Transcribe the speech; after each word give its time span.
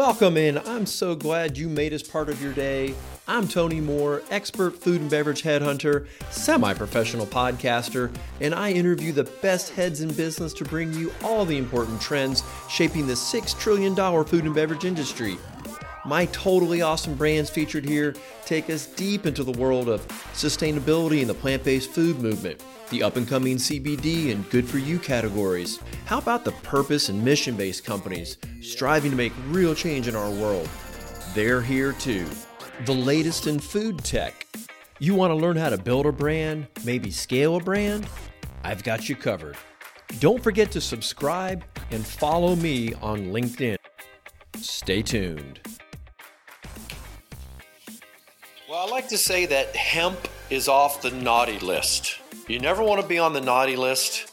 Welcome 0.00 0.38
in. 0.38 0.56
I'm 0.56 0.86
so 0.86 1.14
glad 1.14 1.58
you 1.58 1.68
made 1.68 1.92
us 1.92 2.02
part 2.02 2.30
of 2.30 2.42
your 2.42 2.54
day. 2.54 2.94
I'm 3.28 3.46
Tony 3.46 3.82
Moore, 3.82 4.22
expert 4.30 4.74
food 4.74 5.02
and 5.02 5.10
beverage 5.10 5.42
headhunter, 5.42 6.06
semi 6.30 6.72
professional 6.72 7.26
podcaster, 7.26 8.10
and 8.40 8.54
I 8.54 8.72
interview 8.72 9.12
the 9.12 9.24
best 9.24 9.74
heads 9.74 10.00
in 10.00 10.08
business 10.14 10.54
to 10.54 10.64
bring 10.64 10.94
you 10.94 11.12
all 11.22 11.44
the 11.44 11.58
important 11.58 12.00
trends 12.00 12.42
shaping 12.70 13.06
the 13.06 13.12
$6 13.12 13.60
trillion 13.60 13.94
food 14.24 14.44
and 14.44 14.54
beverage 14.54 14.86
industry. 14.86 15.36
My 16.04 16.24
totally 16.26 16.80
awesome 16.80 17.14
brands 17.14 17.50
featured 17.50 17.84
here 17.84 18.14
take 18.46 18.70
us 18.70 18.86
deep 18.86 19.26
into 19.26 19.44
the 19.44 19.52
world 19.52 19.88
of 19.88 20.06
sustainability 20.32 21.20
and 21.20 21.28
the 21.28 21.34
plant 21.34 21.62
based 21.62 21.90
food 21.90 22.18
movement, 22.20 22.62
the 22.88 23.02
up 23.02 23.16
and 23.16 23.28
coming 23.28 23.58
CBD 23.58 24.32
and 24.32 24.48
good 24.48 24.66
for 24.66 24.78
you 24.78 24.98
categories. 24.98 25.78
How 26.06 26.16
about 26.18 26.44
the 26.44 26.52
purpose 26.52 27.10
and 27.10 27.22
mission 27.22 27.54
based 27.54 27.84
companies 27.84 28.38
striving 28.62 29.10
to 29.10 29.16
make 29.16 29.32
real 29.48 29.74
change 29.74 30.08
in 30.08 30.16
our 30.16 30.30
world? 30.30 30.68
They're 31.34 31.60
here 31.60 31.92
too. 31.92 32.26
The 32.86 32.94
latest 32.94 33.46
in 33.46 33.60
food 33.60 33.98
tech. 34.02 34.46
You 35.00 35.14
want 35.14 35.32
to 35.32 35.34
learn 35.34 35.56
how 35.56 35.68
to 35.68 35.78
build 35.78 36.06
a 36.06 36.12
brand, 36.12 36.66
maybe 36.82 37.10
scale 37.10 37.56
a 37.56 37.60
brand? 37.60 38.06
I've 38.64 38.82
got 38.82 39.08
you 39.08 39.16
covered. 39.16 39.56
Don't 40.18 40.42
forget 40.42 40.70
to 40.72 40.80
subscribe 40.80 41.62
and 41.90 42.06
follow 42.06 42.56
me 42.56 42.94
on 42.94 43.26
LinkedIn. 43.26 43.76
Stay 44.56 45.02
tuned. 45.02 45.60
Well, 48.70 48.86
I 48.86 48.88
like 48.88 49.08
to 49.08 49.18
say 49.18 49.46
that 49.46 49.74
hemp 49.74 50.28
is 50.48 50.68
off 50.68 51.02
the 51.02 51.10
naughty 51.10 51.58
list. 51.58 52.20
You 52.46 52.60
never 52.60 52.84
want 52.84 53.02
to 53.02 53.08
be 53.08 53.18
on 53.18 53.32
the 53.32 53.40
naughty 53.40 53.74
list. 53.74 54.30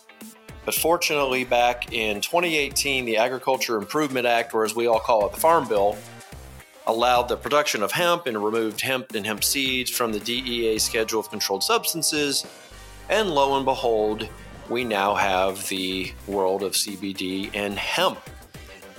But 0.64 0.76
fortunately, 0.76 1.44
back 1.44 1.92
in 1.92 2.22
2018, 2.22 3.06
the 3.06 3.18
Agriculture 3.18 3.78
Improvement 3.78 4.28
Act, 4.28 4.54
or 4.54 4.64
as 4.64 4.76
we 4.76 4.86
all 4.86 5.00
call 5.00 5.26
it, 5.26 5.34
the 5.34 5.40
Farm 5.40 5.68
Bill, 5.68 5.98
allowed 6.86 7.30
the 7.30 7.36
production 7.36 7.82
of 7.82 7.92
hemp 7.92 8.28
and 8.28 8.44
removed 8.44 8.80
hemp 8.80 9.16
and 9.16 9.26
hemp 9.26 9.44
seeds 9.44 9.90
from 9.90 10.12
the 10.12 10.20
DEA 10.20 10.78
schedule 10.78 11.20
of 11.20 11.32
controlled 11.32 11.64
substances. 11.64 12.46
And 13.10 13.32
lo 13.32 13.56
and 13.56 13.66
behold, 13.66 14.30
we 14.70 14.84
now 14.84 15.16
have 15.16 15.68
the 15.68 16.14
world 16.28 16.62
of 16.62 16.74
CBD 16.74 17.50
and 17.56 17.76
hemp. 17.80 18.20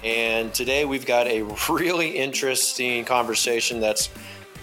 And 0.03 0.53
today 0.53 0.85
we've 0.85 1.07
got 1.07 1.29
a 1.29 1.43
really 1.69 2.11
interesting 2.11 3.05
conversation 3.05 3.79
that's 3.79 4.09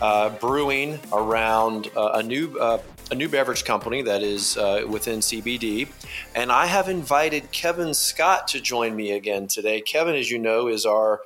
uh, 0.01 0.29
brewing 0.29 0.99
around 1.13 1.89
uh, 1.95 2.11
a 2.15 2.23
new 2.23 2.57
uh, 2.59 2.81
a 3.11 3.15
new 3.15 3.29
beverage 3.29 3.65
company 3.65 4.01
that 4.01 4.23
is 4.23 4.57
uh, 4.57 4.83
within 4.89 5.19
CBD, 5.19 5.87
and 6.33 6.51
I 6.51 6.65
have 6.65 6.89
invited 6.89 7.51
Kevin 7.51 7.93
Scott 7.93 8.47
to 8.49 8.59
join 8.59 8.95
me 8.95 9.11
again 9.11 9.47
today. 9.47 9.81
Kevin, 9.81 10.15
as 10.15 10.31
you 10.31 10.39
know, 10.39 10.67
is 10.67 10.85
our 10.85 11.21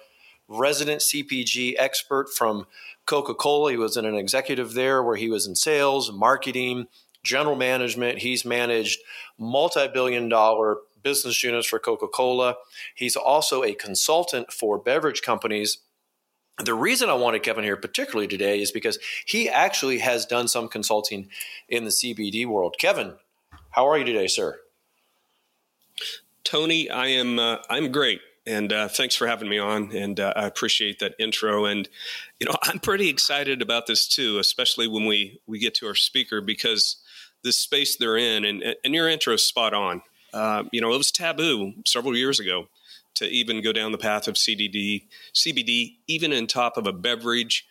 resident 0.47 1.01
CPG 1.01 1.75
expert 1.77 2.29
from 2.29 2.67
Coca 3.05 3.33
Cola. 3.33 3.71
He 3.71 3.77
was 3.77 3.97
an 3.97 4.05
executive 4.05 4.73
there 4.73 5.01
where 5.01 5.15
he 5.15 5.29
was 5.29 5.47
in 5.47 5.55
sales, 5.55 6.11
marketing, 6.11 6.87
general 7.23 7.55
management. 7.55 8.19
He's 8.19 8.43
managed 8.43 8.99
multi 9.37 9.87
billion 9.87 10.29
dollar 10.29 10.77
business 11.01 11.41
units 11.43 11.67
for 11.67 11.79
Coca 11.79 12.07
Cola. 12.07 12.55
He's 12.93 13.15
also 13.15 13.63
a 13.63 13.73
consultant 13.73 14.51
for 14.51 14.77
beverage 14.77 15.21
companies 15.21 15.79
the 16.63 16.73
reason 16.73 17.09
I 17.09 17.13
wanted 17.13 17.43
Kevin 17.43 17.63
here 17.63 17.77
particularly 17.77 18.27
today 18.27 18.61
is 18.61 18.71
because 18.71 18.99
he 19.25 19.49
actually 19.49 19.99
has 19.99 20.25
done 20.25 20.47
some 20.47 20.67
consulting 20.67 21.29
in 21.67 21.85
the 21.85 21.89
CBD 21.89 22.45
world. 22.45 22.75
Kevin, 22.79 23.15
how 23.71 23.87
are 23.87 23.97
you 23.97 24.05
today, 24.05 24.27
sir? 24.27 24.59
Tony, 26.43 26.89
I 26.89 27.07
am 27.07 27.39
uh, 27.39 27.57
I'm 27.69 27.91
great, 27.91 28.21
and 28.45 28.73
uh, 28.73 28.87
thanks 28.87 29.15
for 29.15 29.27
having 29.27 29.49
me 29.49 29.59
on. 29.59 29.95
And 29.95 30.19
uh, 30.19 30.33
I 30.35 30.45
appreciate 30.45 30.99
that 30.99 31.15
intro. 31.19 31.65
And 31.65 31.87
you 32.39 32.47
know, 32.47 32.55
I'm 32.63 32.79
pretty 32.79 33.09
excited 33.09 33.61
about 33.61 33.87
this 33.87 34.07
too, 34.07 34.39
especially 34.39 34.87
when 34.87 35.05
we 35.05 35.39
we 35.47 35.59
get 35.59 35.75
to 35.75 35.87
our 35.87 35.95
speaker 35.95 36.41
because 36.41 36.97
the 37.43 37.51
space 37.51 37.95
they're 37.95 38.17
in, 38.17 38.45
and 38.45 38.75
and 38.83 38.93
your 38.93 39.07
intro 39.07 39.33
is 39.33 39.45
spot 39.45 39.73
on. 39.73 40.01
Uh, 40.33 40.63
you 40.71 40.81
know, 40.81 40.93
it 40.93 40.97
was 40.97 41.11
taboo 41.11 41.73
several 41.85 42.15
years 42.15 42.39
ago 42.39 42.67
to 43.15 43.25
even 43.25 43.61
go 43.61 43.73
down 43.73 43.91
the 43.91 43.97
path 43.97 44.27
of 44.27 44.35
CDD, 44.35 45.07
CBD, 45.33 45.97
even 46.07 46.31
in 46.31 46.47
top 46.47 46.77
of 46.77 46.87
a 46.87 46.93
beverage. 46.93 47.65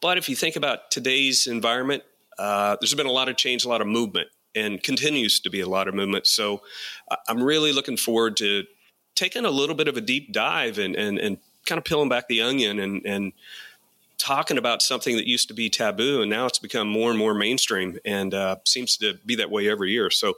But 0.00 0.18
if 0.18 0.28
you 0.28 0.36
think 0.36 0.56
about 0.56 0.90
today's 0.90 1.46
environment, 1.46 2.02
uh, 2.38 2.76
there's 2.80 2.94
been 2.94 3.06
a 3.06 3.12
lot 3.12 3.28
of 3.28 3.36
change, 3.36 3.64
a 3.64 3.68
lot 3.68 3.80
of 3.80 3.86
movement, 3.86 4.28
and 4.54 4.82
continues 4.82 5.40
to 5.40 5.50
be 5.50 5.60
a 5.60 5.68
lot 5.68 5.88
of 5.88 5.94
movement. 5.94 6.26
So 6.26 6.62
I'm 7.28 7.42
really 7.42 7.72
looking 7.72 7.96
forward 7.96 8.36
to 8.38 8.64
taking 9.16 9.44
a 9.44 9.50
little 9.50 9.74
bit 9.74 9.88
of 9.88 9.96
a 9.96 10.00
deep 10.00 10.32
dive 10.32 10.78
and, 10.78 10.94
and, 10.94 11.18
and 11.18 11.38
kind 11.66 11.78
of 11.78 11.84
peeling 11.84 12.08
back 12.08 12.28
the 12.28 12.40
onion 12.40 12.78
and, 12.78 13.02
and 13.04 13.32
talking 14.18 14.58
about 14.58 14.82
something 14.82 15.16
that 15.16 15.26
used 15.26 15.48
to 15.48 15.54
be 15.54 15.70
taboo 15.70 16.20
and 16.20 16.30
now 16.30 16.44
it's 16.44 16.58
become 16.58 16.88
more 16.88 17.10
and 17.10 17.18
more 17.18 17.34
mainstream 17.34 17.98
and 18.04 18.34
uh, 18.34 18.56
seems 18.64 18.96
to 18.96 19.14
be 19.24 19.36
that 19.36 19.50
way 19.50 19.68
every 19.68 19.92
year. 19.92 20.10
So 20.10 20.34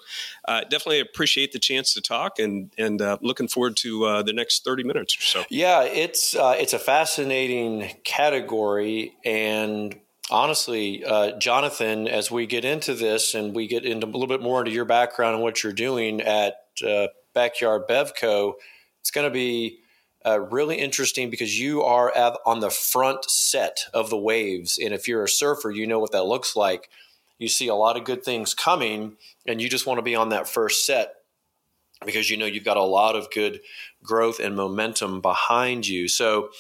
uh, 0.47 0.61
definitely 0.63 1.01
appreciate 1.01 1.53
the 1.53 1.59
chance 1.59 1.95
to 1.95 2.01
talk 2.01 2.39
and 2.39 2.71
and 2.79 3.01
uh, 3.01 3.17
looking 3.23 3.49
forward 3.49 3.77
to 3.79 4.05
uh, 4.05 4.23
the 4.23 4.33
next 4.33 4.65
thirty 4.65 4.85
minutes 4.85 5.17
or 5.17 5.23
so. 5.23 5.45
Yeah, 5.51 5.83
it's 5.83 6.37
uh, 6.37 6.55
it's 6.59 6.73
a 6.73 6.79
fascinating 6.79 7.97
category 8.05 9.15
and. 9.25 9.99
Honestly, 10.33 11.05
uh, 11.05 11.37
Jonathan, 11.41 12.07
as 12.07 12.31
we 12.31 12.47
get 12.47 12.65
into 12.65 12.95
this 12.95 13.35
and 13.35 13.53
we 13.53 13.67
get 13.67 13.85
into 13.85 14.07
a 14.07 14.11
little 14.11 14.29
bit 14.29 14.41
more 14.41 14.61
into 14.61 14.71
your 14.71 14.85
background 14.85 15.35
and 15.35 15.43
what 15.43 15.65
you're 15.65 15.73
doing 15.73 16.21
at 16.21 16.55
Backyard 17.35 17.89
Bevco, 17.89 18.53
it's 19.01 19.11
going 19.11 19.27
to 19.27 19.35
be 19.35 19.80
uh, 20.27 20.41
really 20.41 20.77
interesting 20.77 21.31
because 21.31 21.59
you 21.59 21.83
are 21.83 22.15
at, 22.15 22.37
on 22.45 22.61
the 22.61 22.71
front 22.71 23.25
set 23.31 23.81
of 23.95 24.11
the 24.11 24.19
waves. 24.19 24.79
And 24.79 24.93
if 24.93 25.09
you're 25.09 25.25
a 25.25 25.29
surfer, 25.29 25.71
you 25.71 25.87
know 25.87 25.99
what 25.99 26.13
that 26.13 26.27
looks 26.27 26.57
like. 26.57 26.91
You 27.39 27.49
see 27.49 27.69
a 27.69 27.75
lot 27.75 27.97
of 27.97 28.05
good 28.05 28.23
things 28.23 28.53
coming, 28.53 29.17
and 29.47 29.63
you 29.63 29.69
just 29.69 29.87
want 29.87 29.99
to 29.99 30.03
be 30.03 30.15
on 30.15 30.29
that 30.29 30.47
first 30.47 30.85
set 30.85 31.15
because 32.05 32.31
you 32.31 32.37
know 32.37 32.47
you've 32.47 32.65
got 32.65 32.77
a 32.77 32.83
lot 32.83 33.17
of 33.17 33.31
good 33.31 33.61
growth 34.03 34.41
and 34.41 34.55
momentum 34.55 35.21
behind 35.23 35.89
you. 35.89 36.07
So, 36.07 36.51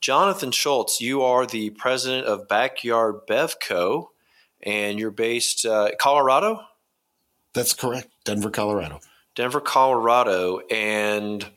Jonathan 0.00 0.50
Schultz, 0.50 1.00
you 1.00 1.22
are 1.22 1.46
the 1.46 1.70
president 1.70 2.26
of 2.26 2.48
Backyard 2.48 3.26
Bevco, 3.28 4.08
and 4.60 4.98
you're 4.98 5.12
based 5.12 5.64
uh, 5.64 5.90
Colorado. 6.00 6.60
That's 7.54 7.72
correct, 7.72 8.08
Denver, 8.24 8.50
Colorado. 8.50 9.00
Denver, 9.34 9.60
Colorado, 9.60 10.60
and 10.70 11.48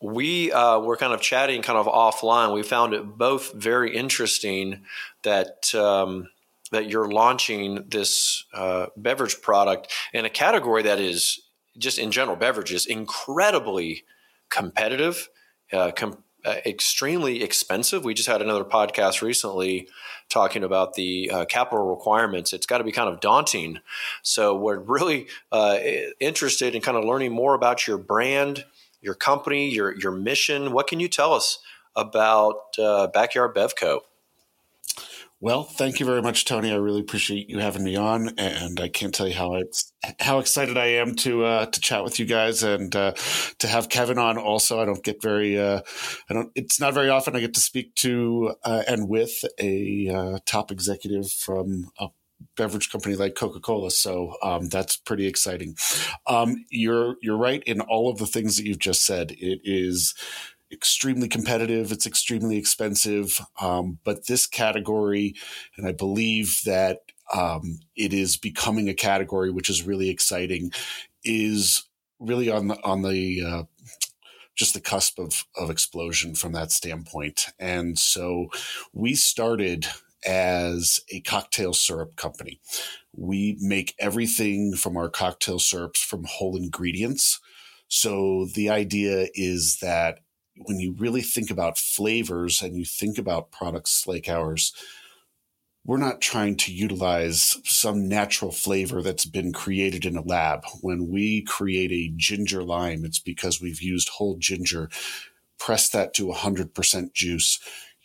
we 0.00 0.52
uh, 0.52 0.78
were 0.78 0.96
kind 0.96 1.12
of 1.12 1.20
chatting 1.20 1.62
kind 1.62 1.78
of 1.78 1.86
offline. 1.86 2.54
We 2.54 2.62
found 2.62 2.94
it 2.94 3.04
both 3.04 3.52
very 3.52 3.94
interesting 3.96 4.84
that 5.22 5.74
um, 5.74 6.28
that 6.70 6.88
you're 6.88 7.10
launching 7.10 7.84
this 7.88 8.44
uh, 8.52 8.86
beverage 8.96 9.40
product 9.40 9.92
in 10.12 10.24
a 10.24 10.30
category 10.30 10.82
that 10.82 11.00
is 11.00 11.40
just 11.78 11.98
in 11.98 12.10
general 12.10 12.36
beverages 12.36 12.86
incredibly 12.86 14.04
competitive, 14.50 15.28
uh, 15.72 15.92
com- 15.94 16.22
uh, 16.44 16.56
extremely 16.66 17.42
expensive. 17.42 18.04
We 18.04 18.14
just 18.14 18.28
had 18.28 18.42
another 18.42 18.64
podcast 18.64 19.22
recently 19.22 19.88
talking 20.28 20.62
about 20.62 20.94
the 20.94 21.30
uh, 21.32 21.44
capital 21.46 21.88
requirements. 21.88 22.52
It's 22.52 22.66
got 22.66 22.78
to 22.78 22.84
be 22.84 22.92
kind 22.92 23.08
of 23.08 23.20
daunting. 23.20 23.80
So 24.22 24.54
we're 24.54 24.78
really 24.78 25.26
uh, 25.50 25.78
interested 26.20 26.74
in 26.74 26.82
kind 26.82 26.96
of 26.96 27.04
learning 27.04 27.32
more 27.32 27.54
about 27.54 27.86
your 27.86 27.98
brand 27.98 28.64
your 29.00 29.14
company, 29.14 29.70
your 29.70 29.98
your 29.98 30.12
mission. 30.12 30.72
What 30.72 30.86
can 30.86 31.00
you 31.00 31.08
tell 31.08 31.32
us 31.32 31.58
about 31.96 32.56
uh, 32.78 33.08
Backyard 33.08 33.54
Bevco? 33.54 34.00
Well, 35.40 35.62
thank 35.62 36.00
you 36.00 36.06
very 36.06 36.20
much, 36.20 36.46
Tony. 36.46 36.72
I 36.72 36.76
really 36.76 37.00
appreciate 37.00 37.48
you 37.48 37.60
having 37.60 37.84
me 37.84 37.94
on, 37.94 38.30
and 38.38 38.80
I 38.80 38.88
can't 38.88 39.14
tell 39.14 39.28
you 39.28 39.34
how 39.34 39.54
it's, 39.54 39.92
how 40.18 40.40
excited 40.40 40.76
I 40.76 40.86
am 40.86 41.14
to 41.16 41.44
uh, 41.44 41.66
to 41.66 41.80
chat 41.80 42.02
with 42.02 42.18
you 42.18 42.26
guys 42.26 42.64
and 42.64 42.94
uh, 42.96 43.12
to 43.60 43.68
have 43.68 43.88
Kevin 43.88 44.18
on. 44.18 44.36
Also, 44.36 44.80
I 44.80 44.84
don't 44.84 45.04
get 45.04 45.22
very 45.22 45.56
uh, 45.56 45.82
I 46.28 46.34
don't. 46.34 46.50
It's 46.56 46.80
not 46.80 46.92
very 46.92 47.08
often 47.08 47.36
I 47.36 47.40
get 47.40 47.54
to 47.54 47.60
speak 47.60 47.94
to 47.96 48.54
uh, 48.64 48.82
and 48.88 49.08
with 49.08 49.44
a 49.60 50.08
uh, 50.12 50.38
top 50.44 50.72
executive 50.72 51.30
from 51.30 51.92
a 52.00 52.08
beverage 52.56 52.90
company 52.90 53.14
like 53.14 53.34
Coca 53.34 53.60
Cola. 53.60 53.90
So 53.90 54.34
um, 54.42 54.68
that's 54.68 54.96
pretty 54.96 55.26
exciting. 55.26 55.76
Um, 56.26 56.64
you're 56.70 57.16
you're 57.22 57.36
right 57.36 57.62
in 57.64 57.80
all 57.80 58.10
of 58.10 58.18
the 58.18 58.26
things 58.26 58.56
that 58.56 58.66
you've 58.66 58.78
just 58.78 59.04
said. 59.04 59.32
It 59.32 59.60
is 59.64 60.14
extremely 60.70 61.28
competitive. 61.28 61.92
It's 61.92 62.06
extremely 62.06 62.56
expensive. 62.56 63.40
Um, 63.60 63.98
but 64.04 64.26
this 64.26 64.46
category, 64.46 65.34
and 65.76 65.86
I 65.86 65.92
believe 65.92 66.60
that 66.64 67.00
um, 67.34 67.80
it 67.96 68.12
is 68.12 68.36
becoming 68.36 68.88
a 68.88 68.94
category 68.94 69.50
which 69.50 69.70
is 69.70 69.82
really 69.82 70.10
exciting, 70.10 70.72
is 71.24 71.84
really 72.18 72.50
on 72.50 72.68
the 72.68 72.84
on 72.84 73.02
the 73.02 73.42
uh, 73.44 73.62
just 74.54 74.74
the 74.74 74.80
cusp 74.80 75.18
of 75.18 75.44
of 75.56 75.70
explosion 75.70 76.34
from 76.34 76.52
that 76.52 76.72
standpoint. 76.72 77.46
And 77.58 77.98
so 77.98 78.48
we 78.92 79.14
started 79.14 79.86
as 80.26 81.00
a 81.10 81.20
cocktail 81.20 81.72
syrup 81.72 82.16
company. 82.16 82.60
We 83.16 83.56
make 83.60 83.94
everything 83.98 84.74
from 84.74 84.96
our 84.96 85.08
cocktail 85.08 85.58
syrups 85.58 86.02
from 86.02 86.24
whole 86.24 86.56
ingredients. 86.56 87.40
So 87.88 88.46
the 88.54 88.70
idea 88.70 89.28
is 89.34 89.78
that 89.80 90.20
when 90.56 90.78
you 90.78 90.94
really 90.98 91.22
think 91.22 91.50
about 91.50 91.78
flavors 91.78 92.60
and 92.60 92.76
you 92.76 92.84
think 92.84 93.18
about 93.18 93.52
products 93.52 94.06
like 94.06 94.28
ours, 94.28 94.72
we're 95.84 95.96
not 95.96 96.20
trying 96.20 96.56
to 96.56 96.72
utilize 96.72 97.56
some 97.64 98.08
natural 98.08 98.52
flavor 98.52 99.00
that's 99.00 99.24
been 99.24 99.52
created 99.54 100.04
in 100.04 100.16
a 100.16 100.22
lab. 100.22 100.64
When 100.82 101.08
we 101.08 101.42
create 101.42 101.90
a 101.92 102.12
ginger 102.14 102.62
lime, 102.62 103.04
it's 103.06 103.20
because 103.20 103.60
we've 103.60 103.80
used 103.80 104.10
whole 104.10 104.36
ginger, 104.38 104.90
pressed 105.58 105.94
that 105.94 106.12
to 106.14 106.26
100% 106.26 107.14
juice, 107.14 107.58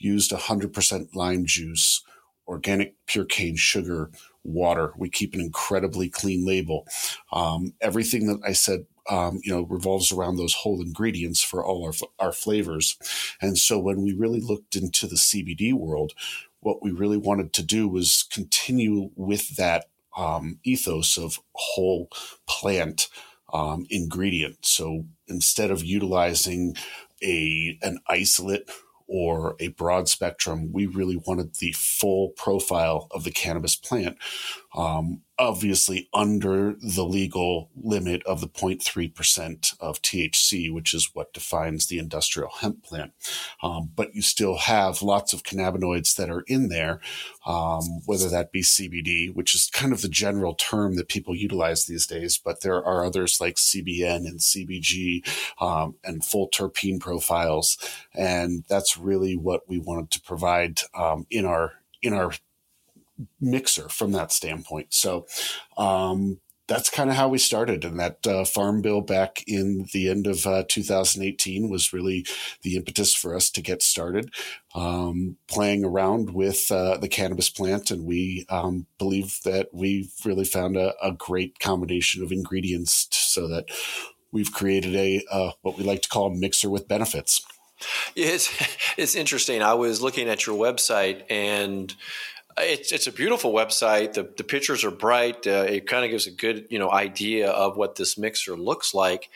used 0.03 0.31
100% 0.31 1.15
lime 1.15 1.45
juice, 1.45 2.03
organic 2.47 2.95
pure 3.07 3.25
cane 3.25 3.55
sugar, 3.55 4.11
water. 4.43 4.93
We 4.97 5.09
keep 5.09 5.33
an 5.33 5.41
incredibly 5.41 6.09
clean 6.09 6.45
label. 6.45 6.85
Um, 7.31 7.73
everything 7.81 8.27
that 8.27 8.39
I 8.45 8.53
said 8.53 8.85
um, 9.09 9.41
you 9.43 9.51
know, 9.53 9.63
revolves 9.63 10.11
around 10.11 10.37
those 10.37 10.53
whole 10.53 10.81
ingredients 10.81 11.43
for 11.43 11.63
all 11.65 11.85
our, 11.85 11.93
our 12.19 12.31
flavors. 12.31 12.97
And 13.41 13.57
so 13.57 13.77
when 13.77 14.01
we 14.01 14.13
really 14.13 14.39
looked 14.39 14.75
into 14.75 15.07
the 15.07 15.15
CBD 15.15 15.73
world, 15.73 16.13
what 16.61 16.81
we 16.81 16.91
really 16.91 17.17
wanted 17.17 17.53
to 17.53 17.63
do 17.63 17.87
was 17.87 18.25
continue 18.31 19.09
with 19.15 19.57
that 19.57 19.85
um, 20.15 20.59
ethos 20.63 21.17
of 21.17 21.39
whole 21.53 22.09
plant 22.47 23.09
um, 23.53 23.85
ingredient. 23.89 24.65
So 24.65 25.05
instead 25.27 25.69
of 25.69 25.83
utilizing 25.83 26.75
a 27.21 27.77
an 27.81 27.99
isolate 28.07 28.69
or 29.13 29.55
a 29.59 29.67
broad 29.67 30.09
spectrum, 30.09 30.71
we 30.73 30.87
really 30.87 31.21
wanted 31.27 31.53
the 31.57 31.71
full 31.73 32.29
profile 32.29 33.07
of 33.11 33.23
the 33.23 33.29
cannabis 33.29 33.75
plant. 33.75 34.17
Um, 34.75 35.21
obviously 35.43 36.07
under 36.13 36.73
the 36.81 37.03
legal 37.03 37.69
limit 37.75 38.23
of 38.23 38.39
the 38.39 38.47
0.3% 38.47 39.75
of 39.81 40.01
THC, 40.01 40.73
which 40.73 40.93
is 40.93 41.09
what 41.11 41.33
defines 41.33 41.87
the 41.87 41.99
industrial 41.99 42.49
hemp 42.49 42.81
plant. 42.81 43.11
Um, 43.61 43.91
but 43.93 44.15
you 44.15 44.21
still 44.21 44.55
have 44.55 45.01
lots 45.01 45.33
of 45.33 45.43
cannabinoids 45.43 46.15
that 46.15 46.29
are 46.29 46.45
in 46.47 46.69
there, 46.69 47.01
um, 47.45 47.83
whether 48.05 48.29
that 48.29 48.53
be 48.53 48.61
CBD, 48.61 49.35
which 49.35 49.53
is 49.53 49.69
kind 49.69 49.91
of 49.91 50.01
the 50.01 50.07
general 50.07 50.55
term 50.55 50.95
that 50.95 51.09
people 51.09 51.35
utilize 51.35 51.85
these 51.87 52.07
days, 52.07 52.37
but 52.37 52.61
there 52.61 52.81
are 52.81 53.03
others 53.03 53.41
like 53.41 53.55
CBN 53.55 54.25
and 54.25 54.39
CBG 54.39 55.27
um, 55.61 55.95
and 56.05 56.23
full 56.23 56.49
terpene 56.49 57.01
profiles. 57.01 57.77
And 58.15 58.63
that's 58.69 58.97
really 58.97 59.35
what 59.35 59.67
we 59.67 59.77
wanted 59.77 60.09
to 60.11 60.21
provide 60.21 60.79
um, 60.95 61.27
in 61.29 61.45
our 61.45 61.73
in 62.01 62.13
our 62.13 62.31
mixer 63.39 63.89
from 63.89 64.11
that 64.13 64.31
standpoint. 64.31 64.93
So 64.93 65.25
um, 65.77 66.39
that's 66.67 66.89
kind 66.89 67.09
of 67.09 67.15
how 67.15 67.27
we 67.27 67.37
started. 67.37 67.83
And 67.83 67.99
that 67.99 68.25
uh, 68.25 68.45
farm 68.45 68.81
bill 68.81 69.01
back 69.01 69.43
in 69.47 69.87
the 69.93 70.09
end 70.09 70.27
of 70.27 70.47
uh, 70.47 70.63
2018 70.67 71.69
was 71.69 71.93
really 71.93 72.25
the 72.61 72.75
impetus 72.75 73.13
for 73.13 73.35
us 73.35 73.49
to 73.51 73.61
get 73.61 73.81
started 73.81 74.33
um, 74.73 75.37
playing 75.47 75.83
around 75.83 76.33
with 76.33 76.71
uh, 76.71 76.97
the 76.97 77.09
cannabis 77.09 77.49
plant. 77.49 77.91
And 77.91 78.05
we 78.05 78.45
um, 78.49 78.87
believe 78.97 79.39
that 79.43 79.69
we've 79.73 80.11
really 80.23 80.45
found 80.45 80.77
a, 80.77 80.93
a, 81.03 81.11
great 81.11 81.59
combination 81.59 82.23
of 82.23 82.31
ingredients 82.31 83.07
so 83.11 83.47
that 83.49 83.65
we've 84.31 84.51
created 84.51 84.95
a 84.95 85.21
uh, 85.29 85.51
what 85.61 85.77
we 85.77 85.83
like 85.83 86.01
to 86.03 86.09
call 86.09 86.27
a 86.27 86.35
mixer 86.35 86.69
with 86.69 86.87
benefits. 86.87 87.45
It's 88.15 88.49
it's 88.97 89.15
interesting. 89.15 89.61
I 89.61 89.73
was 89.73 90.01
looking 90.01 90.29
at 90.29 90.45
your 90.45 90.57
website 90.57 91.23
and 91.29 91.93
it's 92.57 92.91
it's 92.91 93.07
a 93.07 93.11
beautiful 93.11 93.53
website. 93.53 94.13
The 94.13 94.31
the 94.37 94.43
pictures 94.43 94.83
are 94.83 94.91
bright. 94.91 95.45
Uh, 95.47 95.65
it 95.67 95.87
kind 95.87 96.05
of 96.05 96.11
gives 96.11 96.27
a 96.27 96.31
good 96.31 96.67
you 96.69 96.79
know 96.79 96.91
idea 96.91 97.49
of 97.49 97.77
what 97.77 97.95
this 97.95 98.17
mixer 98.17 98.55
looks 98.55 98.93
like, 98.93 99.29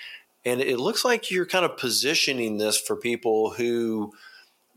and 0.45 0.61
it 0.61 0.79
looks 0.79 1.03
like 1.03 1.31
you're 1.31 1.45
kind 1.45 1.65
of 1.65 1.77
positioning 1.77 2.57
this 2.57 2.79
for 2.79 2.95
people 2.95 3.51
who 3.51 4.13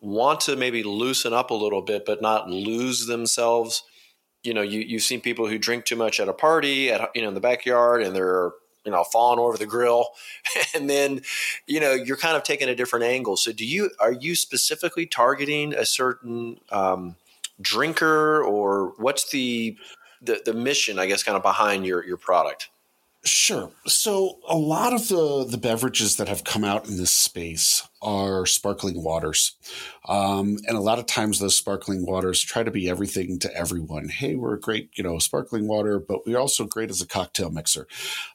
want 0.01 0.41
to 0.41 0.57
maybe 0.57 0.83
loosen 0.83 1.33
up 1.33 1.51
a 1.51 1.55
little 1.55 1.83
bit, 1.83 2.05
but 2.07 2.23
not 2.23 2.49
lose 2.49 3.07
themselves. 3.07 3.83
You 4.43 4.55
know, 4.55 4.63
you 4.63 4.81
you've 4.81 5.03
seen 5.03 5.21
people 5.21 5.47
who 5.47 5.59
drink 5.59 5.85
too 5.85 5.97
much 5.97 6.19
at 6.19 6.29
a 6.29 6.33
party 6.33 6.91
at 6.91 7.11
you 7.15 7.23
know 7.23 7.29
in 7.29 7.35
the 7.35 7.41
backyard, 7.41 8.03
and 8.03 8.17
they're 8.17 8.53
you 8.85 8.93
know 8.93 9.05
falling 9.05 9.39
over 9.39 9.59
the 9.59 9.67
grill, 9.67 10.09
and 10.75 10.89
then 10.89 11.21
you 11.67 11.81
know 11.81 11.93
you're 11.93 12.17
kind 12.17 12.37
of 12.37 12.43
taking 12.43 12.69
a 12.69 12.75
different 12.75 13.05
angle. 13.05 13.37
So, 13.37 13.53
do 13.53 13.67
you 13.67 13.91
are 14.01 14.13
you 14.13 14.35
specifically 14.35 15.05
targeting 15.05 15.75
a 15.75 15.85
certain 15.85 16.59
um, 16.71 17.17
drinker, 17.61 18.43
or 18.43 18.95
what's 18.99 19.31
the 19.31 19.77
the, 20.23 20.41
the 20.45 20.53
mission, 20.53 20.99
I 20.99 21.07
guess, 21.07 21.23
kind 21.23 21.37
of 21.37 21.43
behind 21.43 21.87
your 21.87 22.05
your 22.05 22.17
product? 22.17 22.71
Sure. 23.23 23.71
So 23.87 24.39
a 24.49 24.57
lot 24.57 24.95
of 24.95 25.09
the 25.09 25.45
the 25.45 25.59
beverages 25.59 26.17
that 26.17 26.29
have 26.29 26.43
come 26.43 26.65
out 26.65 26.89
in 26.89 26.97
this 26.97 27.13
space 27.13 27.87
are 28.01 28.47
sparkling 28.47 29.03
waters, 29.03 29.57
um, 30.09 30.57
and 30.67 30.75
a 30.75 30.81
lot 30.81 30.99
of 30.99 31.05
times 31.05 31.39
those 31.39 31.55
sparkling 31.55 32.07
waters 32.07 32.41
try 32.41 32.63
to 32.63 32.71
be 32.71 32.89
everything 32.89 33.39
to 33.41 33.55
everyone. 33.55 34.09
Hey, 34.09 34.37
we're 34.37 34.55
a 34.55 34.61
great, 34.61 34.91
you 34.95 35.05
know, 35.05 35.19
sparkling 35.19 35.69
water, 35.69 35.99
but 35.99 36.27
we're 36.27 36.39
also 36.39 36.65
great 36.65 36.89
as 36.89 37.03
a 37.03 37.07
cocktail 37.07 37.51
mixer. 37.51 37.87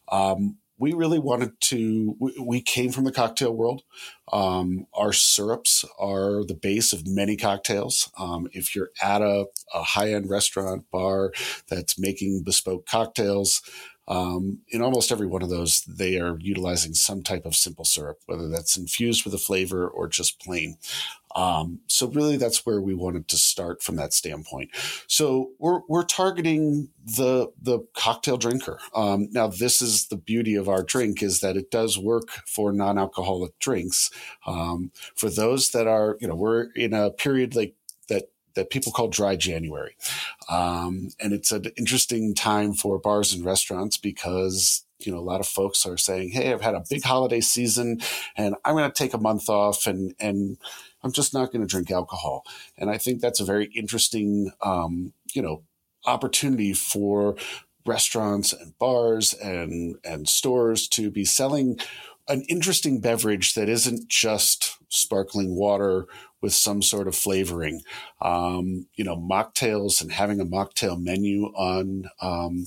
Um, 0.09 0.57
we 0.77 0.93
really 0.93 1.19
wanted 1.19 1.59
to 1.61 2.15
we, 2.19 2.33
we, 2.39 2.61
came 2.61 2.91
from 2.91 3.05
the 3.05 3.11
cocktail 3.11 3.53
world. 3.53 3.83
Um, 4.31 4.87
our 4.93 5.13
syrups 5.13 5.85
are 5.99 6.43
the 6.43 6.57
base 6.59 6.93
of 6.93 7.07
many 7.07 7.37
cocktails. 7.37 8.11
Um, 8.17 8.47
if 8.51 8.75
you're 8.75 8.89
at 9.01 9.21
a, 9.21 9.45
a, 9.73 9.83
high-end 9.83 10.29
restaurant 10.29 10.85
bar 10.91 11.31
that's 11.69 11.99
making 11.99 12.43
bespoke 12.43 12.85
cocktails 12.85 13.61
um, 14.07 14.59
in 14.69 14.81
almost 14.81 15.11
every 15.11 15.27
one 15.27 15.41
of 15.41 15.49
those 15.49 15.83
they 15.87 16.19
are 16.19 16.37
utilizing 16.39 16.93
some 16.93 17.23
type 17.23 17.45
of 17.45 17.55
simple 17.55 17.85
syrup 17.85 18.19
whether 18.27 18.49
that's 18.49 18.77
infused 18.77 19.25
with 19.25 19.33
a 19.33 19.39
flavor 19.39 19.87
or 19.87 20.07
just 20.07 20.39
plain 20.39 20.77
um, 21.35 21.81
so 21.87 22.07
really, 22.07 22.37
that's 22.37 22.65
where 22.65 22.81
we 22.81 22.93
wanted 22.93 23.27
to 23.27 23.37
start 23.37 23.83
from 23.83 23.97
that 23.97 24.13
standpoint. 24.13 24.69
So 25.07 25.51
we're 25.59 25.81
we're 25.89 26.05
targeting 26.05 26.89
the 27.05 27.51
the 27.61 27.79
cocktail 27.93 28.37
drinker. 28.37 28.79
Um, 28.95 29.27
now, 29.31 29.47
this 29.47 29.81
is 29.81 30.07
the 30.07 30.15
beauty 30.15 30.55
of 30.55 30.69
our 30.69 30.81
drink 30.81 31.21
is 31.21 31.41
that 31.41 31.57
it 31.57 31.69
does 31.69 31.97
work 31.97 32.29
for 32.47 32.71
non-alcoholic 32.71 33.59
drinks. 33.59 34.11
Um, 34.47 34.91
for 35.15 35.29
those 35.29 35.71
that 35.71 35.87
are, 35.87 36.17
you 36.21 36.27
know, 36.27 36.35
we're 36.35 36.71
in 36.71 36.93
a 36.93 37.11
period 37.11 37.53
like 37.53 37.75
that 38.07 38.29
that 38.55 38.69
people 38.69 38.93
call 38.93 39.09
dry 39.09 39.35
January. 39.35 39.97
Um, 40.49 41.09
and 41.19 41.33
it's 41.33 41.51
an 41.51 41.65
interesting 41.77 42.33
time 42.33 42.73
for 42.73 42.97
bars 42.97 43.33
and 43.33 43.43
restaurants 43.43 43.97
because, 43.97 44.85
you 44.99 45.11
know, 45.11 45.19
a 45.19 45.19
lot 45.19 45.41
of 45.41 45.47
folks 45.47 45.85
are 45.85 45.97
saying, 45.97 46.29
Hey, 46.29 46.53
I've 46.53 46.61
had 46.61 46.75
a 46.75 46.83
big 46.89 47.03
holiday 47.03 47.41
season 47.41 47.99
and 48.37 48.55
I'm 48.63 48.75
going 48.75 48.89
to 48.89 48.97
take 48.97 49.13
a 49.13 49.19
month 49.19 49.49
off 49.49 49.85
and, 49.85 50.15
and, 50.19 50.57
I'm 51.05 51.11
just 51.11 51.33
not 51.33 51.51
going 51.51 51.61
to 51.61 51.67
drink 51.67 51.91
alcohol. 51.91 52.43
And 52.77 52.89
I 52.89 52.97
think 52.97 53.21
that's 53.21 53.39
a 53.39 53.45
very 53.45 53.65
interesting, 53.75 54.51
um, 54.63 55.13
you 55.33 55.41
know, 55.41 55.63
opportunity 56.05 56.73
for 56.73 57.35
restaurants 57.85 58.51
and 58.51 58.77
bars 58.79 59.33
and 59.33 59.97
and 60.03 60.27
stores 60.27 60.87
to 60.89 61.11
be 61.11 61.23
selling 61.23 61.77
an 62.27 62.41
interesting 62.49 62.99
beverage 62.99 63.53
that 63.53 63.69
isn't 63.69 64.09
just 64.09 64.77
sparkling 64.89 65.55
water 65.55 66.07
with 66.41 66.53
some 66.53 66.81
sort 66.81 67.07
of 67.07 67.15
flavoring. 67.15 67.81
Um, 68.19 68.87
you 68.95 69.03
know, 69.03 69.15
mocktails 69.15 70.01
and 70.01 70.11
having 70.11 70.39
a 70.39 70.45
mocktail 70.45 70.99
menu 70.99 71.45
on, 71.55 72.09
um, 72.21 72.65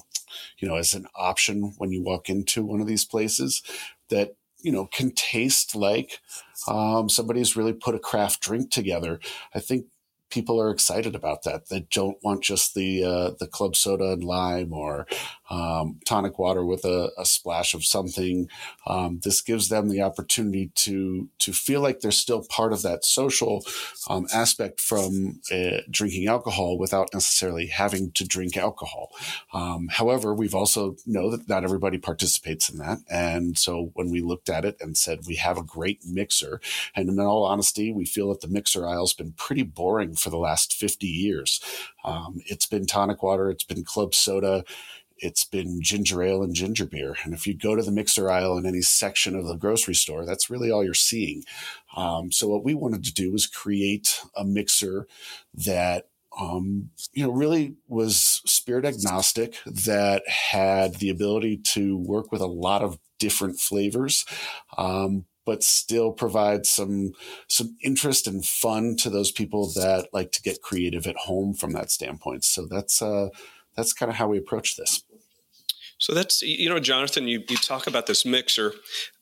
you 0.59 0.69
know, 0.69 0.77
as 0.77 0.95
an 0.95 1.07
option 1.17 1.75
when 1.79 1.91
you 1.91 2.03
walk 2.03 2.29
into 2.29 2.65
one 2.65 2.81
of 2.81 2.87
these 2.87 3.05
places 3.05 3.63
that 4.11 4.35
you 4.61 4.73
know 4.73 4.87
can 4.87 5.11
taste 5.13 5.75
like 5.75 6.21
um, 6.67 7.09
somebody's 7.09 7.57
really 7.57 7.73
put 7.73 7.95
a 7.95 7.99
craft 7.99 8.41
drink 8.41 8.71
together. 8.71 9.21
I 9.55 9.61
think 9.61 9.87
people 10.31 10.61
are 10.61 10.71
excited 10.71 11.15
about 11.15 11.43
that. 11.45 11.69
They 11.69 11.87
don't 11.91 12.19
want 12.23 12.43
just 12.43 12.75
the 12.75 13.05
uh, 13.05 13.31
the 13.39 13.47
club 13.47 13.77
soda 13.77 14.13
and 14.13 14.25
lime 14.25 14.73
or 14.73 15.07
um, 15.51 15.99
tonic 16.05 16.39
water 16.39 16.65
with 16.65 16.85
a, 16.85 17.11
a 17.19 17.25
splash 17.25 17.75
of 17.75 17.85
something. 17.85 18.49
Um, 18.87 19.21
this 19.23 19.41
gives 19.41 19.69
them 19.69 19.89
the 19.89 20.03
opportunity 20.03 20.71
to 20.77 21.29
to 21.39 21.53
feel 21.53 21.81
like 21.81 22.01
they're 22.01 22.11
still 22.11 22.45
part 22.49 22.73
of 22.73 22.83
that 22.83 23.05
social 23.05 23.65
um, 24.09 24.27
aspect 24.33 24.81
from 24.81 25.41
uh, 25.51 25.79
drinking 25.91 26.27
alcohol 26.27 26.79
without 26.79 27.09
necessarily 27.15 27.67
having 27.67 28.11
to 28.13 28.27
drink 28.27 28.57
alcohol. 28.57 29.11
Um, 29.53 29.89
however, 29.91 30.35
we've 30.35 30.55
also 30.55 30.97
know 31.07 31.31
that 31.31 31.49
not 31.49 31.65
everybody 31.65 31.99
participates 31.99 32.69
in 32.69 32.79
that, 32.79 32.99
and 33.11 33.59
so 33.59 33.91
when 33.95 34.11
we 34.11 34.21
looked 34.21 34.49
at 34.49 34.65
it 34.65 34.77
and 34.81 34.97
said 34.97 35.21
we 35.27 35.37
have 35.37 35.57
a 35.57 35.63
great 35.63 36.01
mixer, 36.05 36.61
and 36.95 37.09
in 37.09 37.19
all 37.19 37.45
honesty, 37.45 37.93
we 37.93 38.05
feel 38.05 38.29
that 38.29 38.41
the 38.41 38.49
mixer 38.49 38.87
aisle's 38.87 39.15
been 39.15 39.33
pretty 39.33 39.63
boring 39.63 40.15
for 40.19 40.31
the 40.31 40.39
last 40.39 40.75
50 40.75 41.07
years. 41.07 41.61
Um, 42.05 42.41
it's 42.47 42.67
been 42.67 42.87
tonic 42.87 43.23
water, 43.23 43.51
it's 43.51 43.65
been 43.65 43.85
club 43.85 44.15
soda, 44.15 44.65
it's 45.19 45.45
been 45.45 45.83
ginger 45.83 46.23
ale 46.23 46.43
and 46.43 46.55
ginger 46.55 46.87
beer. 46.87 47.17
And 47.25 47.35
if 47.35 47.47
you 47.47 47.55
go 47.55 47.75
to 47.75 47.83
the 47.83 47.91
mixer 47.91 48.31
aisle 48.31 48.57
in 48.57 48.67
any 48.67 48.83
section 48.83 49.35
of 49.35 49.47
the 49.47 49.57
grocery 49.57 49.95
store, 49.95 50.25
that's 50.25 50.51
really 50.51 50.71
all 50.71 50.85
you're 50.85 50.95
seeing. 50.95 51.43
Um, 51.97 52.31
so 52.31 52.49
what 52.49 52.65
we 52.65 52.75
wanted 52.75 53.05
to 53.05 53.13
do 53.13 53.33
was 53.33 53.47
create 53.47 54.21
a 54.37 54.45
mixer 54.45 55.07
that 55.55 56.09
um, 56.39 56.91
you 57.13 57.25
know, 57.25 57.33
really 57.33 57.75
was 57.89 58.43
spirit 58.47 58.85
agnostic 58.85 59.57
that 59.67 60.23
had 60.29 60.97
the 60.97 61.11
ability 61.11 61.57
to 61.57 61.97
work 61.97 62.31
with 62.31 62.41
a 62.41 62.47
lot 62.47 62.83
of 62.83 62.99
different 63.19 63.59
flavors, 63.59 64.25
um, 64.77 65.25
but 65.49 65.63
still 65.63 66.13
provide 66.13 66.67
some 66.67 67.15
some 67.49 67.75
interest 67.83 68.27
and 68.27 68.45
fun 68.45 68.97
to 68.97 69.09
those 69.09 69.33
people 69.33 69.67
that 69.73 70.07
like 70.13 70.31
to 70.31 70.43
get 70.43 70.61
creative 70.61 71.07
at 71.07 71.17
home 71.17 71.55
from 71.55 71.73
that 71.73 71.91
standpoint. 71.91 72.45
So 72.45 72.67
that's 72.67 73.01
uh, 73.01 73.31
that's 73.75 73.95
kind 73.95 74.11
of 74.11 74.17
how 74.17 74.29
we 74.29 74.37
approach 74.37 74.77
this. 74.77 75.03
So 75.97 76.13
that's 76.13 76.43
you 76.43 76.69
know, 76.69 76.79
Jonathan, 76.79 77.27
you, 77.27 77.43
you 77.49 77.57
talk 77.57 77.87
about 77.87 78.07
this 78.07 78.27
mixer. 78.27 78.75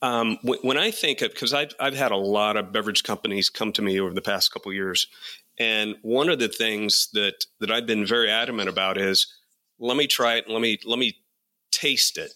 Um, 0.03 0.39
when, 0.43 0.59
when, 0.63 0.77
I 0.77 0.91
think 0.91 1.23
of 1.23 1.31
because 1.31 1.55
I've 1.55 1.75
I've 1.79 1.95
had 1.95 2.11
a 2.11 2.17
lot 2.17 2.57
of 2.57 2.73
beverage 2.73 3.05
companies 3.05 3.49
come 3.49 3.71
to 3.75 3.83
me 3.83 4.01
over 4.01 4.13
the 4.13 4.21
past 4.21 4.53
couple 4.53 4.73
years, 4.73 5.07
and 5.61 5.95
one 6.03 6.29
of 6.29 6.41
the 6.41 6.49
things 6.49 7.09
that 7.13 7.47
that 7.61 7.71
I've 7.71 7.87
been 7.87 8.05
very 8.05 8.29
adamant 8.29 8.69
about 8.69 8.99
is 8.99 9.33
let 9.79 9.97
me 9.97 10.09
try 10.09 10.39
it, 10.39 10.51
let 10.51 10.61
me 10.61 10.81
let 10.85 10.99
me 10.99 11.19
taste 11.71 12.19
it, 12.19 12.33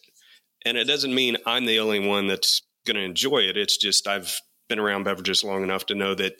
and 0.65 0.79
it 0.79 0.85
doesn't 0.85 1.13
mean 1.13 1.39
I'm 1.45 1.67
the 1.67 1.81
only 1.81 2.07
one 2.07 2.29
that's 2.29 2.63
going 2.91 3.03
to 3.03 3.09
enjoy 3.09 3.39
it. 3.39 3.57
It's 3.57 3.77
just 3.77 4.09
I've 4.09 4.41
been 4.69 4.79
around 4.79 5.05
beverages 5.05 5.45
long 5.45 5.63
enough 5.63 5.87
to 5.87 5.95
know 5.95 6.15
that 6.15 6.35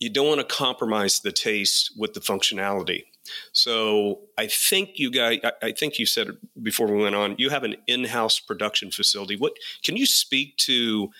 you 0.00 0.10
don't 0.10 0.28
want 0.28 0.40
to 0.40 0.46
compromise 0.46 1.20
the 1.20 1.32
taste 1.32 1.92
with 1.96 2.14
the 2.14 2.20
functionality. 2.20 3.04
So 3.52 4.20
I 4.38 4.46
think 4.46 4.98
you 4.98 5.10
guys, 5.10 5.40
I 5.62 5.72
think 5.72 5.98
you 5.98 6.06
said 6.06 6.28
before 6.62 6.86
we 6.86 7.02
went 7.02 7.14
on, 7.14 7.34
you 7.38 7.50
have 7.50 7.64
an 7.64 7.76
in-house 7.86 8.40
production 8.40 8.90
facility. 8.90 9.36
What 9.36 9.52
can 9.82 9.96
you 9.96 10.06
speak 10.06 10.56
to? 10.58 11.10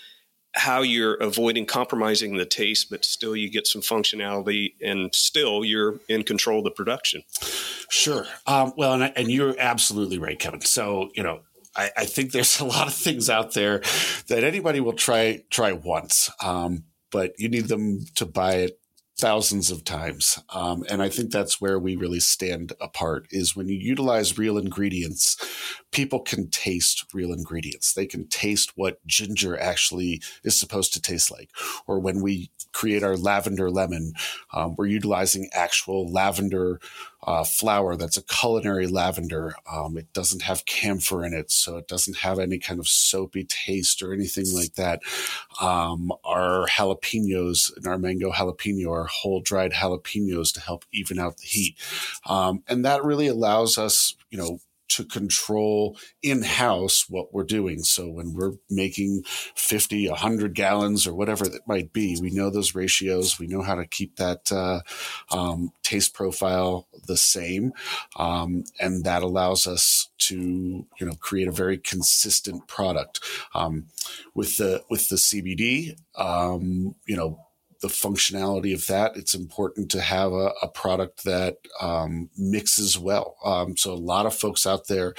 How 0.54 0.80
you're 0.80 1.14
avoiding 1.16 1.66
compromising 1.66 2.36
the 2.36 2.46
taste, 2.46 2.88
but 2.90 3.04
still 3.04 3.36
you 3.36 3.50
get 3.50 3.66
some 3.66 3.82
functionality, 3.82 4.72
and 4.82 5.14
still 5.14 5.62
you're 5.62 6.00
in 6.08 6.22
control 6.24 6.58
of 6.58 6.64
the 6.64 6.70
production. 6.70 7.22
Sure. 7.90 8.26
Um, 8.46 8.72
well, 8.76 8.94
and, 8.94 9.12
and 9.14 9.30
you're 9.30 9.54
absolutely 9.58 10.18
right, 10.18 10.38
Kevin. 10.38 10.62
So 10.62 11.10
you 11.14 11.22
know, 11.22 11.42
I, 11.78 11.90
I, 11.98 12.04
think 12.04 12.32
there's 12.32 12.60
a 12.60 12.64
lot 12.64 12.88
of 12.88 12.94
things 12.94 13.30
out 13.30 13.54
there 13.54 13.82
that 14.26 14.44
anybody 14.44 14.80
will 14.80 14.92
try 14.92 15.44
try 15.50 15.72
once, 15.72 16.28
um, 16.42 16.84
but 17.10 17.32
you 17.38 17.48
need 17.48 17.68
them 17.68 18.04
to 18.16 18.26
buy 18.26 18.56
it 18.56 18.80
thousands 19.18 19.70
of 19.70 19.84
times. 19.84 20.38
Um, 20.50 20.84
and 20.88 21.02
I 21.02 21.08
think 21.08 21.30
that's 21.30 21.60
where 21.60 21.78
we 21.78 21.96
really 21.96 22.20
stand 22.20 22.72
apart 22.80 23.26
is 23.30 23.56
when 23.56 23.68
you 23.68 23.76
utilize 23.76 24.38
real 24.38 24.56
ingredients, 24.56 25.36
people 25.90 26.20
can 26.20 26.48
taste 26.50 27.06
real 27.14 27.32
ingredients. 27.32 27.94
They 27.94 28.06
can 28.06 28.26
taste 28.28 28.72
what 28.76 29.04
ginger 29.06 29.58
actually 29.58 30.22
is 30.44 30.58
supposed 30.58 30.92
to 30.94 31.02
taste 31.02 31.30
like. 31.30 31.50
Or 31.86 31.98
when 31.98 32.20
we 32.20 32.50
create 32.72 33.02
our 33.02 33.16
lavender 33.16 33.70
lemon, 33.70 34.12
um, 34.52 34.74
we're 34.76 34.86
utilizing 34.86 35.48
actual 35.52 36.10
lavender 36.10 36.80
uh, 37.26 37.42
flower 37.42 37.96
that's 37.96 38.16
a 38.16 38.22
culinary 38.22 38.86
lavender. 38.86 39.54
Um, 39.70 39.96
it 39.96 40.12
doesn't 40.12 40.42
have 40.42 40.66
camphor 40.66 41.24
in 41.24 41.34
it, 41.34 41.50
so 41.50 41.76
it 41.76 41.88
doesn't 41.88 42.18
have 42.18 42.38
any 42.38 42.58
kind 42.58 42.78
of 42.78 42.86
soapy 42.86 43.44
taste 43.44 44.02
or 44.02 44.12
anything 44.12 44.46
like 44.54 44.74
that. 44.74 45.00
Um, 45.60 46.12
our 46.24 46.66
jalapenos 46.66 47.76
and 47.76 47.86
our 47.86 47.98
mango 47.98 48.30
jalapeno 48.30 48.90
are 48.92 49.04
whole 49.04 49.40
dried 49.40 49.72
jalapenos 49.72 50.52
to 50.54 50.60
help 50.60 50.84
even 50.92 51.18
out 51.18 51.38
the 51.38 51.46
heat. 51.46 51.76
Um, 52.26 52.62
and 52.68 52.84
that 52.84 53.04
really 53.04 53.26
allows 53.26 53.78
us, 53.78 54.14
you 54.30 54.38
know, 54.38 54.60
to 54.88 55.04
control 55.04 55.96
in 56.22 56.42
house 56.42 57.06
what 57.08 57.32
we're 57.32 57.44
doing. 57.44 57.82
So 57.82 58.08
when 58.08 58.34
we're 58.34 58.54
making 58.70 59.22
50, 59.54 60.08
100 60.08 60.54
gallons 60.54 61.06
or 61.06 61.14
whatever 61.14 61.44
that 61.44 61.66
might 61.66 61.92
be, 61.92 62.18
we 62.20 62.30
know 62.30 62.50
those 62.50 62.74
ratios. 62.74 63.38
We 63.38 63.46
know 63.46 63.62
how 63.62 63.74
to 63.74 63.86
keep 63.86 64.16
that 64.16 64.50
uh, 64.50 64.80
um, 65.30 65.70
taste 65.82 66.14
profile 66.14 66.88
the 67.06 67.16
same. 67.16 67.72
Um, 68.16 68.64
and 68.80 69.04
that 69.04 69.22
allows 69.22 69.66
us 69.66 70.08
to, 70.18 70.36
you 70.36 71.06
know, 71.06 71.14
create 71.20 71.48
a 71.48 71.52
very 71.52 71.78
consistent 71.78 72.66
product. 72.66 73.20
Um, 73.54 73.86
with 74.34 74.56
the, 74.56 74.82
with 74.90 75.08
the 75.08 75.16
CBD, 75.16 75.96
um, 76.16 76.94
you 77.06 77.16
know, 77.16 77.47
the 77.80 77.88
functionality 77.88 78.74
of 78.74 78.86
that, 78.88 79.16
it's 79.16 79.34
important 79.34 79.90
to 79.92 80.00
have 80.00 80.32
a, 80.32 80.52
a 80.62 80.68
product 80.68 81.24
that 81.24 81.58
um, 81.80 82.28
mixes 82.36 82.98
well. 82.98 83.36
Um, 83.44 83.76
so 83.76 83.92
a 83.92 83.94
lot 83.94 84.26
of 84.26 84.34
folks 84.34 84.66
out 84.66 84.88
there, 84.88 85.14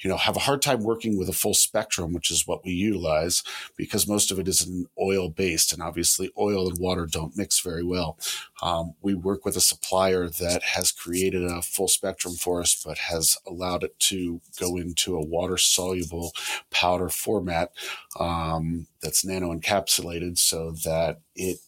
you 0.00 0.10
know, 0.10 0.18
have 0.18 0.36
a 0.36 0.40
hard 0.40 0.60
time 0.60 0.82
working 0.82 1.18
with 1.18 1.28
a 1.28 1.32
full 1.32 1.54
spectrum, 1.54 2.12
which 2.12 2.30
is 2.30 2.46
what 2.46 2.64
we 2.64 2.72
utilize 2.72 3.42
because 3.76 4.06
most 4.06 4.30
of 4.30 4.38
it 4.38 4.46
is 4.46 4.60
an 4.66 4.86
oil 5.00 5.30
based, 5.30 5.72
and 5.72 5.82
obviously 5.82 6.30
oil 6.38 6.68
and 6.68 6.78
water 6.78 7.06
don't 7.06 7.36
mix 7.36 7.60
very 7.60 7.84
well. 7.84 8.18
Um, 8.62 8.94
we 9.00 9.14
work 9.14 9.44
with 9.44 9.56
a 9.56 9.60
supplier 9.60 10.28
that 10.28 10.62
has 10.62 10.92
created 10.92 11.44
a 11.44 11.62
full 11.62 11.88
spectrum 11.88 12.34
for 12.34 12.60
us, 12.60 12.80
but 12.84 12.98
has 12.98 13.38
allowed 13.46 13.84
it 13.84 13.98
to 14.00 14.40
go 14.60 14.76
into 14.76 15.16
a 15.16 15.24
water 15.24 15.56
soluble 15.56 16.32
powder 16.70 17.08
format 17.08 17.72
um, 18.18 18.86
that's 19.02 19.24
nano 19.24 19.52
encapsulated 19.52 20.38
so 20.38 20.72
that 20.84 21.20
it 21.34 21.58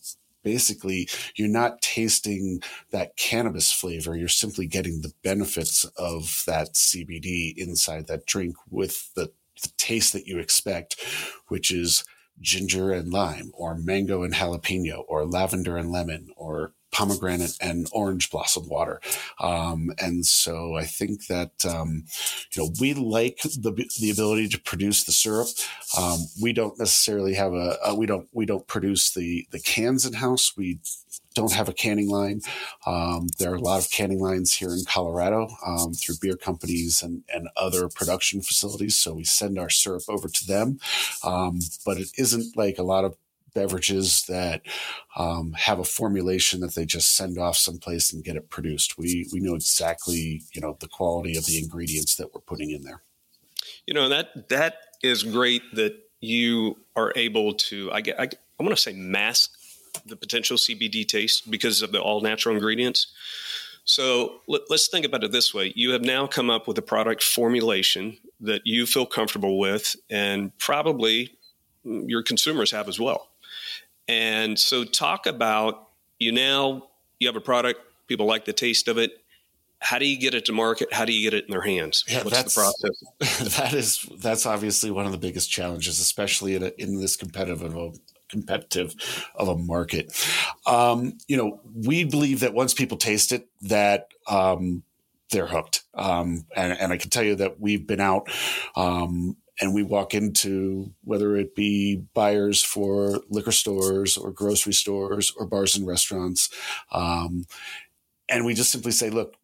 basically 0.44 1.08
you're 1.34 1.48
not 1.48 1.82
tasting 1.82 2.62
that 2.90 3.16
cannabis 3.16 3.72
flavor. 3.72 4.16
You're 4.16 4.28
simply 4.28 4.66
getting 4.66 5.00
the 5.00 5.12
benefits 5.24 5.84
of 5.96 6.44
that 6.46 6.74
CBD 6.74 7.56
inside 7.56 8.06
that 8.06 8.26
drink 8.26 8.54
with 8.70 9.12
the, 9.14 9.32
the 9.62 9.72
taste 9.76 10.12
that 10.12 10.26
you 10.26 10.38
expect, 10.38 11.02
which 11.48 11.72
is 11.72 12.04
ginger 12.40 12.92
and 12.92 13.12
lime 13.12 13.50
or 13.54 13.76
mango 13.76 14.22
and 14.22 14.34
jalapeno 14.34 15.04
or 15.08 15.24
lavender 15.24 15.76
and 15.76 15.90
lemon 15.90 16.28
or 16.36 16.72
pomegranate 16.94 17.56
and 17.60 17.88
orange 17.92 18.30
blossom 18.30 18.68
water. 18.68 19.00
Um, 19.40 19.90
and 19.98 20.24
so 20.24 20.76
I 20.76 20.84
think 20.84 21.26
that, 21.26 21.52
um, 21.68 22.04
you 22.52 22.62
know, 22.62 22.70
we 22.80 22.94
like 22.94 23.40
the, 23.42 23.72
the 24.00 24.10
ability 24.10 24.48
to 24.50 24.60
produce 24.60 25.02
the 25.04 25.12
syrup. 25.12 25.48
Um, 25.98 26.20
we 26.40 26.52
don't 26.52 26.78
necessarily 26.78 27.34
have 27.34 27.52
a, 27.52 27.76
a, 27.84 27.94
we 27.94 28.06
don't, 28.06 28.28
we 28.32 28.46
don't 28.46 28.66
produce 28.68 29.12
the, 29.12 29.46
the 29.50 29.58
cans 29.58 30.06
in 30.06 30.14
house. 30.14 30.56
We 30.56 30.78
don't 31.34 31.52
have 31.52 31.68
a 31.68 31.72
canning 31.72 32.08
line. 32.08 32.40
Um, 32.86 33.26
there 33.38 33.50
are 33.50 33.56
a 33.56 33.60
lot 33.60 33.80
of 33.80 33.90
canning 33.90 34.20
lines 34.20 34.54
here 34.54 34.70
in 34.70 34.84
Colorado 34.86 35.48
um, 35.66 35.92
through 35.92 36.16
beer 36.20 36.36
companies 36.36 37.02
and, 37.02 37.24
and 37.34 37.48
other 37.56 37.88
production 37.88 38.40
facilities. 38.40 38.96
So 38.96 39.14
we 39.14 39.24
send 39.24 39.58
our 39.58 39.70
syrup 39.70 40.04
over 40.08 40.28
to 40.28 40.46
them. 40.46 40.78
Um, 41.24 41.58
but 41.84 41.98
it 41.98 42.10
isn't 42.16 42.56
like 42.56 42.78
a 42.78 42.84
lot 42.84 43.04
of 43.04 43.16
beverages 43.54 44.24
that 44.28 44.62
um, 45.16 45.52
have 45.52 45.78
a 45.78 45.84
formulation 45.84 46.60
that 46.60 46.74
they 46.74 46.84
just 46.84 47.16
send 47.16 47.38
off 47.38 47.56
someplace 47.56 48.12
and 48.12 48.24
get 48.24 48.36
it 48.36 48.50
produced. 48.50 48.98
We 48.98 49.28
we 49.32 49.40
know 49.40 49.54
exactly 49.54 50.42
you 50.52 50.60
know 50.60 50.76
the 50.80 50.88
quality 50.88 51.36
of 51.36 51.46
the 51.46 51.58
ingredients 51.58 52.16
that 52.16 52.34
we're 52.34 52.40
putting 52.40 52.70
in 52.70 52.82
there. 52.82 53.02
You 53.86 53.94
know 53.94 54.08
that 54.08 54.48
that 54.48 54.76
is 55.02 55.22
great 55.22 55.62
that 55.74 55.96
you 56.20 56.78
are 56.96 57.12
able 57.16 57.54
to. 57.54 57.90
I. 57.92 58.02
I, 58.18 58.28
I 58.58 58.62
want 58.62 58.76
to 58.76 58.80
say 58.80 58.92
mask 58.92 59.50
the 60.06 60.16
potential 60.16 60.56
CBD 60.56 61.06
taste 61.06 61.50
because 61.50 61.82
of 61.82 61.92
the 61.92 62.00
all 62.00 62.20
natural 62.20 62.54
ingredients. 62.54 63.08
So 63.84 64.40
let, 64.46 64.62
us 64.70 64.88
think 64.88 65.04
about 65.04 65.24
it 65.24 65.32
this 65.32 65.52
way. 65.52 65.72
You 65.76 65.90
have 65.90 66.02
now 66.02 66.26
come 66.26 66.50
up 66.50 66.66
with 66.66 66.78
a 66.78 66.82
product 66.82 67.22
formulation 67.22 68.16
that 68.40 68.62
you 68.64 68.86
feel 68.86 69.06
comfortable 69.06 69.58
with, 69.58 69.96
and 70.08 70.56
probably 70.58 71.36
your 71.84 72.22
consumers 72.22 72.70
have 72.70 72.88
as 72.88 72.98
well. 72.98 73.28
And 74.08 74.58
so, 74.58 74.84
talk 74.84 75.26
about 75.26 75.88
you 76.18 76.32
now 76.32 76.88
you 77.18 77.28
have 77.28 77.36
a 77.36 77.40
product, 77.40 77.80
people 78.06 78.26
like 78.26 78.44
the 78.44 78.52
taste 78.52 78.88
of 78.88 78.98
it. 78.98 79.12
How 79.80 79.98
do 79.98 80.06
you 80.06 80.18
get 80.18 80.34
it 80.34 80.46
to 80.46 80.52
market? 80.52 80.92
How 80.92 81.04
do 81.04 81.12
you 81.12 81.28
get 81.28 81.36
it 81.36 81.44
in 81.44 81.50
their 81.50 81.62
hands? 81.62 82.04
Yeah, 82.08 82.22
What's 82.22 82.36
that's, 82.36 82.54
the 82.54 82.60
process? 82.60 83.56
that 83.58 83.74
is 83.74 84.06
that's 84.18 84.46
obviously 84.46 84.90
one 84.90 85.04
of 85.04 85.12
the 85.12 85.18
biggest 85.18 85.50
challenges, 85.50 86.00
especially 86.00 86.54
in, 86.54 86.62
a, 86.62 86.72
in 86.78 87.00
this 87.00 87.16
competitive 87.16 87.62
of 87.62 87.76
a, 87.76 87.92
competitive 88.28 88.94
of 89.34 89.48
a 89.48 89.56
market. 89.56 90.12
Um, 90.66 91.18
you 91.28 91.36
know, 91.36 91.60
we 91.74 92.04
believe 92.04 92.40
that 92.40 92.54
once 92.54 92.72
people 92.72 92.96
taste 92.96 93.32
it, 93.32 93.46
that 93.62 94.08
um, 94.26 94.82
they're 95.30 95.46
hooked. 95.46 95.82
Um, 95.94 96.46
and, 96.56 96.72
and, 96.72 96.92
I 96.92 96.96
can 96.96 97.10
tell 97.10 97.22
you 97.22 97.36
that 97.36 97.60
we've 97.60 97.86
been 97.86 98.00
out 98.00 98.28
um, 98.76 99.36
and 99.60 99.74
we 99.74 99.82
walk 99.82 100.14
into 100.14 100.92
whether 101.02 101.36
it 101.36 101.54
be 101.54 102.02
buyers 102.14 102.62
for 102.62 103.20
liquor 103.28 103.52
stores 103.52 104.16
or 104.16 104.30
grocery 104.30 104.72
stores 104.72 105.32
or 105.36 105.46
bars 105.46 105.76
and 105.76 105.86
restaurants 105.86 106.48
um, 106.92 107.44
and 108.28 108.44
we 108.44 108.54
just 108.54 108.72
simply 108.72 108.92
say 108.92 109.10
look 109.10 109.34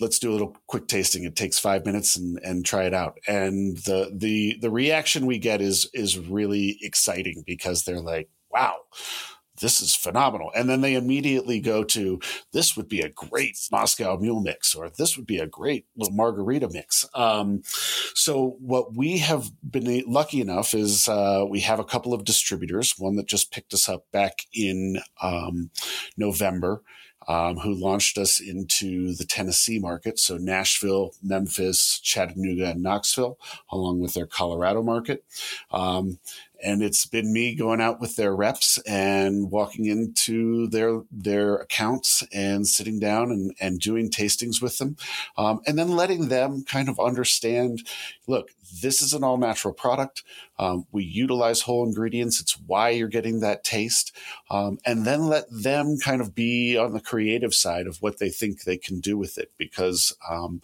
let's 0.00 0.18
do 0.18 0.30
a 0.30 0.32
little 0.32 0.56
quick 0.66 0.88
tasting 0.88 1.24
it 1.24 1.36
takes 1.36 1.58
five 1.58 1.86
minutes 1.86 2.16
and, 2.16 2.38
and 2.42 2.64
try 2.64 2.84
it 2.84 2.94
out 2.94 3.18
and 3.28 3.78
the 3.78 4.10
the 4.14 4.56
the 4.60 4.70
reaction 4.70 5.26
we 5.26 5.38
get 5.38 5.60
is 5.60 5.88
is 5.94 6.18
really 6.18 6.78
exciting 6.82 7.44
because 7.46 7.84
they're 7.84 8.00
like 8.00 8.28
wow 8.50 8.76
this 9.60 9.80
is 9.80 9.94
phenomenal. 9.94 10.50
And 10.54 10.68
then 10.68 10.80
they 10.80 10.94
immediately 10.94 11.60
go 11.60 11.84
to 11.84 12.20
this 12.52 12.76
would 12.76 12.88
be 12.88 13.00
a 13.00 13.08
great 13.08 13.56
Moscow 13.70 14.16
Mule 14.16 14.40
mix, 14.40 14.74
or 14.74 14.90
this 14.90 15.16
would 15.16 15.26
be 15.26 15.38
a 15.38 15.46
great 15.46 15.86
little 15.96 16.14
margarita 16.14 16.68
mix. 16.70 17.06
Um, 17.14 17.62
so 18.24 18.56
what 18.58 18.94
we 18.94 19.18
have 19.18 19.50
been 19.62 20.02
lucky 20.06 20.40
enough 20.40 20.72
is 20.72 21.08
uh, 21.08 21.44
we 21.46 21.60
have 21.60 21.78
a 21.78 21.84
couple 21.84 22.14
of 22.14 22.24
distributors. 22.24 22.94
One 22.96 23.16
that 23.16 23.26
just 23.26 23.52
picked 23.52 23.74
us 23.74 23.86
up 23.86 24.10
back 24.12 24.46
in 24.54 24.98
um, 25.20 25.70
November 26.16 26.80
um, 27.28 27.58
who 27.58 27.74
launched 27.74 28.16
us 28.16 28.40
into 28.40 29.14
the 29.14 29.26
Tennessee 29.26 29.78
market. 29.78 30.18
So 30.18 30.38
Nashville, 30.38 31.12
Memphis, 31.22 32.00
Chattanooga, 32.02 32.70
and 32.70 32.82
Knoxville, 32.82 33.38
along 33.70 34.00
with 34.00 34.14
their 34.14 34.26
Colorado 34.26 34.82
market. 34.82 35.22
Um, 35.70 36.18
and 36.62 36.82
it's 36.82 37.06
been 37.06 37.32
me 37.32 37.54
going 37.54 37.80
out 37.80 38.00
with 38.00 38.16
their 38.16 38.34
reps 38.34 38.78
and 38.86 39.50
walking 39.50 39.86
into 39.86 40.66
their 40.68 41.02
their 41.10 41.56
accounts 41.56 42.22
and 42.32 42.66
sitting 42.66 42.98
down 42.98 43.30
and, 43.30 43.54
and 43.60 43.80
doing 43.80 44.10
tastings 44.10 44.62
with 44.62 44.78
them 44.78 44.96
um, 45.36 45.60
and 45.66 45.78
then 45.78 45.90
letting 45.90 46.28
them 46.28 46.64
kind 46.66 46.88
of 46.88 46.98
understand 47.00 47.86
look 48.26 48.50
this 48.82 49.02
is 49.02 49.12
an 49.12 49.24
all 49.24 49.36
natural 49.36 49.74
product. 49.74 50.22
Um, 50.58 50.86
we 50.92 51.04
utilize 51.04 51.62
whole 51.62 51.86
ingredients. 51.86 52.40
It's 52.40 52.58
why 52.66 52.90
you're 52.90 53.08
getting 53.08 53.40
that 53.40 53.64
taste. 53.64 54.14
Um, 54.50 54.78
and 54.84 55.04
then 55.04 55.26
let 55.26 55.44
them 55.50 55.98
kind 56.02 56.20
of 56.20 56.34
be 56.34 56.76
on 56.76 56.92
the 56.92 57.00
creative 57.00 57.54
side 57.54 57.86
of 57.86 57.98
what 58.02 58.18
they 58.18 58.30
think 58.30 58.62
they 58.62 58.76
can 58.76 59.00
do 59.00 59.16
with 59.16 59.38
it 59.38 59.52
because 59.58 60.16
um, 60.28 60.60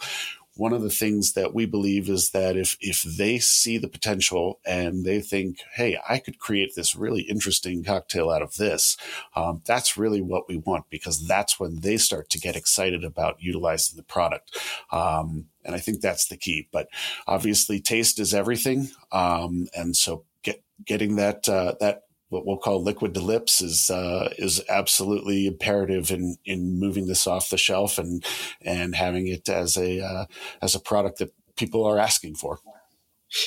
one 0.55 0.73
of 0.73 0.83
the 0.83 0.91
things 0.91 1.33
that 1.35 1.55
we 1.55 1.65
believe 1.67 2.09
is 2.09 2.31
that 2.31 2.57
if 2.57 2.77
if 2.81 3.03
they 3.03 3.39
see 3.39 3.79
the 3.79 3.89
potential 3.89 4.61
and 4.67 5.05
they 5.05 5.21
think, 5.21 5.59
hey, 5.75 5.99
I 6.09 6.19
could 6.19 6.39
create 6.39 6.73
this 6.75 6.97
really 6.97 7.23
interesting 7.23 7.85
cocktail 7.85 8.31
out 8.31 8.43
of 8.43 8.57
this, 8.57 8.97
um, 9.37 9.63
that's 9.65 9.97
really 9.97 10.21
what 10.21 10.49
we 10.49 10.57
want 10.57 10.87
because 10.91 11.27
that's 11.27 11.61
when 11.61 11.81
they 11.81 11.97
start 11.97 12.29
to 12.31 12.39
get 12.39 12.57
excited 12.57 13.05
about 13.05 13.43
utilizing 13.43 13.97
the 13.97 14.03
product. 14.03 14.59
Um, 14.91 15.47
and 15.65 15.75
I 15.75 15.79
think 15.79 16.01
that's 16.01 16.27
the 16.27 16.37
key. 16.37 16.69
But 16.73 16.89
obviously, 17.27 17.81
taste 17.81 18.19
is 18.19 18.35
everything, 18.35 18.91
um, 19.13 19.69
and 19.75 19.95
so 19.95 20.25
get 20.43 20.63
getting 20.85 21.17
that 21.17 21.49
uh, 21.49 21.75
that 21.81 22.03
what 22.31 22.47
we'll 22.47 22.57
call 22.57 22.83
liquid 22.83 23.13
to 23.15 23.21
lips 23.21 23.61
is 23.61 23.91
uh, 23.91 24.33
is 24.39 24.63
absolutely 24.69 25.47
imperative 25.47 26.11
in 26.11 26.37
in 26.45 26.79
moving 26.79 27.07
this 27.07 27.27
off 27.27 27.51
the 27.51 27.59
shelf 27.59 27.99
and 27.99 28.25
and 28.63 28.95
having 28.95 29.27
it 29.29 29.49
as 29.49 29.77
a 29.77 30.01
uh, 30.01 30.25
as 30.63 30.75
a 30.75 30.81
product 30.81 31.19
that 31.19 31.33
people 31.57 31.85
are 31.85 31.99
asking 31.99 32.37
for. 32.37 32.61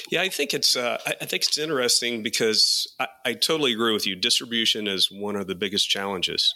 Yeah, 0.09 0.21
I 0.21 0.29
think 0.29 0.53
it's 0.53 0.77
uh, 0.77 0.99
I 1.05 1.25
think 1.25 1.43
it's 1.43 1.57
interesting 1.57 2.23
because 2.23 2.93
I, 2.99 3.07
I, 3.25 3.33
totally 3.33 3.73
agree 3.73 3.91
with 3.93 4.07
you. 4.07 4.15
Distribution 4.15 4.87
is 4.87 5.11
one 5.11 5.35
of 5.35 5.47
the 5.47 5.55
biggest 5.55 5.89
challenges, 5.89 6.55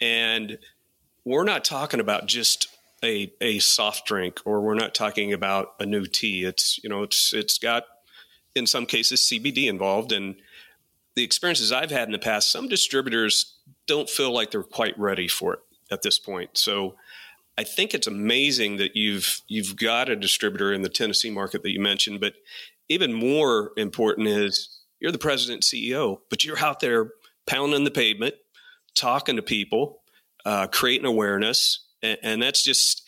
and 0.00 0.58
we're 1.26 1.44
not 1.44 1.64
talking 1.64 2.00
about 2.00 2.26
just 2.26 2.68
a 3.02 3.30
a 3.42 3.58
soft 3.58 4.06
drink 4.06 4.40
or 4.46 4.62
we're 4.62 4.74
not 4.74 4.94
talking 4.94 5.32
about 5.32 5.74
a 5.78 5.84
new 5.84 6.06
tea. 6.06 6.44
It's 6.44 6.82
you 6.82 6.88
know 6.88 7.02
it's 7.02 7.34
it's 7.34 7.58
got 7.58 7.84
in 8.54 8.66
some 8.66 8.86
cases 8.86 9.20
CBD 9.20 9.66
involved 9.68 10.10
and 10.10 10.36
the 11.16 11.22
experiences 11.22 11.72
I've 11.72 11.90
had 11.90 12.08
in 12.08 12.12
the 12.12 12.18
past, 12.18 12.50
some 12.50 12.68
distributors 12.68 13.56
don't 13.86 14.10
feel 14.10 14.32
like 14.32 14.50
they're 14.50 14.62
quite 14.62 14.98
ready 14.98 15.28
for 15.28 15.54
it 15.54 15.60
at 15.90 16.02
this 16.02 16.18
point. 16.18 16.50
So 16.54 16.96
I 17.56 17.64
think 17.64 17.94
it's 17.94 18.06
amazing 18.06 18.78
that 18.78 18.96
you've 18.96 19.42
you've 19.46 19.76
got 19.76 20.08
a 20.08 20.16
distributor 20.16 20.72
in 20.72 20.82
the 20.82 20.88
Tennessee 20.88 21.30
market 21.30 21.62
that 21.62 21.70
you 21.70 21.80
mentioned, 21.80 22.20
but 22.20 22.34
even 22.88 23.12
more 23.12 23.72
important 23.76 24.28
is 24.28 24.80
you're 25.00 25.12
the 25.12 25.18
president 25.18 25.62
CEO, 25.62 26.18
but 26.30 26.44
you're 26.44 26.58
out 26.58 26.80
there 26.80 27.10
pounding 27.46 27.84
the 27.84 27.90
pavement, 27.90 28.34
talking 28.94 29.36
to 29.36 29.42
people, 29.42 30.00
uh, 30.44 30.66
creating 30.66 31.06
awareness, 31.06 31.84
and, 32.02 32.18
and 32.22 32.42
that's 32.42 32.62
just 32.62 33.02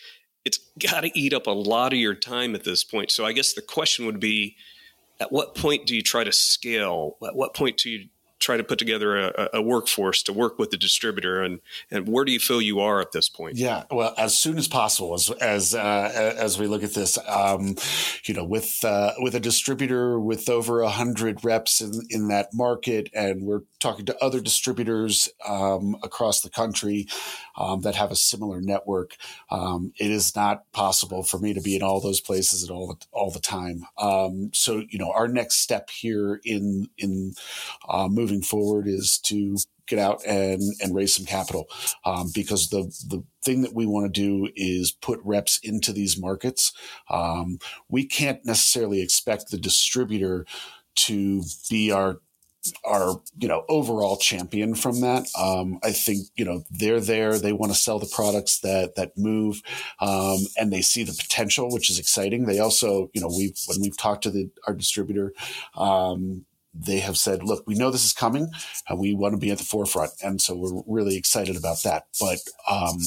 it's 0.44 0.60
got 0.78 1.00
to 1.00 1.18
eat 1.18 1.34
up 1.34 1.48
a 1.48 1.52
lot 1.52 1.92
of 1.92 1.98
your 1.98 2.14
time 2.14 2.54
at 2.54 2.62
this 2.62 2.84
point. 2.84 3.10
So 3.10 3.24
I 3.24 3.32
guess 3.32 3.52
the 3.52 3.62
question 3.62 4.06
would 4.06 4.20
be 4.20 4.56
at 5.20 5.32
what 5.32 5.54
point 5.54 5.86
do 5.86 5.94
you 5.94 6.02
try 6.02 6.24
to 6.24 6.32
scale? 6.32 7.16
At 7.26 7.34
what 7.34 7.54
point 7.54 7.78
do 7.78 7.90
you 7.90 8.08
try 8.46 8.56
to 8.56 8.62
put 8.62 8.78
together 8.78 9.16
a, 9.16 9.50
a, 9.54 9.62
workforce 9.62 10.22
to 10.22 10.32
work 10.32 10.56
with 10.56 10.70
the 10.70 10.76
distributor 10.76 11.42
and 11.42 11.60
and 11.90 12.06
where 12.06 12.24
do 12.24 12.30
you 12.30 12.38
feel 12.38 12.62
you 12.62 12.78
are 12.78 13.00
at 13.00 13.10
this 13.10 13.28
point? 13.28 13.56
Yeah 13.56 13.82
well 13.90 14.14
as 14.16 14.38
soon 14.38 14.56
as 14.56 14.68
possible 14.68 15.14
as 15.14 15.30
as 15.30 15.74
uh, 15.74 16.34
as 16.38 16.56
we 16.56 16.68
look 16.68 16.84
at 16.84 16.94
this 16.94 17.18
um, 17.26 17.74
you 18.24 18.34
know 18.34 18.44
with 18.44 18.84
uh, 18.84 19.12
with 19.18 19.34
a 19.34 19.40
distributor 19.40 20.20
with 20.20 20.48
over 20.48 20.80
a 20.80 20.90
hundred 20.90 21.44
reps 21.44 21.80
in, 21.80 21.92
in 22.08 22.28
that 22.28 22.54
market 22.54 23.10
and 23.12 23.42
we're 23.42 23.62
talking 23.80 24.06
to 24.06 24.24
other 24.24 24.40
distributors 24.40 25.28
um, 25.46 25.96
across 26.04 26.40
the 26.40 26.50
country 26.50 27.08
um, 27.56 27.80
that 27.80 27.96
have 27.96 28.12
a 28.12 28.16
similar 28.16 28.60
network 28.60 29.16
um, 29.50 29.92
it 29.98 30.12
is 30.12 30.36
not 30.36 30.70
possible 30.70 31.24
for 31.24 31.38
me 31.38 31.52
to 31.52 31.60
be 31.60 31.74
in 31.74 31.82
all 31.82 32.00
those 32.00 32.20
places 32.20 32.62
at 32.62 32.70
all 32.70 32.96
all 33.12 33.30
the 33.30 33.40
time. 33.40 33.86
Um, 33.98 34.50
so 34.52 34.84
you 34.88 34.98
know 34.98 35.10
our 35.10 35.26
next 35.28 35.56
step 35.56 35.90
here 35.90 36.40
in 36.44 36.88
in 36.98 37.34
uh, 37.88 38.08
moving 38.08 38.35
moving 38.36 38.42
forward 38.42 38.86
is 38.86 39.18
to 39.18 39.56
get 39.86 39.98
out 39.98 40.20
and 40.26 40.60
and 40.80 40.94
raise 40.94 41.14
some 41.14 41.24
capital 41.26 41.68
um, 42.04 42.30
because 42.34 42.68
the 42.70 42.82
the 43.08 43.22
thing 43.44 43.62
that 43.62 43.74
we 43.74 43.86
want 43.86 44.12
to 44.12 44.20
do 44.20 44.50
is 44.56 44.90
put 44.90 45.20
reps 45.24 45.58
into 45.62 45.92
these 45.92 46.18
markets. 46.18 46.72
Um, 47.08 47.58
we 47.88 48.04
can't 48.04 48.44
necessarily 48.44 49.00
expect 49.00 49.50
the 49.50 49.58
distributor 49.58 50.44
to 50.96 51.42
be 51.70 51.92
our 51.92 52.18
our 52.84 53.20
you 53.38 53.46
know 53.46 53.64
overall 53.68 54.16
champion 54.16 54.74
from 54.74 55.00
that. 55.00 55.28
Um, 55.38 55.78
I 55.84 55.92
think 55.92 56.26
you 56.34 56.44
know 56.44 56.64
they're 56.70 57.00
there. 57.00 57.38
They 57.38 57.52
want 57.52 57.72
to 57.72 57.78
sell 57.78 58.00
the 58.00 58.10
products 58.12 58.58
that 58.60 58.96
that 58.96 59.16
move, 59.16 59.62
um, 60.00 60.38
and 60.56 60.72
they 60.72 60.82
see 60.82 61.04
the 61.04 61.12
potential, 61.12 61.70
which 61.70 61.90
is 61.90 62.00
exciting. 62.00 62.46
They 62.46 62.58
also 62.58 63.08
you 63.14 63.20
know 63.20 63.28
we 63.28 63.54
when 63.68 63.80
we've 63.80 63.96
talked 63.96 64.24
to 64.24 64.30
the 64.30 64.50
our 64.66 64.74
distributor. 64.74 65.32
Um, 65.76 66.44
they 66.78 67.00
have 67.00 67.16
said, 67.16 67.42
look, 67.42 67.64
we 67.66 67.74
know 67.74 67.90
this 67.90 68.04
is 68.04 68.12
coming 68.12 68.48
and 68.88 68.98
we 68.98 69.14
want 69.14 69.32
to 69.32 69.38
be 69.38 69.50
at 69.50 69.58
the 69.58 69.64
forefront. 69.64 70.12
And 70.22 70.40
so 70.40 70.54
we're 70.54 70.82
really 70.86 71.16
excited 71.16 71.56
about 71.56 71.82
that. 71.84 72.04
But, 72.20 72.38
um, 72.68 72.98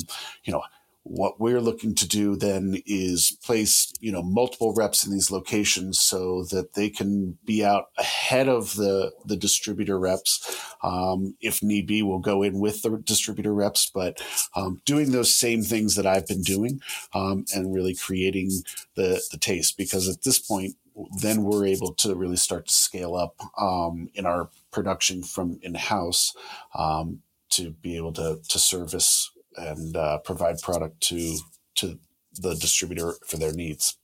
you 0.44 0.54
know, 0.54 0.64
what 1.04 1.40
we're 1.40 1.62
looking 1.62 1.96
to 1.96 2.08
do 2.08 2.36
then 2.36 2.82
is 2.86 3.38
place, 3.44 3.92
you 4.00 4.12
know, 4.12 4.22
multiple 4.22 4.74
reps 4.76 5.06
in 5.06 5.12
these 5.12 5.32
locations 5.32 6.00
so 6.00 6.44
that 6.52 6.74
they 6.74 6.90
can 6.90 7.38
be 7.46 7.64
out 7.64 7.86
ahead 7.98 8.48
of 8.48 8.76
the 8.76 9.12
the 9.26 9.36
distributor 9.36 9.98
reps. 9.98 10.76
Um, 10.84 11.36
if 11.42 11.64
need 11.64 11.88
be, 11.88 12.04
we'll 12.04 12.20
go 12.20 12.44
in 12.44 12.60
with 12.60 12.82
the 12.82 12.98
distributor 12.98 13.54
reps, 13.54 13.90
but 13.94 14.22
um, 14.56 14.82
doing 14.86 15.12
those 15.12 15.34
same 15.34 15.64
things 15.64 15.96
that 15.96 16.06
I've 16.06 16.28
been 16.28 16.44
doing 16.44 16.82
um, 17.14 17.46
and 17.56 17.74
really 17.74 17.96
creating 17.96 18.52
the 18.96 19.22
the 19.32 19.38
taste. 19.38 19.78
Because 19.78 20.08
at 20.10 20.24
this 20.24 20.38
point, 20.38 20.76
then 21.22 21.44
we're 21.44 21.66
able 21.66 21.94
to 21.94 22.14
really 22.16 22.36
start 22.36 22.68
to 22.68 22.74
scale 22.74 23.16
up 23.16 23.36
um, 23.60 24.10
in 24.14 24.26
our 24.26 24.50
production 24.72 25.24
from 25.24 25.60
in 25.62 25.76
house 25.76 26.36
um, 26.76 27.22
to 27.52 27.72
be 27.72 27.96
able 27.96 28.14
to 28.14 28.40
to 28.48 28.60
service 28.60 29.32
and 29.60 29.96
uh, 29.96 30.20
provide 30.20 30.62
product 30.62 31.02
to 31.02 31.38
to 31.76 32.00
the 32.34 32.56
distributor 32.56 33.14
for 33.26 33.38
their 33.38 33.54
needs. 33.54 33.98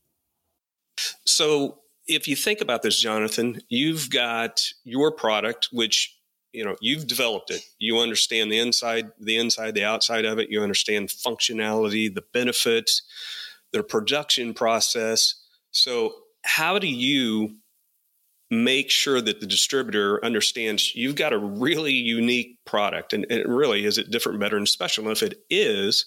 So, 1.26 1.80
if 2.08 2.28
you 2.28 2.36
think 2.36 2.62
about 2.62 2.82
this, 2.82 3.00
Jonathan, 3.00 3.62
you've 3.70 4.10
got 4.10 4.62
your 4.84 5.12
product, 5.12 5.70
which 5.72 6.18
you 6.52 6.64
know 6.64 6.76
you've 6.82 7.08
developed 7.08 7.52
it. 7.52 7.64
You 7.80 8.00
understand 8.00 8.52
the 8.52 8.60
inside, 8.60 9.12
the 9.20 9.38
inside, 9.38 9.74
the 9.76 9.84
outside 9.84 10.26
of 10.26 10.40
it. 10.40 10.50
You 10.50 10.62
understand 10.62 11.10
functionality, 11.10 12.14
the 12.14 12.24
benefits, 12.34 13.02
the 13.72 13.84
production 13.84 14.54
process. 14.54 15.36
So 15.72 16.14
how 16.44 16.80
do 16.80 16.88
you 16.88 17.58
make 18.52 18.92
sure 18.92 19.22
that 19.22 19.40
the 19.40 19.48
distributor 19.48 20.24
understands 20.24 20.94
you've 20.96 21.16
got 21.16 21.34
a 21.34 21.38
really 21.38 21.94
unique 21.94 22.58
product 22.66 23.12
and, 23.12 23.26
and 23.30 23.46
really 23.48 23.86
is 23.86 23.98
it 23.98 24.12
different 24.12 24.40
better 24.40 24.58
and 24.58 24.70
special 24.70 25.04
and 25.06 25.12
if 25.12 25.24
it 25.24 25.40
is 25.50 26.06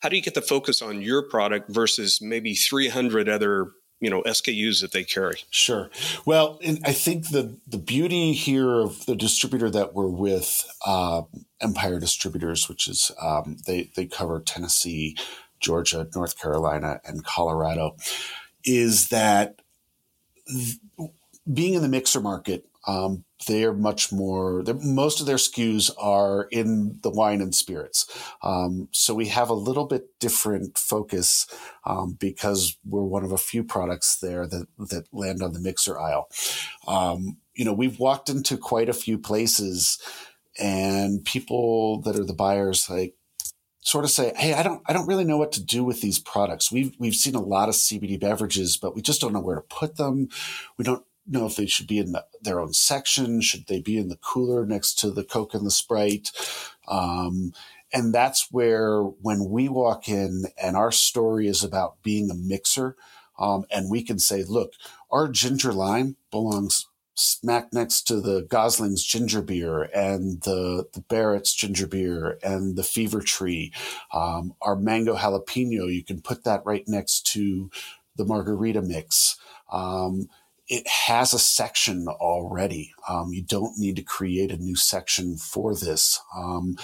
how 0.00 0.08
do 0.08 0.16
you 0.16 0.22
get 0.22 0.34
the 0.34 0.42
focus 0.42 0.82
on 0.82 1.00
your 1.00 1.22
product 1.22 1.70
versus 1.70 2.20
maybe 2.20 2.54
300 2.54 3.28
other 3.28 3.72
you 4.00 4.08
know 4.08 4.22
SKUs 4.22 4.80
that 4.80 4.92
they 4.92 5.04
carry. 5.04 5.40
Sure. 5.50 5.90
Well, 6.24 6.58
I 6.84 6.92
think 6.92 7.28
the 7.28 7.58
the 7.66 7.78
beauty 7.78 8.32
here 8.32 8.80
of 8.80 9.04
the 9.06 9.14
distributor 9.14 9.70
that 9.70 9.94
we're 9.94 10.08
with, 10.08 10.64
uh, 10.86 11.22
Empire 11.60 12.00
Distributors, 12.00 12.68
which 12.68 12.88
is 12.88 13.12
um, 13.20 13.58
they 13.66 13.90
they 13.94 14.06
cover 14.06 14.40
Tennessee, 14.40 15.16
Georgia, 15.60 16.08
North 16.14 16.40
Carolina, 16.40 17.00
and 17.04 17.24
Colorado, 17.24 17.96
is 18.64 19.08
that 19.08 19.60
being 21.52 21.74
in 21.74 21.82
the 21.82 21.88
mixer 21.88 22.20
market, 22.20 22.66
um, 22.86 23.24
they're 23.46 23.72
much 23.72 24.10
more. 24.10 24.62
Most 24.82 25.20
of 25.20 25.26
their 25.26 25.36
SKUs 25.36 25.90
are 25.98 26.48
in 26.50 26.98
the 27.02 27.10
wine 27.10 27.40
and 27.40 27.54
spirits, 27.54 28.06
um, 28.42 28.88
so 28.90 29.14
we 29.14 29.28
have 29.28 29.50
a 29.50 29.54
little 29.54 29.86
bit 29.86 30.18
different 30.18 30.78
focus 30.78 31.46
um, 31.84 32.16
because 32.18 32.76
we're 32.84 33.02
one 33.02 33.24
of 33.24 33.32
a 33.32 33.38
few 33.38 33.62
products 33.62 34.18
there 34.18 34.46
that 34.46 34.66
that 34.78 35.04
land 35.12 35.42
on 35.42 35.52
the 35.52 35.60
mixer 35.60 35.98
aisle. 35.98 36.28
Um, 36.86 37.36
you 37.54 37.64
know, 37.64 37.74
we've 37.74 37.98
walked 37.98 38.30
into 38.30 38.56
quite 38.56 38.88
a 38.88 38.94
few 38.94 39.18
places, 39.18 39.98
and 40.58 41.24
people 41.24 42.00
that 42.02 42.18
are 42.18 42.24
the 42.24 42.34
buyers 42.34 42.88
like 42.88 43.14
sort 43.80 44.04
of 44.04 44.10
say, 44.10 44.32
"Hey, 44.36 44.54
I 44.54 44.62
don't, 44.62 44.82
I 44.86 44.92
don't 44.92 45.06
really 45.06 45.24
know 45.24 45.38
what 45.38 45.52
to 45.52 45.62
do 45.62 45.84
with 45.84 46.00
these 46.00 46.18
products. 46.18 46.72
We've 46.72 46.94
we've 46.98 47.14
seen 47.14 47.34
a 47.34 47.40
lot 47.40 47.68
of 47.68 47.74
CBD 47.74 48.18
beverages, 48.18 48.76
but 48.76 48.94
we 48.94 49.02
just 49.02 49.20
don't 49.20 49.32
know 49.32 49.40
where 49.40 49.56
to 49.56 49.62
put 49.62 49.96
them. 49.96 50.28
We 50.78 50.84
don't 50.84 51.04
know 51.30 51.46
if 51.46 51.56
they 51.56 51.66
should 51.66 51.86
be 51.86 51.98
in 51.98 52.12
the, 52.12 52.24
their 52.42 52.60
own 52.60 52.72
section. 52.72 53.40
Should 53.40 53.66
they 53.66 53.80
be 53.80 53.96
in 53.98 54.08
the 54.08 54.16
cooler 54.16 54.66
next 54.66 54.98
to 55.00 55.10
the 55.10 55.24
Coke 55.24 55.54
and 55.54 55.66
the 55.66 55.70
Sprite?" 55.70 56.30
Um, 56.88 57.52
and 57.92 58.14
that's 58.14 58.52
where 58.52 59.02
when 59.02 59.48
we 59.48 59.68
walk 59.68 60.08
in 60.08 60.44
and 60.62 60.76
our 60.76 60.92
story 60.92 61.46
is 61.46 61.64
about 61.64 62.02
being 62.02 62.30
a 62.30 62.34
mixer, 62.34 62.96
um, 63.38 63.64
and 63.70 63.90
we 63.90 64.02
can 64.02 64.18
say, 64.18 64.42
"Look, 64.44 64.74
our 65.10 65.28
ginger 65.28 65.72
lime 65.72 66.16
belongs 66.30 66.86
smack 67.20 67.72
next 67.72 68.02
to 68.02 68.20
the 68.20 68.42
Gosling's 68.48 69.04
ginger 69.04 69.42
beer 69.42 69.82
and 69.94 70.40
the, 70.42 70.86
the 70.94 71.02
Barritt's 71.02 71.52
ginger 71.54 71.86
beer 71.86 72.38
and 72.42 72.76
the 72.76 72.82
Fever 72.82 73.20
Tree. 73.20 73.72
Um, 74.12 74.54
our 74.62 74.76
mango 74.76 75.16
jalapeno, 75.16 75.92
you 75.92 76.02
can 76.02 76.22
put 76.22 76.44
that 76.44 76.62
right 76.64 76.84
next 76.86 77.26
to 77.32 77.70
the 78.16 78.24
margarita 78.24 78.82
mix. 78.82 79.36
Um, 79.70 80.28
it 80.70 80.86
has 80.86 81.34
a 81.34 81.38
section 81.38 82.06
already. 82.08 82.94
Um, 83.08 83.32
you 83.32 83.42
don't 83.42 83.76
need 83.76 83.96
to 83.96 84.02
create 84.02 84.52
a 84.52 84.56
new 84.56 84.76
section 84.76 85.36
for 85.36 85.74
this. 85.74 86.20
Um, 86.34 86.78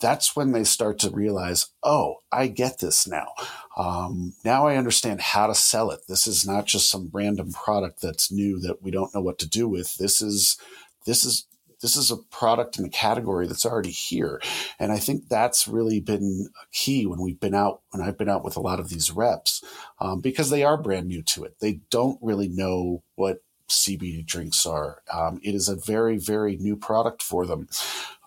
that's 0.00 0.36
when 0.36 0.52
they 0.52 0.64
start 0.64 1.00
to 1.00 1.10
realize, 1.10 1.66
oh, 1.82 2.18
I 2.30 2.46
get 2.46 2.78
this 2.78 3.08
now. 3.08 3.32
Um, 3.76 4.34
now 4.44 4.66
I 4.66 4.76
understand 4.76 5.20
how 5.20 5.48
to 5.48 5.54
sell 5.54 5.90
it. 5.90 6.02
This 6.08 6.28
is 6.28 6.46
not 6.46 6.66
just 6.66 6.90
some 6.90 7.10
random 7.12 7.52
product 7.52 8.00
that's 8.00 8.30
new 8.30 8.60
that 8.60 8.82
we 8.82 8.92
don't 8.92 9.14
know 9.14 9.20
what 9.22 9.38
to 9.40 9.48
do 9.48 9.68
with. 9.68 9.96
This 9.96 10.22
is 10.22 10.56
this 11.04 11.24
is 11.24 11.46
this 11.84 11.96
is 11.96 12.10
a 12.10 12.16
product 12.16 12.78
in 12.78 12.86
a 12.86 12.88
category 12.88 13.46
that's 13.46 13.66
already 13.66 13.90
here. 13.90 14.40
And 14.78 14.90
I 14.90 14.98
think 14.98 15.28
that's 15.28 15.68
really 15.68 16.00
been 16.00 16.48
key 16.72 17.04
when 17.04 17.20
we've 17.20 17.38
been 17.38 17.54
out, 17.54 17.82
when 17.90 18.02
I've 18.02 18.16
been 18.16 18.30
out 18.30 18.42
with 18.42 18.56
a 18.56 18.60
lot 18.60 18.80
of 18.80 18.88
these 18.88 19.10
reps, 19.10 19.62
um, 19.98 20.22
because 20.22 20.48
they 20.48 20.64
are 20.64 20.78
brand 20.78 21.08
new 21.08 21.20
to 21.20 21.44
it. 21.44 21.56
They 21.60 21.80
don't 21.90 22.18
really 22.22 22.48
know 22.48 23.02
what 23.16 23.42
CBD 23.68 24.24
drinks 24.24 24.64
are. 24.64 25.02
Um, 25.12 25.40
it 25.42 25.54
is 25.54 25.68
a 25.68 25.76
very, 25.76 26.16
very 26.16 26.56
new 26.56 26.74
product 26.74 27.22
for 27.22 27.44
them. 27.44 27.68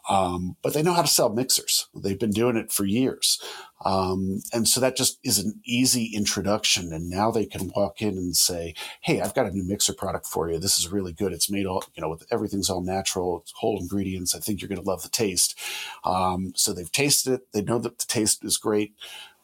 Um, 0.09 0.55
but 0.61 0.73
they 0.73 0.81
know 0.81 0.93
how 0.93 1.01
to 1.01 1.07
sell 1.07 1.29
mixers. 1.29 1.87
They've 1.93 2.19
been 2.19 2.31
doing 2.31 2.55
it 2.55 2.71
for 2.71 2.85
years. 2.85 3.41
Um, 3.85 4.41
and 4.53 4.67
so 4.67 4.79
that 4.79 4.95
just 4.95 5.19
is 5.23 5.37
an 5.37 5.59
easy 5.65 6.11
introduction. 6.15 6.93
And 6.93 7.09
now 7.09 7.29
they 7.29 7.45
can 7.45 7.71
walk 7.75 8.01
in 8.01 8.17
and 8.17 8.35
say, 8.35 8.73
Hey, 9.01 9.21
I've 9.21 9.35
got 9.35 9.45
a 9.45 9.51
new 9.51 9.63
mixer 9.63 9.93
product 9.93 10.25
for 10.25 10.49
you. 10.49 10.57
This 10.57 10.79
is 10.79 10.89
really 10.89 11.13
good. 11.13 11.33
It's 11.33 11.49
made 11.49 11.65
all, 11.65 11.83
you 11.95 12.01
know, 12.01 12.09
with 12.09 12.25
everything's 12.31 12.69
all 12.69 12.81
natural, 12.81 13.41
it's 13.41 13.53
whole 13.57 13.79
ingredients. 13.79 14.33
I 14.33 14.39
think 14.39 14.61
you're 14.61 14.69
going 14.69 14.81
to 14.81 14.89
love 14.89 15.03
the 15.03 15.09
taste. 15.09 15.59
Um, 16.03 16.53
so 16.55 16.73
they've 16.73 16.91
tasted 16.91 17.33
it. 17.33 17.51
They 17.51 17.61
know 17.61 17.79
that 17.79 17.99
the 17.99 18.05
taste 18.05 18.43
is 18.43 18.57
great. 18.57 18.95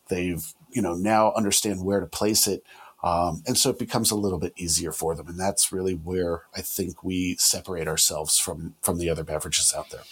They've, 0.10 0.54
you 0.72 0.82
know, 0.82 0.96
now 0.96 1.34
understand 1.34 1.84
where 1.84 2.00
to 2.00 2.08
place 2.08 2.48
it. 2.48 2.64
Um, 3.04 3.44
and 3.46 3.58
so 3.58 3.70
it 3.70 3.78
becomes 3.78 4.12
a 4.12 4.16
little 4.16 4.40
bit 4.40 4.54
easier 4.56 4.94
for 4.94 5.14
them. 5.14 5.28
And 5.28 5.38
that's 5.38 5.74
really 5.74 5.94
where 5.94 6.44
I 6.56 6.62
think 6.62 7.04
we 7.04 7.36
separate 7.36 7.88
ourselves 7.88 8.40
from, 8.40 8.76
from 8.82 8.98
the 8.98 9.10
other 9.10 9.26
beverages 9.26 9.74
out 9.76 9.90
there. 9.90 10.04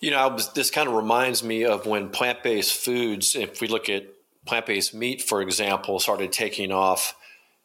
You 0.00 0.10
know, 0.10 0.28
was, 0.28 0.52
this 0.52 0.70
kind 0.70 0.88
of 0.88 0.94
reminds 0.94 1.44
me 1.44 1.64
of 1.64 1.86
when 1.86 2.08
plant 2.08 2.42
based 2.42 2.74
foods, 2.74 3.36
if 3.36 3.60
we 3.60 3.68
look 3.68 3.88
at 3.88 4.06
plant 4.46 4.66
based 4.66 4.94
meat, 4.94 5.22
for 5.22 5.42
example, 5.42 5.98
started 6.00 6.32
taking 6.32 6.72
off. 6.72 7.14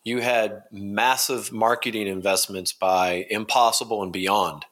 You 0.03 0.21
had 0.21 0.63
massive 0.71 1.51
marketing 1.51 2.07
investments 2.07 2.71
by 2.73 3.25
Impossible 3.29 4.03
and 4.03 4.13
Beyond, 4.13 4.65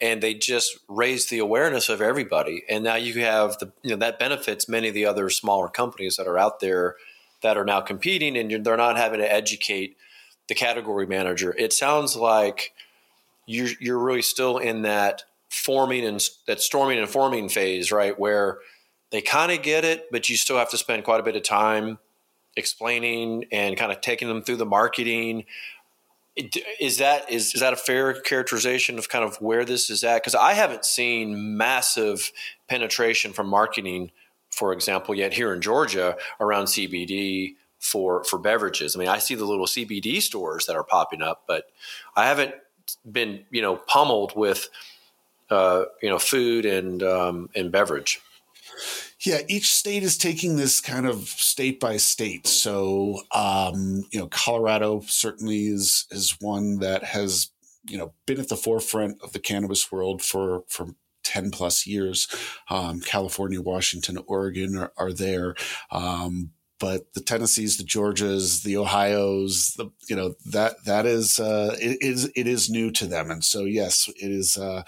and 0.00 0.22
they 0.22 0.32
just 0.32 0.78
raised 0.88 1.28
the 1.28 1.40
awareness 1.40 1.90
of 1.90 2.00
everybody. 2.00 2.64
And 2.70 2.84
now 2.84 2.94
you 2.94 3.20
have 3.20 3.58
the 3.58 3.70
you 3.82 3.90
know 3.90 3.96
that 3.96 4.18
benefits 4.18 4.68
many 4.68 4.88
of 4.88 4.94
the 4.94 5.04
other 5.04 5.28
smaller 5.28 5.68
companies 5.68 6.16
that 6.16 6.26
are 6.26 6.38
out 6.38 6.60
there 6.60 6.96
that 7.42 7.58
are 7.58 7.64
now 7.64 7.82
competing, 7.82 8.36
and 8.36 8.64
they're 8.64 8.76
not 8.76 8.96
having 8.96 9.20
to 9.20 9.30
educate 9.30 9.96
the 10.48 10.54
category 10.54 11.06
manager. 11.06 11.54
It 11.58 11.74
sounds 11.74 12.16
like 12.16 12.72
you're 13.44 13.68
you're 13.80 13.98
really 13.98 14.22
still 14.22 14.56
in 14.56 14.82
that 14.82 15.24
forming 15.48 16.04
and 16.04 16.22
that 16.46 16.60
storming 16.60 16.98
and 16.98 17.08
forming 17.08 17.48
phase, 17.48 17.90
right? 17.90 18.18
Where 18.18 18.58
they 19.10 19.22
kind 19.22 19.52
of 19.52 19.62
get 19.62 19.84
it, 19.84 20.06
but 20.10 20.28
you 20.28 20.36
still 20.36 20.58
have 20.58 20.70
to 20.70 20.78
spend 20.78 21.04
quite 21.04 21.20
a 21.20 21.22
bit 21.22 21.36
of 21.36 21.42
time 21.42 21.98
explaining 22.56 23.44
and 23.52 23.76
kind 23.76 23.92
of 23.92 24.00
taking 24.00 24.28
them 24.28 24.42
through 24.42 24.56
the 24.56 24.66
marketing. 24.66 25.44
Is 26.80 26.98
that 26.98 27.30
is, 27.30 27.54
is 27.54 27.60
that 27.60 27.72
a 27.72 27.76
fair 27.76 28.20
characterization 28.20 28.98
of 28.98 29.08
kind 29.08 29.24
of 29.24 29.40
where 29.40 29.64
this 29.64 29.90
is 29.90 30.04
at? 30.04 30.22
Because 30.22 30.34
I 30.34 30.52
haven't 30.52 30.84
seen 30.84 31.56
massive 31.56 32.30
penetration 32.68 33.32
from 33.32 33.48
marketing, 33.48 34.12
for 34.50 34.72
example, 34.72 35.14
yet 35.14 35.32
here 35.32 35.52
in 35.52 35.60
Georgia 35.60 36.16
around 36.40 36.66
CBD 36.66 37.54
for 37.80 38.22
for 38.24 38.38
beverages. 38.38 38.94
I 38.94 38.98
mean, 38.98 39.08
I 39.08 39.18
see 39.18 39.34
the 39.34 39.44
little 39.44 39.66
CBD 39.66 40.20
stores 40.20 40.66
that 40.66 40.76
are 40.76 40.84
popping 40.84 41.22
up, 41.22 41.44
but 41.46 41.70
I 42.14 42.26
haven't 42.26 42.54
been 43.10 43.44
you 43.50 43.62
know 43.62 43.76
pummeled 43.76 44.36
with 44.36 44.68
uh, 45.50 45.84
you 46.02 46.08
know, 46.08 46.18
food 46.18 46.64
and 46.64 47.02
um, 47.02 47.48
and 47.54 47.72
beverage. 47.72 48.20
Yeah, 49.20 49.40
each 49.48 49.74
state 49.74 50.04
is 50.04 50.16
taking 50.16 50.56
this 50.56 50.80
kind 50.80 51.06
of 51.06 51.28
state 51.28 51.80
by 51.80 51.96
state. 51.96 52.46
So, 52.46 53.22
um, 53.32 54.04
you 54.12 54.20
know, 54.20 54.28
Colorado 54.28 55.00
certainly 55.06 55.66
is 55.66 56.06
is 56.10 56.36
one 56.40 56.78
that 56.78 57.02
has 57.04 57.50
you 57.88 57.98
know 57.98 58.12
been 58.26 58.40
at 58.40 58.48
the 58.48 58.56
forefront 58.56 59.20
of 59.22 59.32
the 59.32 59.40
cannabis 59.40 59.90
world 59.90 60.22
for 60.22 60.62
for 60.68 60.94
10 61.24 61.50
plus 61.50 61.86
years. 61.86 62.26
Um, 62.70 63.00
California, 63.00 63.60
Washington, 63.60 64.18
Oregon 64.26 64.78
are, 64.78 64.92
are 64.96 65.12
there. 65.12 65.54
Um, 65.90 66.52
but 66.78 67.12
the 67.14 67.20
Tennessees, 67.20 67.76
the 67.76 67.84
Georgias, 67.84 68.62
the 68.62 68.76
Ohio's, 68.76 69.74
the 69.76 69.90
you 70.08 70.16
know 70.16 70.34
that 70.46 70.84
that 70.84 71.06
is 71.06 71.38
uh, 71.38 71.76
it 71.80 71.98
is 72.00 72.30
it 72.36 72.46
is 72.46 72.70
new 72.70 72.90
to 72.92 73.06
them, 73.06 73.30
and 73.30 73.44
so 73.44 73.64
yes, 73.64 74.08
it 74.16 74.30
is 74.30 74.56
uh, 74.56 74.82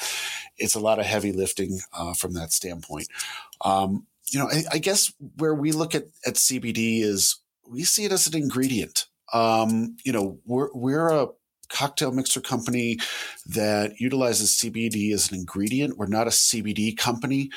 it's 0.56 0.74
a 0.74 0.80
lot 0.80 0.98
of 0.98 1.06
heavy 1.06 1.32
lifting 1.32 1.80
uh, 1.92 2.14
from 2.14 2.34
that 2.34 2.52
standpoint. 2.52 3.08
Um, 3.62 4.06
you 4.30 4.38
know, 4.38 4.48
I, 4.48 4.64
I, 4.72 4.78
guess 4.78 5.12
where 5.36 5.54
we 5.54 5.72
look 5.72 5.94
at 5.94 6.04
at 6.24 6.34
CBD 6.34 7.02
is 7.02 7.40
we 7.68 7.82
see 7.82 8.04
it 8.04 8.12
as 8.12 8.26
an 8.26 8.36
ingredient. 8.36 9.06
Um, 9.32 9.96
you 10.04 10.12
know, 10.12 10.38
we're 10.46 10.70
we're 10.72 11.08
a 11.08 11.28
cocktail 11.68 12.12
mixer 12.12 12.40
company 12.40 12.98
that 13.46 14.00
utilizes 14.00 14.50
CBD 14.50 15.12
as 15.12 15.30
an 15.30 15.38
ingredient. 15.38 15.96
We're 15.96 16.06
not 16.06 16.26
a 16.26 16.30
CBD 16.30 16.96
company 16.96 17.50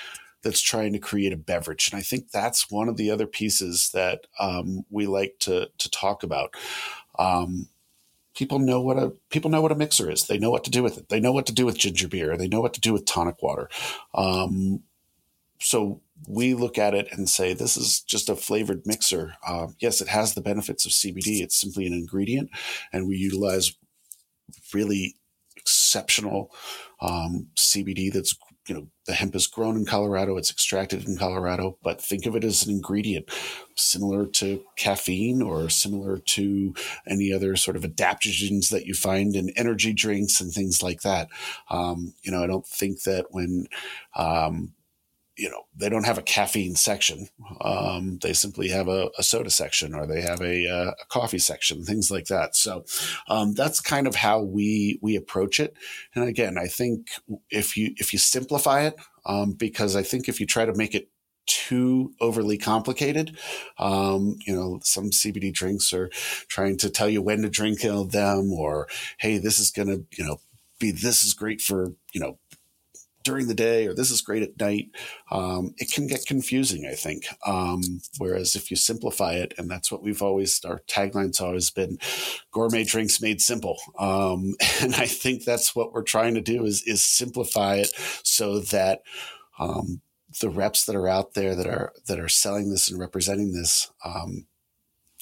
that's 0.44 0.62
trying 0.62 0.94
to 0.94 1.00
create 1.00 1.34
a 1.34 1.38
beverage. 1.38 1.90
And 1.92 2.00
I 2.00 2.04
think 2.04 2.32
that's 2.32 2.70
one 2.70 2.90
of 2.90 2.98
the 2.98 3.10
other 3.10 3.28
pieces 3.28 3.90
that 3.94 4.28
um, 4.40 4.86
we 4.90 5.08
like 5.08 5.36
to 5.40 5.70
to 5.78 5.90
talk 5.90 6.24
about. 6.24 6.56
Um, 7.18 7.70
people 8.36 8.60
know 8.60 8.82
what 8.82 8.98
a 8.98 9.14
people 9.30 9.50
know 9.50 9.62
what 9.62 9.72
a 9.72 9.76
mixer 9.76 10.12
is. 10.12 10.26
They 10.26 10.38
know 10.38 10.52
what 10.52 10.64
to 10.66 10.72
do 10.72 10.84
with 10.84 10.98
it. 10.98 11.10
They 11.10 11.20
know 11.20 11.32
what 11.32 11.46
to 11.48 11.54
do 11.54 11.66
with 11.66 11.78
ginger 11.78 12.08
beer. 12.08 12.38
They 12.38 12.48
know 12.48 12.62
what 12.62 12.74
to 12.74 12.82
do 12.82 12.94
with 12.94 13.06
tonic 13.06 13.42
water. 13.42 13.70
Um, 14.14 14.84
so 15.60 16.02
we 16.28 16.54
look 16.54 16.78
at 16.78 16.94
it 16.94 17.08
and 17.12 17.30
say 17.30 17.54
this 17.54 17.78
is 17.78 18.02
just 18.02 18.30
a 18.30 18.36
flavored 18.36 18.86
mixer. 18.86 19.36
Uh, 19.46 19.68
yes, 19.80 20.02
it 20.02 20.10
has 20.10 20.34
the 20.34 20.42
benefits 20.42 20.86
of 20.86 20.92
CBD. 20.92 21.42
It's 21.42 21.60
simply 21.60 21.86
an 21.86 21.94
ingredient, 21.94 22.50
and 22.92 23.08
we 23.08 23.16
utilize 23.16 23.74
really 24.74 25.16
exceptional 25.56 26.52
um, 27.02 27.48
CBD 27.56 28.12
that's 28.12 28.36
you 28.68 28.76
know, 28.76 28.88
the 29.06 29.14
hemp 29.14 29.36
is 29.36 29.48
grown 29.48 29.76
in 29.76 29.86
Colorado, 29.86 30.38
it's 30.38 30.52
extracted 30.52 31.06
in 31.06 31.18
Colorado, 31.18 31.78
but 31.84 32.02
think 32.02 32.26
of 32.26 32.36
it 32.36 32.44
as 32.44 32.66
an 32.66 32.72
ingredient 32.72 33.30
similar 33.76 34.26
to 34.26 34.64
caffeine 34.78 35.42
or 35.42 35.70
similar 35.70 36.18
to 36.18 36.74
any 37.06 37.34
other 37.34 37.56
sort 37.56 37.76
of 37.76 37.84
adaptogens 37.84 38.70
that 38.70 38.86
you 38.86 38.94
find 38.94 39.36
in 39.36 39.50
energy 39.58 39.94
drinks 39.94 40.40
and 40.40 40.54
things 40.54 40.82
like 40.82 41.02
that. 41.02 41.28
Um, 41.70 42.14
you 42.24 42.32
know, 42.32 42.44
I 42.44 42.48
don't 42.48 42.66
think 42.66 43.04
that 43.04 43.28
when 43.32 43.68
um, 44.16 44.74
you 45.38 45.50
know 45.50 45.64
they 45.76 45.90
don't 45.90 46.06
have 46.06 46.18
a 46.18 46.24
caffeine 46.24 46.76
section 46.76 47.28
um, 47.62 48.20
they 48.22 48.34
simply 48.34 48.70
have 48.70 48.88
a, 48.88 49.10
a, 49.18 49.24
soda 49.24 49.50
section 49.50 49.94
or 49.94 50.06
they 50.06 50.22
have 50.22 50.42
a, 50.42 50.68
uh, 50.68 50.92
a 50.92 51.06
coffee 51.10 51.40
section 51.40 51.84
things 51.84 52.12
like 52.12 52.26
that 52.26 52.56
so 52.56 52.86
um, 53.28 53.54
that's 53.54 53.80
kind 53.80 54.08
of 54.08 54.16
how 54.16 54.42
we 54.42 55.00
we 55.02 55.16
approach 55.16 55.60
it 55.60 55.76
and 56.16 56.28
again 56.28 56.58
i 56.58 56.68
think 56.68 57.08
if 57.50 57.76
you 57.76 57.94
if 57.98 58.14
you 58.14 58.20
simplify 58.20 58.82
it 58.82 58.96
um, 59.26 59.54
because 59.54 59.96
i 59.96 60.04
think 60.04 60.28
if 60.28 60.40
you 60.40 60.46
try 60.46 60.66
to 60.66 60.76
make 60.76 60.94
it 60.94 61.10
too 61.46 62.14
overly 62.22 62.58
complicated. 62.58 63.38
Um, 63.78 64.38
you 64.48 64.56
know, 64.56 64.80
some 64.82 65.10
CBD 65.10 65.52
drinks 65.52 65.92
are 65.92 66.10
trying 66.48 66.78
to 66.78 66.90
tell 66.90 67.10
you 67.10 67.22
when 67.22 67.42
to 67.42 67.50
drink 67.50 67.82
them, 67.82 68.54
or 68.54 68.88
hey, 69.18 69.40
this 69.40 69.60
is 69.60 69.70
going 69.70 69.90
to, 69.90 70.06
you 70.18 70.26
know, 70.26 70.40
be 70.80 70.92
this 70.92 71.24
is 71.24 71.34
great 71.34 71.62
for 71.62 71.94
you 72.14 72.20
know 72.20 72.38
during 73.24 73.48
the 73.48 73.54
day 73.54 73.88
or 73.88 73.94
this 73.94 74.12
is 74.12 74.22
great 74.22 74.44
at 74.44 74.60
night, 74.60 74.90
um, 75.32 75.74
it 75.78 75.92
can 75.92 76.08
get 76.08 76.26
confusing, 76.26 76.86
I 76.86 76.94
think. 76.94 77.26
Um, 77.46 77.82
whereas 78.18 78.56
if 78.56 78.70
you 78.70 78.78
simplify 78.78 79.34
it, 79.34 79.54
and 79.58 79.70
that's 79.70 79.92
what 79.92 80.04
we've 80.04 80.22
always, 80.22 80.64
our 80.66 80.82
tagline's 80.88 81.40
always 81.40 81.72
been 81.72 81.98
gourmet 82.52 82.84
drinks 82.84 83.22
made 83.22 83.42
simple. 83.42 83.78
Um, 83.98 84.56
and 84.82 84.96
I 84.96 85.08
think 85.08 85.44
that's 85.44 85.76
what 85.76 85.94
we're 85.94 86.04
trying 86.04 86.36
to 86.36 86.42
do 86.42 86.66
is, 86.66 86.84
is 86.84 87.04
simplify 87.04 87.76
it 87.76 87.92
so 88.24 88.60
that, 88.60 89.02
um, 89.60 90.02
the 90.42 90.50
reps 90.50 90.86
that 90.86 90.96
are 90.96 91.08
out 91.08 91.36
there 91.36 91.56
that 91.56 91.68
are, 91.68 91.94
that 92.08 92.20
are 92.20 92.30
selling 92.30 92.72
this 92.72 92.90
and 92.90 93.00
representing 93.00 93.54
this, 93.54 93.92
um, 94.04 94.48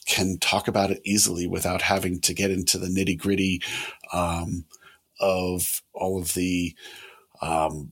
can 0.08 0.38
talk 0.40 0.68
about 0.68 0.90
it 0.90 1.02
easily 1.06 1.46
without 1.48 1.82
having 1.82 2.20
to 2.22 2.34
get 2.34 2.50
into 2.50 2.78
the 2.78 2.88
nitty 2.88 3.18
gritty, 3.18 3.62
um, 4.14 4.66
of 5.20 5.84
all 5.94 6.20
of 6.20 6.34
the, 6.34 6.76
um, 7.41 7.91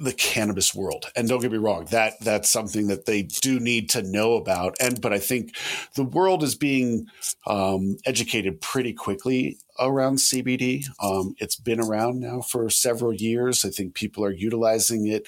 the 0.00 0.12
cannabis 0.12 0.74
world. 0.74 1.06
And 1.14 1.28
don't 1.28 1.40
get 1.40 1.52
me 1.52 1.58
wrong, 1.58 1.86
that 1.90 2.14
that's 2.20 2.48
something 2.48 2.86
that 2.88 3.06
they 3.06 3.22
do 3.22 3.60
need 3.60 3.90
to 3.90 4.02
know 4.02 4.34
about. 4.34 4.76
And 4.80 5.00
but 5.00 5.12
I 5.12 5.18
think 5.18 5.54
the 5.94 6.04
world 6.04 6.42
is 6.42 6.54
being 6.54 7.06
um, 7.46 7.98
educated 8.06 8.60
pretty 8.60 8.92
quickly 8.92 9.58
around 9.78 10.16
CBD. 10.16 10.86
Um, 11.02 11.34
it's 11.38 11.56
been 11.56 11.80
around 11.80 12.20
now 12.20 12.40
for 12.40 12.70
several 12.70 13.12
years. 13.12 13.64
I 13.64 13.70
think 13.70 13.94
people 13.94 14.24
are 14.24 14.32
utilizing 14.32 15.06
it. 15.06 15.26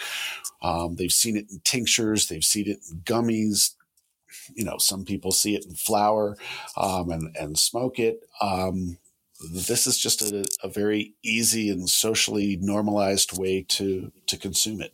Um, 0.63 0.97
they've 0.97 1.13
seen 1.13 1.37
it 1.37 1.51
in 1.51 1.61
tinctures, 1.65 2.29
they've 2.29 2.45
seen 2.45 2.69
it 2.69 2.79
in 2.91 3.01
gummies. 3.01 3.75
You 4.55 4.65
know, 4.65 4.79
some 4.79 5.05
people 5.05 5.33
see 5.33 5.55
it 5.55 5.67
in 5.67 5.75
flour 5.75 6.37
um, 6.77 7.11
and 7.11 7.37
and 7.39 7.59
smoke 7.59 7.99
it 7.99 8.21
um, 8.41 8.97
this 9.51 9.87
is 9.87 9.99
just 9.99 10.23
a, 10.23 10.45
a, 10.63 10.69
very 10.69 11.15
easy 11.23 11.71
and 11.71 11.89
socially 11.89 12.57
normalized 12.61 13.37
way 13.37 13.65
to 13.69 14.13
to 14.27 14.37
consume 14.37 14.81
it. 14.81 14.93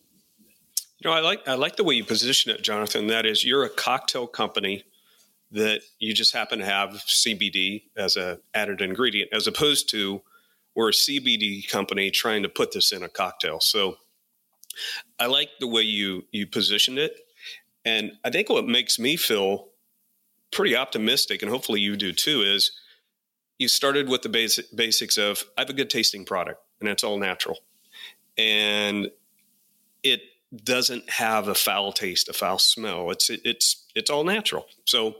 You 0.99 1.11
know, 1.11 1.17
I 1.17 1.21
like 1.21 1.47
I 1.47 1.55
like 1.55 1.77
the 1.77 1.85
way 1.85 1.95
you 1.95 2.05
position 2.05 2.53
it, 2.53 2.63
Jonathan. 2.63 3.07
That 3.09 3.27
is, 3.27 3.45
you're 3.45 3.65
a 3.65 3.71
cocktail 3.71 4.27
company 4.27 4.85
that 5.51 5.81
you 5.99 6.13
just 6.13 6.35
happen 6.35 6.59
to 6.59 6.65
have 6.65 6.91
CBD 7.07 7.85
as 7.97 8.17
a 8.17 8.39
added 8.55 8.81
ingredient, 8.81 9.33
as 9.33 9.47
opposed 9.47 9.89
to 9.91 10.23
we're 10.75 10.91
a 10.91 10.93
CBD 10.93 11.69
company 11.69 12.11
trying 12.11 12.43
to 12.43 12.49
put 12.49 12.73
this 12.73 12.93
in 12.93 13.03
a 13.03 13.09
cocktail. 13.09 13.61
So 13.61 13.97
I 15.19 15.27
like 15.27 15.51
the 15.61 15.67
way 15.67 15.83
you 15.83 16.25
you 16.31 16.47
positioned 16.47 16.99
it, 16.99 17.19
and 17.85 18.13
I 18.25 18.31
think 18.31 18.49
what 18.49 18.67
makes 18.67 18.99
me 18.99 19.17
feel 19.17 19.69
pretty 20.51 20.77
optimistic, 20.77 21.43
and 21.43 21.51
hopefully 21.51 21.81
you 21.81 21.97
do 21.97 22.13
too, 22.13 22.43
is 22.43 22.73
you 23.59 23.69
started 23.69 24.09
with 24.09 24.23
the 24.23 24.29
basic, 24.29 24.67
basics 24.75 25.19
of 25.19 25.45
I 25.57 25.63
have 25.63 25.71
a 25.71 25.75
good 25.75 25.91
tasting 25.91 26.25
product 26.25 26.63
and 26.81 26.89
it's 26.89 27.05
all 27.05 27.19
natural. 27.19 27.59
And 28.37 29.11
it 30.03 30.23
doesn't 30.65 31.11
have 31.11 31.49
a 31.49 31.55
foul 31.55 31.93
taste, 31.93 32.29
a 32.29 32.33
foul 32.33 32.59
smell. 32.59 33.11
It's 33.11 33.29
it, 33.31 33.41
it's 33.45 33.85
it's 33.95 34.11
all 34.11 34.25
natural. 34.25 34.67
So 34.85 35.17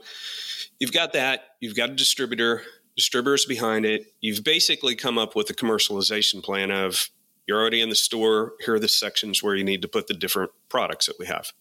you've 0.79 0.93
got 0.93 1.13
that, 1.13 1.55
you've 1.59 1.75
got 1.75 1.89
a 1.89 1.95
distributor, 1.95 2.63
distributors 2.95 3.45
behind 3.45 3.85
it. 3.85 4.13
You've 4.21 4.43
basically 4.43 4.95
come 4.95 5.17
up 5.17 5.35
with 5.35 5.49
a 5.49 5.53
commercialization 5.53 6.41
plan 6.41 6.71
of 6.71 7.09
you're 7.45 7.59
already 7.59 7.81
in 7.81 7.89
the 7.89 7.95
store, 7.95 8.53
here 8.63 8.75
are 8.75 8.79
the 8.79 8.87
sections 8.87 9.41
where 9.41 9.55
you 9.55 9.63
need 9.63 9.81
to 9.81 9.87
put 9.87 10.05
the 10.07 10.13
different 10.13 10.51
products 10.69 11.07
that 11.07 11.17
we 11.17 11.25
have. 11.25 11.51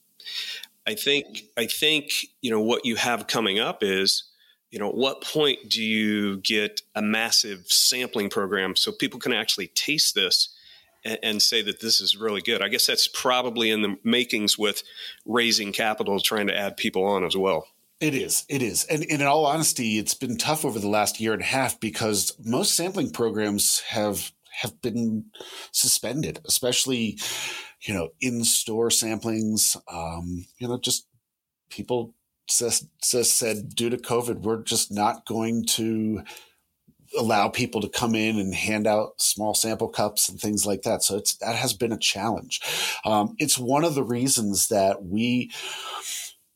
I 0.86 0.94
think 0.94 1.44
I 1.56 1.66
think, 1.66 2.12
you 2.40 2.50
know, 2.50 2.60
what 2.60 2.84
you 2.84 2.96
have 2.96 3.26
coming 3.26 3.58
up 3.58 3.82
is 3.82 4.27
you 4.70 4.78
know, 4.78 4.88
at 4.88 4.94
what 4.94 5.22
point 5.22 5.70
do 5.70 5.82
you 5.82 6.38
get 6.38 6.82
a 6.94 7.02
massive 7.02 7.64
sampling 7.66 8.28
program 8.28 8.76
so 8.76 8.92
people 8.92 9.18
can 9.18 9.32
actually 9.32 9.68
taste 9.68 10.14
this 10.14 10.54
and, 11.04 11.18
and, 11.22 11.42
say 11.42 11.62
that 11.62 11.80
this 11.80 12.00
is 12.00 12.16
really 12.16 12.42
good? 12.42 12.62
I 12.62 12.68
guess 12.68 12.86
that's 12.86 13.08
probably 13.08 13.70
in 13.70 13.82
the 13.82 13.96
makings 14.04 14.58
with 14.58 14.82
raising 15.24 15.72
capital, 15.72 16.20
trying 16.20 16.48
to 16.48 16.56
add 16.56 16.76
people 16.76 17.04
on 17.04 17.24
as 17.24 17.36
well. 17.36 17.66
It 18.00 18.14
is. 18.14 18.44
It 18.48 18.62
is. 18.62 18.84
And, 18.84 19.02
and 19.02 19.22
in 19.22 19.26
all 19.26 19.46
honesty, 19.46 19.98
it's 19.98 20.14
been 20.14 20.36
tough 20.36 20.64
over 20.64 20.78
the 20.78 20.88
last 20.88 21.18
year 21.18 21.32
and 21.32 21.42
a 21.42 21.46
half 21.46 21.80
because 21.80 22.36
most 22.44 22.74
sampling 22.74 23.10
programs 23.10 23.80
have 23.80 24.32
have 24.60 24.80
been 24.82 25.26
suspended, 25.70 26.40
especially, 26.44 27.16
you 27.82 27.94
know, 27.94 28.08
in-store 28.20 28.88
samplings. 28.88 29.76
Um, 29.92 30.46
you 30.58 30.66
know, 30.66 30.78
just 30.78 31.06
people 31.70 32.14
just, 32.48 32.88
said, 33.02 33.74
due 33.74 33.90
to 33.90 33.96
COVID, 33.96 34.40
we're 34.40 34.62
just 34.62 34.90
not 34.90 35.26
going 35.26 35.64
to 35.66 36.22
allow 37.18 37.48
people 37.48 37.80
to 37.80 37.88
come 37.88 38.14
in 38.14 38.38
and 38.38 38.54
hand 38.54 38.86
out 38.86 39.20
small 39.20 39.54
sample 39.54 39.88
cups 39.88 40.28
and 40.28 40.38
things 40.38 40.66
like 40.66 40.82
that. 40.82 41.02
So 41.02 41.16
it's 41.16 41.36
that 41.36 41.56
has 41.56 41.72
been 41.72 41.92
a 41.92 41.98
challenge. 41.98 42.60
Um, 43.04 43.34
it's 43.38 43.58
one 43.58 43.84
of 43.84 43.94
the 43.94 44.02
reasons 44.02 44.68
that 44.68 45.04
we 45.04 45.50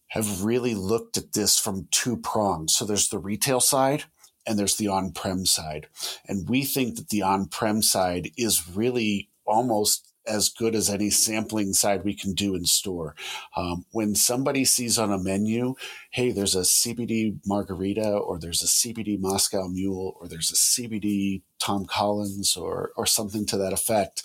have 0.09 0.45
really 0.45 0.75
looked 0.75 1.17
at 1.17 1.33
this 1.33 1.59
from 1.59 1.89
two 1.91 2.19
prongs. 2.19 2.75
So 2.75 2.85
there's 2.85 3.09
the 3.09 3.19
retail 3.19 3.61
side 3.61 4.05
and 4.47 4.59
there's 4.59 4.77
the 4.77 4.89
on-prem 4.89 5.47
side, 5.47 5.87
and 6.27 6.49
we 6.49 6.65
think 6.65 6.97
that 6.97 7.09
the 7.11 7.23
on-prem 7.23 7.81
side 7.81 8.31
is 8.37 8.69
really 8.69 9.31
almost 9.47 10.12
as 10.27 10.49
good 10.49 10.75
as 10.75 10.89
any 10.89 11.11
sampling 11.11 11.73
side 11.73 12.05
we 12.05 12.15
can 12.15 12.33
do 12.33 12.55
in 12.55 12.65
store. 12.65 13.15
Um, 13.57 13.85
when 13.93 14.15
somebody 14.15 14.65
sees 14.65 14.99
on 14.99 15.13
a 15.13 15.19
menu, 15.19 15.75
hey, 16.11 16.31
there's 16.31 16.55
a 16.55 16.61
CBD 16.61 17.39
margarita, 17.47 18.09
or 18.09 18.39
there's 18.39 18.63
a 18.63 18.67
CBD 18.67 19.19
Moscow 19.19 19.69
Mule, 19.69 20.17
or 20.21 20.29
there's 20.29 20.51
a 20.51 20.55
CBD 20.55 21.43
Tom 21.59 21.85
Collins, 21.87 22.57
or 22.57 22.93
or 22.97 23.07
something 23.07 23.47
to 23.47 23.57
that 23.57 23.73
effect, 23.73 24.23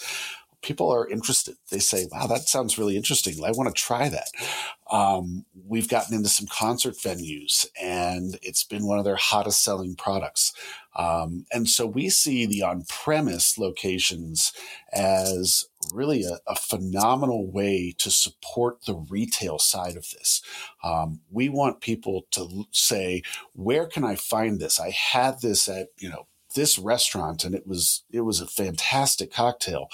people 0.62 0.92
are 0.92 1.08
interested. 1.08 1.56
They 1.70 1.80
say, 1.80 2.08
wow, 2.12 2.28
that 2.28 2.50
sounds 2.50 2.78
really 2.78 2.98
interesting. 2.98 3.36
I 3.44 3.52
want 3.52 3.74
to 3.74 3.82
try 3.82 4.10
that. 4.10 4.30
Um, 4.92 5.46
we've 5.66 5.88
gotten 5.88 6.16
into 6.16 6.30
some 6.30 6.48
concert 6.48 6.96
venues 6.96 7.66
and 7.82 8.38
it's 8.42 8.64
been 8.64 8.88
one 8.88 9.00
of 9.00 9.06
their 9.06 9.16
hottest 9.16 9.64
selling 9.64 9.96
products. 9.96 10.54
Um, 10.98 11.46
and 11.52 11.70
so 11.70 11.86
we 11.86 12.10
see 12.10 12.46
the 12.46 12.64
on 12.64 12.84
premise 12.90 13.58
locations 13.58 14.52
as 14.92 15.66
really 15.94 16.24
a, 16.24 16.40
a, 16.48 16.56
phenomenal 16.56 17.50
way 17.50 17.94
to 18.00 18.10
support 18.10 18.86
the 18.86 18.96
retail 18.96 19.60
side 19.60 19.96
of 19.96 20.10
this. 20.10 20.42
Um, 20.84 21.22
we 21.30 21.50
want 21.50 21.82
people 21.82 22.26
to 22.32 22.66
say, 22.72 23.22
where 23.54 23.86
can 23.86 24.04
I 24.04 24.16
find 24.16 24.60
this? 24.60 24.80
I 24.80 24.90
had 24.90 25.42
this 25.42 25.68
at, 25.68 25.90
you 26.00 26.10
know, 26.10 26.28
this 26.56 26.80
restaurant 26.80 27.44
and 27.44 27.54
it 27.54 27.68
was 27.68 28.04
it 28.10 28.22
was 28.22 28.42
a 28.42 28.48
fantastic 28.48 29.32
cocktail 29.32 29.90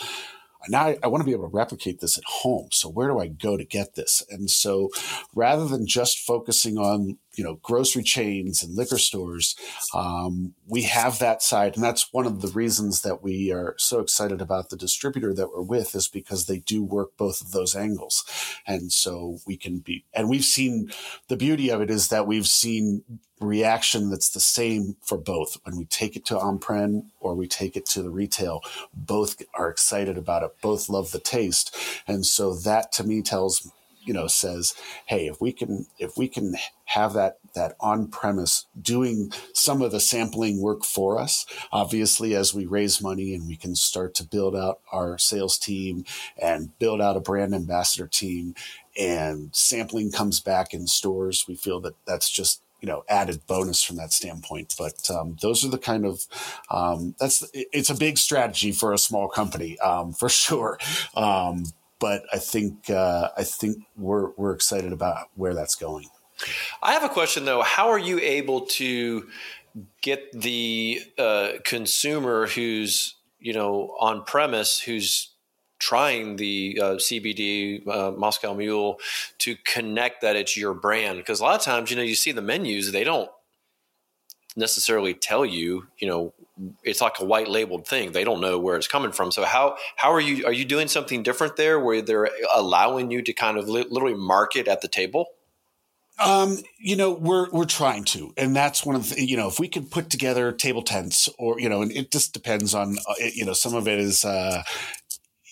now 0.70 0.86
I, 0.86 0.98
I 1.04 1.08
want 1.08 1.22
to 1.22 1.26
be 1.26 1.34
able 1.34 1.50
to 1.50 1.56
replicate 1.56 2.00
this 2.00 2.18
at 2.18 2.24
home. 2.26 2.70
So 2.72 2.90
where 2.90 3.08
do 3.08 3.20
I 3.20 3.28
go 3.28 3.58
to 3.58 3.66
get 3.66 3.96
this? 3.96 4.24
And 4.30 4.50
so 4.50 4.90
rather 5.36 5.68
than 5.68 5.88
just 5.88 6.20
focusing 6.20 6.78
on 6.78 7.18
you 7.36 7.44
know 7.44 7.56
grocery 7.62 8.04
chains 8.04 8.62
and 8.64 8.76
liquor 8.76 8.98
stores 8.98 9.56
um, 9.94 10.54
we 10.68 10.84
have 10.84 11.20
that 11.20 11.42
side 11.42 11.76
and 11.76 11.84
that's 11.84 12.14
one 12.14 12.26
of 12.26 12.42
the 12.42 12.48
reasons 12.50 13.02
that 13.02 13.24
we 13.24 13.52
are 13.52 13.76
so 13.78 14.00
excited 14.00 14.42
about 14.42 14.70
the 14.70 14.78
distributor 14.78 15.34
that 15.34 15.50
we're 15.50 15.62
with 15.62 15.96
is 15.96 16.08
because 16.08 16.46
they 16.46 16.60
do 16.60 16.84
work 16.84 17.16
both 17.18 17.42
of 17.42 17.52
those 17.52 17.76
angles. 17.76 18.24
And 18.66 18.92
so 18.92 19.40
we 19.46 19.58
can 19.58 19.80
be 19.80 20.06
and 20.14 20.30
we've 20.30 20.46
seen 20.46 20.92
the 21.28 21.38
beauty 21.38 21.70
of 21.70 21.82
it 21.82 21.90
is 21.90 22.10
that 22.10 22.28
we've 22.28 22.48
seen 22.48 23.04
reaction 23.40 24.10
that's 24.10 24.30
the 24.30 24.40
same 24.40 24.96
for 25.02 25.18
both. 25.18 25.58
When 25.64 25.78
we 25.78 25.86
take 25.86 26.16
it 26.16 26.26
to 26.28 26.40
on-prem 26.40 27.12
or 27.20 27.36
we 27.36 27.48
take 27.48 27.76
it 27.76 27.86
to 27.88 28.02
the 28.02 28.10
retail 28.10 28.62
both 28.94 29.42
are 29.56 29.70
excited 29.70 30.18
about 30.18 30.44
it 30.44 30.52
both 30.62 30.90
love 30.90 31.12
the 31.12 31.20
taste. 31.20 31.76
And 32.08 32.26
so 32.26 32.54
that 32.54 32.92
to 32.94 33.04
me 33.04 33.22
tells 33.22 33.70
you 34.06 34.14
know 34.14 34.28
says 34.28 34.74
hey 35.06 35.28
if 35.28 35.40
we 35.42 35.52
can 35.52 35.86
if 36.00 36.18
we 36.18 36.28
can 36.28 36.56
have 36.86 37.14
that 37.14 37.38
that 37.56 37.76
on 37.80 38.08
premise 38.08 38.66
doing 38.80 39.32
some 39.54 39.82
of 39.82 39.92
the 39.92 40.00
sampling 40.00 40.62
work 40.62 40.84
for 40.84 41.20
us 41.20 41.46
obviously 41.72 42.36
as 42.36 42.54
we 42.54 42.66
raise 42.66 43.02
money 43.02 43.34
and 43.34 43.48
we 43.48 43.56
can 43.56 43.76
start 43.76 44.14
to 44.14 44.24
build 44.24 44.56
out 44.56 44.80
our 44.92 45.18
sales 45.18 45.58
team 45.58 46.06
and 46.42 46.78
build 46.80 47.02
out 47.02 47.18
a 47.18 47.22
brand 47.22 47.54
ambassador 47.54 48.08
team 48.08 48.54
and 49.00 49.50
sampling 49.54 50.12
comes 50.12 50.40
back 50.40 50.74
in 50.74 50.88
stores 50.88 51.46
we 51.48 51.56
feel 51.56 51.80
that 51.80 51.96
that's 52.06 52.30
just 52.30 52.62
you 52.84 52.88
know 52.88 53.06
added 53.08 53.48
bonus 53.48 53.82
from 53.82 53.96
that 53.96 54.12
standpoint. 54.12 54.76
But 54.78 55.10
um, 55.10 55.38
those 55.42 55.66
are 55.66 55.70
the 55.70 55.78
kind 55.78 56.06
of 56.06 56.28
um, 56.70 57.16
that's 57.18 57.50
it's 57.54 57.90
a 57.90 57.96
big 57.96 58.18
strategy 58.18 58.74
for 58.74 58.92
a 58.92 58.98
small 58.98 59.30
company 59.30 59.80
um, 59.80 60.12
for 60.12 60.30
sure. 60.44 60.78
Um, 61.16 61.64
but 62.04 62.26
I 62.34 62.38
think 62.38 62.90
uh, 62.90 63.30
I 63.38 63.46
think 63.46 63.78
we're 63.96 64.32
we're 64.32 64.52
excited 64.52 64.92
about 64.92 65.30
where 65.36 65.54
that's 65.54 65.76
going. 65.76 66.10
I 66.82 66.92
have 66.92 67.06
a 67.06 67.08
question 67.08 67.46
though. 67.46 67.62
How 67.62 67.88
are 67.92 67.98
you 67.98 68.20
able 68.20 68.66
to 68.82 69.30
get 70.02 70.30
the 70.34 71.00
uh, 71.18 71.52
consumer 71.64 72.48
who's 72.48 73.16
you 73.40 73.54
know 73.54 73.96
on 74.02 74.26
premise 74.26 74.82
who's 74.82 75.30
trying 75.80 76.36
the 76.36 76.78
uh, 76.82 76.96
CBD 76.96 77.88
uh, 77.88 78.12
Moscow 78.12 78.54
Mule 78.54 79.00
to 79.38 79.56
connect 79.64 80.24
that 80.24 80.36
it's 80.36 80.58
your 80.58 80.74
brand 80.74 81.20
because 81.20 81.40
a 81.40 81.44
lot 81.44 81.56
of 81.56 81.62
times 81.62 81.90
you 81.90 81.96
know 81.96 82.04
you 82.04 82.16
see 82.16 82.34
the 82.34 82.42
menus 82.42 82.92
they 82.92 83.06
don't 83.06 83.32
necessarily 84.58 85.14
tell 85.14 85.46
you 85.46 85.88
you 86.00 86.08
know 86.10 86.34
it's 86.84 87.02
like 87.02 87.20
a 87.20 87.26
white 87.26 87.48
labeled 87.48 87.88
thing. 87.88 88.12
They 88.12 88.24
don't 88.24 88.42
know 88.42 88.60
where 88.60 88.76
it's 88.76 88.88
coming 88.88 89.12
from. 89.12 89.32
So 89.32 89.44
how 89.44 89.78
how 89.96 90.12
are 90.14 90.22
you 90.22 90.46
are 90.46 90.52
you 90.52 90.66
doing 90.66 90.88
something 90.88 91.24
different 91.24 91.56
there 91.56 91.80
where 91.80 92.02
they're 92.02 92.30
allowing 92.54 93.12
you 93.12 93.22
to 93.22 93.34
kind 93.34 93.58
of 93.58 93.68
li- 93.68 93.88
literally 93.90 94.16
market 94.16 94.68
at 94.68 94.82
the 94.82 94.88
table? 94.88 95.28
Um, 96.20 96.60
you 96.78 96.96
know, 96.96 97.12
we're 97.12 97.50
we're 97.50 97.66
trying 97.66 98.04
to, 98.06 98.34
and 98.38 98.56
that's 98.56 98.86
one 98.86 98.96
of 98.96 99.10
the 99.10 99.26
you 99.26 99.36
know, 99.36 99.48
if 99.48 99.60
we 99.60 99.68
could 99.68 99.90
put 99.90 100.12
together 100.12 100.52
table 100.52 100.84
tents, 100.84 101.28
or 101.40 101.60
you 101.60 101.68
know, 101.68 101.82
and 101.82 101.92
it 101.92 102.12
just 102.12 102.34
depends 102.34 102.76
on 102.76 102.98
uh, 103.10 103.14
you 103.34 103.46
know, 103.46 103.54
some 103.54 103.74
of 103.74 103.88
it 103.88 104.00
is 104.00 104.24
uh, 104.24 104.62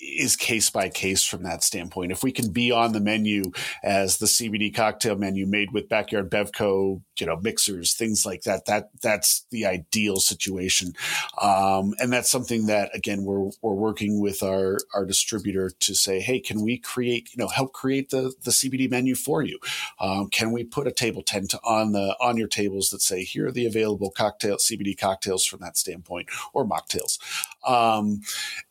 is 0.01 0.35
case 0.35 0.69
by 0.69 0.89
case 0.89 1.23
from 1.23 1.43
that 1.43 1.63
standpoint. 1.63 2.11
If 2.11 2.23
we 2.23 2.31
can 2.31 2.51
be 2.51 2.71
on 2.71 2.91
the 2.91 2.99
menu 2.99 3.51
as 3.83 4.17
the 4.17 4.25
CBD 4.25 4.73
cocktail 4.73 5.15
menu 5.15 5.45
made 5.45 5.71
with 5.71 5.89
Backyard 5.89 6.29
Bevco, 6.29 7.01
you 7.19 7.25
know, 7.25 7.37
mixers, 7.37 7.93
things 7.93 8.25
like 8.25 8.41
that, 8.43 8.65
that 8.65 8.89
that's 9.01 9.45
the 9.51 9.65
ideal 9.65 10.17
situation. 10.17 10.93
Um, 11.41 11.93
and 11.99 12.11
that's 12.11 12.31
something 12.31 12.65
that 12.65 12.95
again 12.95 13.23
we're 13.23 13.51
we're 13.61 13.73
working 13.73 14.19
with 14.19 14.41
our 14.41 14.79
our 14.93 15.05
distributor 15.05 15.69
to 15.79 15.93
say, 15.93 16.19
hey, 16.19 16.39
can 16.39 16.61
we 16.61 16.77
create, 16.77 17.29
you 17.33 17.37
know, 17.37 17.47
help 17.47 17.73
create 17.73 18.09
the 18.09 18.33
the 18.43 18.51
CBD 18.51 18.89
menu 18.89 19.15
for 19.15 19.43
you? 19.43 19.59
Um, 19.99 20.29
can 20.29 20.51
we 20.51 20.63
put 20.63 20.87
a 20.87 20.91
table 20.91 21.21
tent 21.21 21.53
on 21.63 21.91
the 21.91 22.15
on 22.19 22.37
your 22.37 22.47
tables 22.47 22.89
that 22.89 23.01
say 23.01 23.23
here 23.23 23.47
are 23.47 23.51
the 23.51 23.65
available 23.65 24.11
cocktail 24.11 24.57
CBD 24.57 24.97
cocktails 24.97 25.45
from 25.45 25.59
that 25.61 25.77
standpoint 25.77 26.29
or 26.53 26.65
mocktails? 26.65 27.19
Um, 27.67 28.21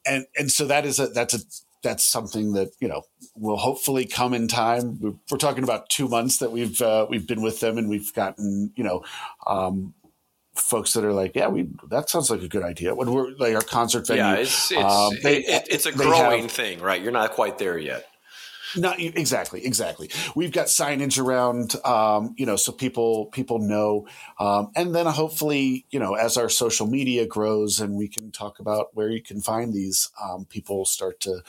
and 0.07 0.27
and 0.39 0.51
so 0.51 0.67
that 0.67 0.85
is 0.87 0.99
a 0.99 1.09
that's 1.09 1.35
a 1.35 1.39
that's 1.83 2.05
something 2.05 2.53
that 2.53 2.73
you 2.81 2.89
know 2.89 3.03
will 3.35 3.57
hopefully 3.57 4.07
come 4.07 4.35
in 4.35 4.49
time. 4.49 4.99
We're, 5.01 5.15
we're 5.31 5.39
talking 5.39 5.65
about 5.65 5.89
two 5.89 6.09
months 6.09 6.39
that 6.39 6.53
we've 6.53 6.81
uh, 6.81 7.07
we've 7.09 7.27
been 7.27 7.43
with 7.43 7.61
them, 7.61 7.79
and 7.79 7.89
we've 7.89 8.13
gotten 8.15 8.73
you 8.77 8.85
know 8.85 9.03
um, 9.47 9.95
folks 10.55 10.93
that 10.95 11.05
are 11.05 11.13
like, 11.13 11.35
yeah, 11.35 11.49
we 11.49 11.69
that 11.89 12.11
sounds 12.11 12.31
like 12.31 12.43
a 12.43 12.49
good 12.49 12.63
idea. 12.63 12.95
When 12.95 13.13
we're 13.13 13.31
like 13.39 13.55
our 13.55 13.63
concert 13.63 14.07
venue, 14.07 14.23
yeah, 14.23 14.35
it's 14.35 14.71
it's, 14.71 14.83
um, 14.83 15.13
they, 15.23 15.39
it, 15.39 15.69
it's 15.71 15.87
a 15.87 15.93
growing 15.93 16.43
have, 16.43 16.51
thing, 16.51 16.81
right? 16.81 17.01
You're 17.01 17.13
not 17.13 17.33
quite 17.33 17.59
there 17.59 17.79
yet. 17.79 18.07
Not 18.77 19.01
exactly, 19.01 19.65
exactly. 19.65 20.11
We've 20.35 20.53
got 20.53 20.67
signage 20.67 21.23
around, 21.23 21.75
um, 21.85 22.35
you 22.37 22.47
know, 22.47 22.57
so 22.57 22.73
people 22.73 23.27
people 23.27 23.59
know, 23.59 24.07
um, 24.39 24.71
and 24.77 24.95
then 24.95 25.07
hopefully, 25.07 25.87
you 25.91 25.99
know, 25.99 26.15
as 26.15 26.37
our 26.37 26.49
social 26.49 26.87
media 26.87 27.27
grows 27.27 27.81
and 27.81 27.95
we 27.95 28.09
can 28.09 28.31
talk 28.31 28.59
about 28.61 28.95
where 28.95 29.09
you 29.09 29.23
can 29.23 29.41
find 29.41 29.73
these, 29.73 30.11
um, 30.23 30.45
people 30.45 30.85
start 30.85 31.21
to 31.21 31.43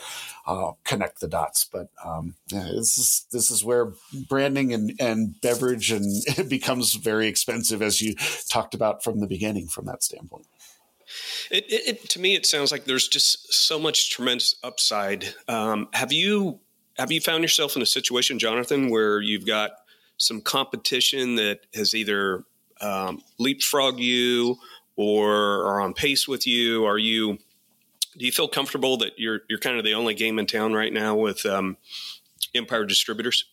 uh, 0.48 0.72
connect 0.84 1.20
the 1.20 1.28
dots. 1.28 1.66
But 1.72 1.90
um, 2.04 2.36
yeah, 2.48 2.70
this 2.76 2.98
is 2.98 3.26
this 3.32 3.52
is 3.52 3.64
where 3.64 3.94
branding 4.28 4.74
and 4.74 4.94
and 5.00 5.40
beverage 5.42 5.92
and 5.92 6.06
it 6.40 6.50
becomes 6.50 6.96
very 6.96 7.28
expensive, 7.28 7.82
as 7.82 8.02
you 8.02 8.16
talked 8.50 8.74
about 8.74 9.04
from 9.04 9.20
the 9.20 9.28
beginning, 9.28 9.68
from 9.68 9.86
that 9.86 10.04
standpoint. 10.04 10.48
It, 11.50 11.66
it, 11.70 11.88
it, 11.88 12.10
to 12.12 12.20
me, 12.20 12.36
it 12.36 12.46
sounds 12.46 12.72
like 12.72 12.86
there's 12.86 13.08
just 13.08 13.54
so 13.54 13.78
much 13.78 14.10
tremendous 14.10 14.56
upside. 14.64 15.34
Um, 15.48 15.90
have 15.94 16.14
you 16.14 16.60
have 16.98 17.12
you 17.12 17.22
found 17.22 17.44
yourself 17.44 17.76
in 17.76 17.82
a 17.82 17.86
situation, 17.86 18.40
Jonathan, 18.40 18.90
where 18.90 19.22
you've 19.22 19.46
got 19.46 19.72
some 20.18 20.42
competition 20.42 21.36
that 21.36 21.62
has 21.74 21.94
either 21.94 22.44
um, 22.80 23.22
leapfrog 23.40 24.00
you 24.00 24.58
or 24.96 25.66
are 25.66 25.82
on 25.82 25.94
pace 25.94 26.28
with 26.28 26.46
you? 26.46 26.86
Are 26.86 26.98
you 26.98 27.40
do 28.18 28.26
you 28.26 28.32
feel 28.32 28.48
comfortable 28.48 28.98
that 28.98 29.18
you're 29.18 29.42
you're 29.50 29.60
kind 29.60 29.78
of 29.78 29.86
the 29.86 29.94
only 29.94 30.14
game 30.14 30.38
in 30.38 30.46
town 30.46 30.74
right 30.74 30.92
now 30.92 31.16
with 31.16 31.46
um, 31.46 31.78
Empire 32.54 32.86
Distributors? 32.86 33.46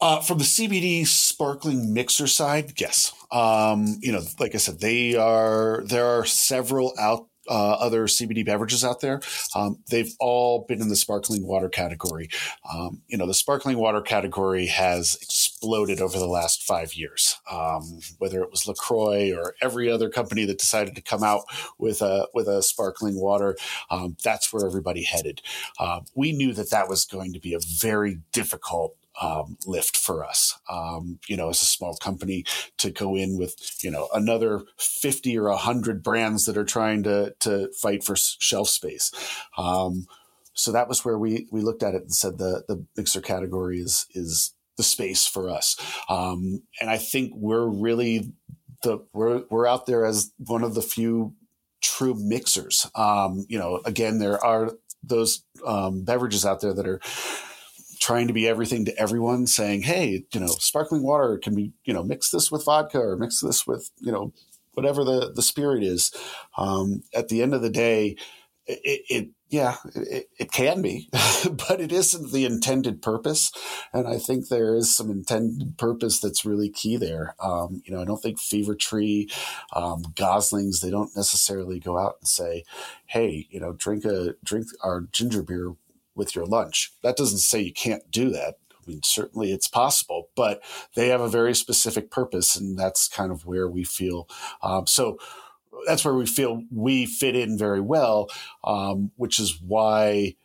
Uh, 0.00 0.20
from 0.20 0.38
the 0.38 0.44
CBD 0.44 1.06
sparkling 1.06 1.94
mixer 1.94 2.26
side, 2.26 2.72
yes. 2.80 3.12
Um, 3.30 3.98
you 4.00 4.10
know, 4.10 4.22
like 4.40 4.52
I 4.56 4.58
said, 4.58 4.80
they 4.80 5.14
are 5.14 5.84
there 5.86 6.06
are 6.06 6.24
several 6.24 6.92
out 6.98 7.28
uh, 7.48 7.72
other 7.72 8.06
CBD 8.06 8.44
beverages 8.44 8.84
out 8.84 9.00
there. 9.00 9.20
Um, 9.54 9.78
they've 9.90 10.12
all 10.20 10.64
been 10.68 10.80
in 10.80 10.88
the 10.88 10.96
sparkling 10.96 11.46
water 11.46 11.68
category. 11.68 12.28
Um, 12.72 13.02
you 13.08 13.16
know, 13.16 13.26
the 13.26 13.34
sparkling 13.34 13.78
water 13.78 14.00
category 14.00 14.66
has 14.66 15.18
exploded 15.20 16.00
over 16.00 16.18
the 16.18 16.26
last 16.26 16.62
five 16.62 16.94
years. 16.94 17.36
Um, 17.50 18.00
whether 18.18 18.42
it 18.42 18.50
was 18.50 18.66
Lacroix 18.66 19.32
or 19.32 19.54
every 19.60 19.90
other 19.90 20.08
company 20.08 20.44
that 20.44 20.58
decided 20.58 20.94
to 20.94 21.02
come 21.02 21.22
out 21.22 21.42
with 21.78 22.02
a 22.02 22.28
with 22.34 22.48
a 22.48 22.62
sparkling 22.62 23.18
water, 23.18 23.56
um, 23.90 24.16
that's 24.22 24.52
where 24.52 24.66
everybody 24.66 25.02
headed. 25.02 25.42
Uh, 25.78 26.00
we 26.14 26.32
knew 26.32 26.52
that 26.52 26.70
that 26.70 26.88
was 26.88 27.04
going 27.04 27.32
to 27.32 27.40
be 27.40 27.54
a 27.54 27.60
very 27.60 28.20
difficult 28.32 28.96
um, 29.20 29.56
lift 29.66 29.96
for 29.96 30.24
us. 30.24 30.58
Um, 30.70 31.18
you 31.28 31.36
know, 31.36 31.50
as 31.50 31.62
a 31.62 31.66
small 31.66 31.96
company 31.96 32.44
to 32.78 32.90
go 32.90 33.16
in 33.16 33.38
with 33.38 33.54
you 33.82 33.90
know 33.90 34.08
another 34.14 34.62
fifty 34.78 35.38
or 35.38 35.50
hundred 35.50 36.02
brands 36.02 36.44
that 36.44 36.56
are 36.56 36.64
trying 36.64 37.02
to 37.04 37.34
to 37.40 37.70
fight 37.80 38.04
for 38.04 38.16
shelf 38.16 38.68
space. 38.68 39.12
Um, 39.56 40.06
so 40.54 40.72
that 40.72 40.88
was 40.88 41.04
where 41.04 41.18
we 41.18 41.46
we 41.50 41.60
looked 41.60 41.82
at 41.82 41.94
it 41.94 42.02
and 42.02 42.14
said 42.14 42.38
the 42.38 42.64
the 42.68 42.84
mixer 42.96 43.20
category 43.20 43.78
is 43.78 44.06
is 44.14 44.54
the 44.76 44.82
space 44.82 45.26
for 45.26 45.50
us. 45.50 45.76
Um, 46.08 46.62
and 46.80 46.88
I 46.90 46.98
think 46.98 47.32
we're 47.34 47.66
really 47.66 48.32
the 48.82 48.98
we're 49.12 49.44
we're 49.50 49.66
out 49.66 49.86
there 49.86 50.04
as 50.04 50.32
one 50.38 50.64
of 50.64 50.74
the 50.74 50.82
few 50.82 51.34
true 51.82 52.14
mixers. 52.14 52.90
Um, 52.94 53.44
you 53.48 53.58
know, 53.58 53.80
again, 53.84 54.18
there 54.18 54.42
are 54.44 54.72
those 55.02 55.44
um, 55.66 56.04
beverages 56.04 56.46
out 56.46 56.60
there 56.60 56.72
that 56.72 56.86
are 56.86 57.00
trying 58.02 58.26
to 58.26 58.32
be 58.32 58.48
everything 58.48 58.84
to 58.84 58.98
everyone, 58.98 59.46
saying, 59.46 59.82
"Hey, 59.82 60.24
you 60.32 60.40
know, 60.40 60.48
sparkling 60.48 61.04
water 61.04 61.38
can 61.38 61.54
be, 61.54 61.72
you 61.84 61.94
know, 61.94 62.02
mix 62.02 62.30
this 62.30 62.50
with 62.50 62.64
vodka 62.64 62.98
or 62.98 63.16
mix 63.16 63.40
this 63.40 63.64
with, 63.64 63.90
you 64.00 64.10
know, 64.10 64.32
whatever 64.72 65.04
the 65.04 65.32
the 65.32 65.42
spirit 65.42 65.84
is." 65.84 66.12
Um, 66.58 67.02
at 67.14 67.28
the 67.28 67.42
end 67.42 67.54
of 67.54 67.62
the 67.62 67.70
day, 67.70 68.16
it, 68.66 69.02
it 69.08 69.28
yeah, 69.50 69.76
it, 69.94 70.28
it, 70.38 70.50
can 70.50 70.82
be, 70.82 71.10
but 71.68 71.80
it 71.80 71.92
isn't 71.92 72.32
the 72.32 72.44
intended 72.44 73.02
purpose. 73.02 73.52
And 73.92 74.08
I 74.08 74.18
think 74.18 74.48
there 74.48 74.74
is 74.74 74.96
some 74.96 75.10
intended 75.10 75.76
purpose 75.76 76.20
that's 76.20 76.46
really 76.46 76.70
key 76.70 76.96
there. 76.96 77.36
Um, 77.38 77.82
you 77.84 77.94
know, 77.94 78.00
I 78.00 78.04
don't 78.04 78.22
think 78.22 78.40
Fever 78.40 78.74
Tree, 78.74 79.28
um, 79.74 80.04
Goslings, 80.16 80.80
they 80.80 80.90
don't 80.90 81.14
necessarily 81.14 81.78
go 81.78 81.98
out 81.98 82.16
and 82.20 82.28
say, 82.28 82.64
"Hey, 83.06 83.46
you 83.50 83.60
know, 83.60 83.72
drink 83.72 84.04
a 84.04 84.34
drink 84.42 84.66
our 84.82 85.02
ginger 85.12 85.42
beer 85.42 85.74
with 86.14 86.34
your 86.34 86.46
lunch. 86.46 86.92
That 87.02 87.16
doesn't 87.16 87.38
say 87.38 87.60
you 87.60 87.72
can't 87.72 88.10
do 88.10 88.30
that. 88.30 88.54
I 88.70 88.90
mean, 88.90 89.00
certainly 89.04 89.52
it's 89.52 89.68
possible, 89.68 90.28
but 90.34 90.62
they 90.96 91.08
have 91.08 91.20
a 91.20 91.28
very 91.28 91.54
specific 91.54 92.10
purpose, 92.10 92.56
and 92.56 92.76
that's 92.78 93.08
kind 93.08 93.30
of 93.30 93.46
where 93.46 93.68
we 93.68 93.84
feel. 93.84 94.28
Um, 94.62 94.86
so 94.86 95.18
that's 95.86 96.04
where 96.04 96.14
we 96.14 96.26
feel 96.26 96.62
we 96.70 97.06
fit 97.06 97.36
in 97.36 97.56
very 97.56 97.80
well, 97.80 98.28
um, 98.64 99.12
which 99.16 99.38
is 99.38 99.60
why 99.60 100.36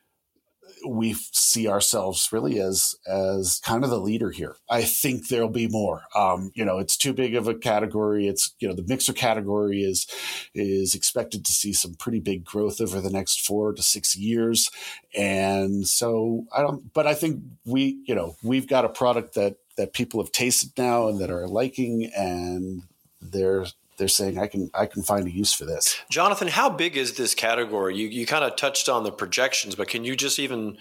we 0.85 1.13
see 1.31 1.67
ourselves 1.67 2.29
really 2.31 2.59
as 2.59 2.95
as 3.07 3.59
kind 3.63 3.83
of 3.83 3.89
the 3.89 3.99
leader 3.99 4.31
here. 4.31 4.55
I 4.69 4.83
think 4.83 5.27
there'll 5.27 5.49
be 5.49 5.67
more. 5.67 6.03
Um, 6.15 6.51
you 6.53 6.65
know, 6.65 6.79
it's 6.79 6.97
too 6.97 7.13
big 7.13 7.35
of 7.35 7.47
a 7.47 7.55
category. 7.55 8.27
It's 8.27 8.53
you 8.59 8.67
know 8.67 8.73
the 8.73 8.85
mixer 8.87 9.13
category 9.13 9.81
is 9.81 10.07
is 10.53 10.95
expected 10.95 11.45
to 11.45 11.51
see 11.51 11.73
some 11.73 11.95
pretty 11.95 12.19
big 12.19 12.43
growth 12.43 12.81
over 12.81 13.01
the 13.01 13.09
next 13.09 13.45
four 13.45 13.73
to 13.73 13.81
six 13.81 14.15
years, 14.15 14.69
and 15.15 15.87
so 15.87 16.45
I 16.55 16.61
don't. 16.61 16.93
But 16.93 17.07
I 17.07 17.13
think 17.13 17.41
we 17.65 18.01
you 18.05 18.15
know 18.15 18.35
we've 18.43 18.67
got 18.67 18.85
a 18.85 18.89
product 18.89 19.35
that 19.35 19.57
that 19.77 19.93
people 19.93 20.21
have 20.21 20.31
tasted 20.31 20.71
now 20.77 21.07
and 21.07 21.19
that 21.19 21.29
are 21.31 21.47
liking, 21.47 22.11
and 22.15 22.83
they're 23.21 23.65
they're 23.97 24.07
saying 24.07 24.37
I 24.37 24.47
can 24.47 24.69
I 24.73 24.85
can 24.85 25.03
find 25.03 25.25
a 25.27 25.31
use 25.31 25.53
for 25.53 25.65
this. 25.65 25.97
Jonathan, 26.09 26.47
how 26.47 26.69
big 26.69 26.97
is 26.97 27.13
this 27.13 27.33
category? 27.35 27.95
You 27.97 28.07
you 28.07 28.25
kind 28.25 28.43
of 28.43 28.55
touched 28.55 28.89
on 28.89 29.03
the 29.03 29.11
projections, 29.11 29.75
but 29.75 29.87
can 29.87 30.03
you 30.03 30.15
just 30.15 30.39
even 30.39 30.77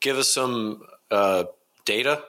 give 0.00 0.16
us 0.16 0.28
some 0.28 0.82
uh, 1.10 1.44
data? 1.84 2.22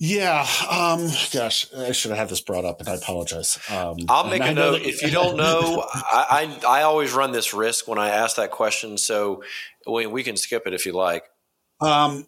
Yeah, 0.00 0.44
um, 0.68 1.08
gosh, 1.32 1.72
I 1.72 1.92
should 1.92 2.10
have 2.10 2.18
had 2.18 2.28
this 2.28 2.40
brought 2.40 2.64
up, 2.64 2.80
and 2.80 2.88
I 2.88 2.94
apologize. 2.94 3.58
Um, 3.70 3.96
I'll 4.08 4.28
make 4.28 4.42
a 4.42 4.52
note. 4.52 4.82
That- 4.82 4.88
if 4.88 5.02
you 5.02 5.10
don't 5.10 5.36
know, 5.44 5.84
I, 5.94 6.58
I, 6.66 6.80
I 6.80 6.82
always 6.82 7.12
run 7.12 7.30
this 7.30 7.54
risk 7.54 7.86
when 7.86 7.98
I 7.98 8.10
ask 8.10 8.36
that 8.36 8.50
question, 8.50 8.98
so 8.98 9.44
we, 9.86 10.06
we 10.06 10.24
can 10.24 10.36
skip 10.36 10.66
it 10.66 10.74
if 10.74 10.84
you 10.84 10.92
like. 10.92 11.24
Um, 11.80 12.26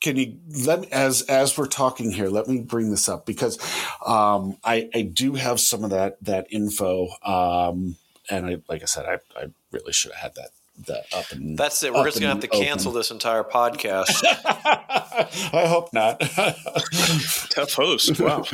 can 0.00 0.16
you 0.16 0.38
let 0.66 0.80
me 0.80 0.88
as 0.92 1.22
as 1.22 1.56
we're 1.56 1.66
talking 1.66 2.10
here 2.10 2.28
let 2.28 2.48
me 2.48 2.60
bring 2.60 2.90
this 2.90 3.08
up 3.08 3.26
because 3.26 3.58
um, 4.06 4.56
I, 4.64 4.88
I 4.94 5.02
do 5.02 5.34
have 5.34 5.60
some 5.60 5.84
of 5.84 5.90
that 5.90 6.22
that 6.24 6.46
info 6.50 7.08
um, 7.24 7.96
and 8.30 8.46
I 8.46 8.56
like 8.68 8.82
I 8.82 8.86
said 8.86 9.06
I, 9.06 9.18
I 9.38 9.46
really 9.72 9.92
should 9.92 10.12
have 10.12 10.20
had 10.20 10.34
that 10.36 10.50
that 10.86 11.04
up 11.16 11.32
and 11.32 11.56
that's 11.56 11.82
it. 11.82 11.92
We're 11.92 12.04
just 12.04 12.20
gonna 12.20 12.34
have 12.34 12.40
to 12.40 12.48
cancel 12.48 12.92
this 12.92 13.10
entire 13.10 13.42
podcast. 13.42 14.22
I 15.54 15.66
hope 15.66 15.92
not. 15.94 16.20
Tough 17.50 17.72
host. 17.72 18.20
Wow. 18.20 18.44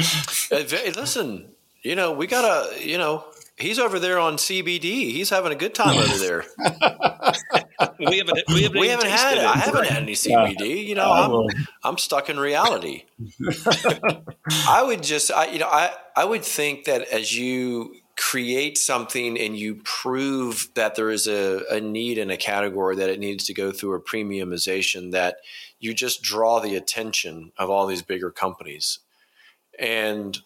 Listen 0.50 1.52
you 1.82 1.96
know 1.96 2.12
we 2.12 2.26
gotta 2.26 2.80
you 2.80 2.96
know 2.98 3.24
he's 3.56 3.78
over 3.78 3.98
there 3.98 4.18
on 4.18 4.37
CBD 4.37 5.12
he's 5.12 5.30
having 5.30 5.52
a 5.52 5.56
good 5.56 5.74
time 5.74 5.98
over 5.98 6.18
there 6.18 6.44
we 7.98 8.18
haven't 8.18 8.38
we 8.48 8.62
haven't, 8.62 8.80
we 8.80 8.88
haven't 8.88 9.08
had 9.08 9.38
it. 9.38 9.44
I 9.44 9.56
haven't 9.56 9.87
had 9.87 10.02
any 10.02 10.12
CBD. 10.12 10.87
You 10.87 10.94
know, 10.94 11.11
I'm 11.11 11.66
I'm 11.83 11.98
stuck 11.98 12.31
in 12.31 12.38
reality. 12.38 13.04
I 14.68 14.83
would 14.85 15.02
just 15.02 15.31
I 15.31 15.46
you 15.46 15.58
know 15.58 15.68
I 15.68 15.92
I 16.16 16.25
would 16.25 16.44
think 16.44 16.85
that 16.85 17.02
as 17.08 17.37
you 17.37 17.94
create 18.16 18.77
something 18.77 19.38
and 19.38 19.56
you 19.56 19.77
prove 19.85 20.68
that 20.75 20.94
there 20.94 21.10
is 21.10 21.27
a, 21.27 21.62
a 21.70 21.81
need 21.81 22.18
in 22.18 22.31
a 22.31 22.37
category 22.37 22.94
that 22.94 23.08
it 23.08 23.18
needs 23.18 23.44
to 23.44 23.54
go 23.54 23.73
through 23.73 23.94
a 23.94 24.00
premiumization 24.00 25.12
that 25.12 25.37
you 25.81 25.94
just 25.94 26.23
draw 26.23 26.60
the 26.60 26.77
attention 26.77 27.52
of 27.56 27.70
all 27.70 27.87
these 27.87 28.02
bigger 28.02 28.31
companies 28.31 28.98
and 29.79 30.40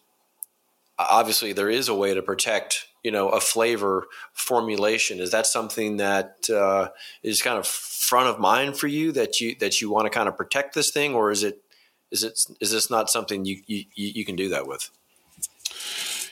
obviously 0.97 1.53
there 1.53 1.69
is 1.69 1.89
a 1.89 1.93
way 1.93 2.13
to 2.13 2.21
protect 2.21 2.86
you 3.03 3.11
know 3.11 3.29
a 3.29 3.39
flavor 3.39 4.07
formulation. 4.33 5.19
Is 5.19 5.31
that 5.31 5.47
something 5.47 5.97
that 5.97 6.49
uh, 6.49 6.89
is 7.23 7.41
kind 7.41 7.57
of 7.57 7.67
front 7.67 8.27
of 8.27 8.39
mind 8.39 8.77
for 8.77 8.87
you 8.87 9.11
that 9.13 9.39
you 9.39 9.55
that 9.59 9.81
you 9.81 9.89
want 9.89 10.05
to 10.05 10.09
kind 10.09 10.27
of 10.27 10.37
protect 10.37 10.75
this 10.75 10.91
thing 10.91 11.13
or 11.13 11.31
is 11.31 11.43
it 11.43 11.61
is 12.11 12.23
it 12.23 12.39
is 12.61 12.71
this 12.71 12.89
not 12.89 13.09
something 13.09 13.45
you 13.45 13.61
you, 13.67 13.85
you 13.95 14.25
can 14.25 14.35
do 14.35 14.49
that 14.49 14.67
with? 14.67 14.89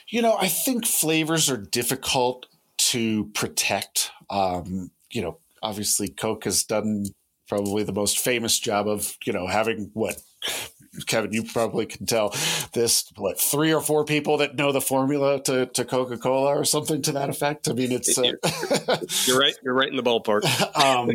You 0.08 0.22
know 0.22 0.36
i 0.38 0.48
think 0.48 0.86
flavors 0.86 1.50
are 1.50 1.56
difficult 1.56 2.46
to 2.78 3.26
protect. 3.34 4.10
Um, 4.30 4.90
you 5.10 5.22
know 5.22 5.38
obviously 5.62 6.08
coke 6.08 6.44
has 6.44 6.64
done 6.64 7.06
probably 7.48 7.82
the 7.82 7.92
most 7.92 8.18
famous 8.18 8.58
job 8.58 8.88
of 8.88 9.16
you 9.24 9.32
know 9.32 9.46
having 9.46 9.90
what 9.94 10.20
Kevin, 11.06 11.32
you 11.32 11.42
probably 11.42 11.86
can 11.86 12.06
tell 12.06 12.34
this 12.72 13.10
what 13.16 13.40
three 13.40 13.72
or 13.72 13.80
four 13.80 14.04
people 14.04 14.38
that 14.38 14.56
know 14.56 14.72
the 14.72 14.80
formula 14.80 15.42
to, 15.44 15.66
to 15.66 15.84
Coca 15.84 16.18
Cola 16.18 16.56
or 16.56 16.64
something 16.64 17.02
to 17.02 17.12
that 17.12 17.28
effect. 17.28 17.68
I 17.68 17.72
mean, 17.72 17.92
it's 17.92 18.16
uh, 18.18 18.32
you're 19.26 19.38
right. 19.38 19.54
You're 19.62 19.74
right 19.74 19.88
in 19.88 19.96
the 19.96 20.02
ballpark. 20.02 20.44
um, 20.84 21.10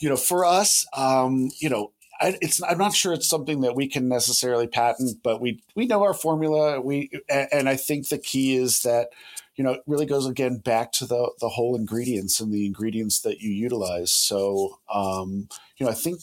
you 0.00 0.08
know, 0.08 0.16
for 0.16 0.44
us, 0.44 0.86
um, 0.96 1.50
you 1.60 1.68
know, 1.68 1.92
I, 2.20 2.36
it's 2.42 2.62
I'm 2.62 2.78
not 2.78 2.94
sure 2.94 3.12
it's 3.12 3.28
something 3.28 3.62
that 3.62 3.74
we 3.74 3.88
can 3.88 4.08
necessarily 4.08 4.66
patent, 4.66 5.22
but 5.22 5.40
we 5.40 5.62
we 5.74 5.86
know 5.86 6.02
our 6.02 6.14
formula. 6.14 6.80
We 6.80 7.10
and 7.28 7.68
I 7.68 7.76
think 7.76 8.08
the 8.08 8.18
key 8.18 8.56
is 8.56 8.82
that 8.82 9.08
you 9.56 9.64
know 9.64 9.72
it 9.72 9.82
really 9.86 10.06
goes 10.06 10.26
again 10.26 10.58
back 10.58 10.92
to 10.92 11.06
the 11.06 11.32
the 11.40 11.48
whole 11.48 11.74
ingredients 11.74 12.38
and 12.40 12.52
the 12.52 12.66
ingredients 12.66 13.20
that 13.22 13.40
you 13.40 13.50
utilize. 13.50 14.12
So 14.12 14.78
um, 14.92 15.48
you 15.78 15.86
know, 15.86 15.92
I 15.92 15.94
think 15.94 16.20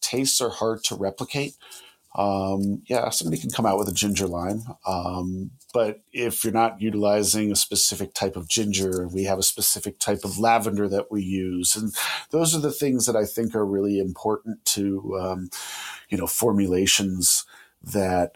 tastes 0.00 0.40
are 0.40 0.50
hard 0.50 0.82
to 0.84 0.96
replicate. 0.96 1.54
Um, 2.16 2.82
yeah, 2.86 3.10
somebody 3.10 3.40
can 3.40 3.50
come 3.50 3.66
out 3.66 3.78
with 3.78 3.88
a 3.88 3.92
ginger 3.92 4.26
lime. 4.26 4.62
Um, 4.86 5.50
but 5.74 6.00
if 6.12 6.42
you're 6.42 6.52
not 6.52 6.80
utilizing 6.80 7.52
a 7.52 7.56
specific 7.56 8.14
type 8.14 8.36
of 8.36 8.48
ginger, 8.48 9.06
we 9.08 9.24
have 9.24 9.38
a 9.38 9.42
specific 9.44 9.98
type 9.98 10.24
of 10.24 10.38
lavender 10.38 10.88
that 10.88 11.12
we 11.12 11.22
use. 11.22 11.76
And 11.76 11.94
those 12.30 12.54
are 12.54 12.60
the 12.60 12.72
things 12.72 13.04
that 13.06 13.16
I 13.16 13.26
think 13.26 13.54
are 13.54 13.66
really 13.66 13.98
important 13.98 14.64
to, 14.66 15.18
um, 15.20 15.50
you 16.08 16.16
know, 16.16 16.26
formulations 16.26 17.44
that 17.82 18.32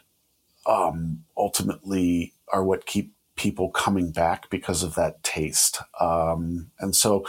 um, 0.67 1.25
ultimately 1.37 2.35
are 2.53 2.63
what 2.63 2.85
keep 2.87 3.15
people 3.37 3.71
coming 3.71 4.11
back 4.11 4.51
because 4.51 4.83
of 4.83 4.95
that 4.97 5.23
taste. 5.23 5.81
Um, 5.99 6.71
and 6.79 6.95
so, 6.95 7.25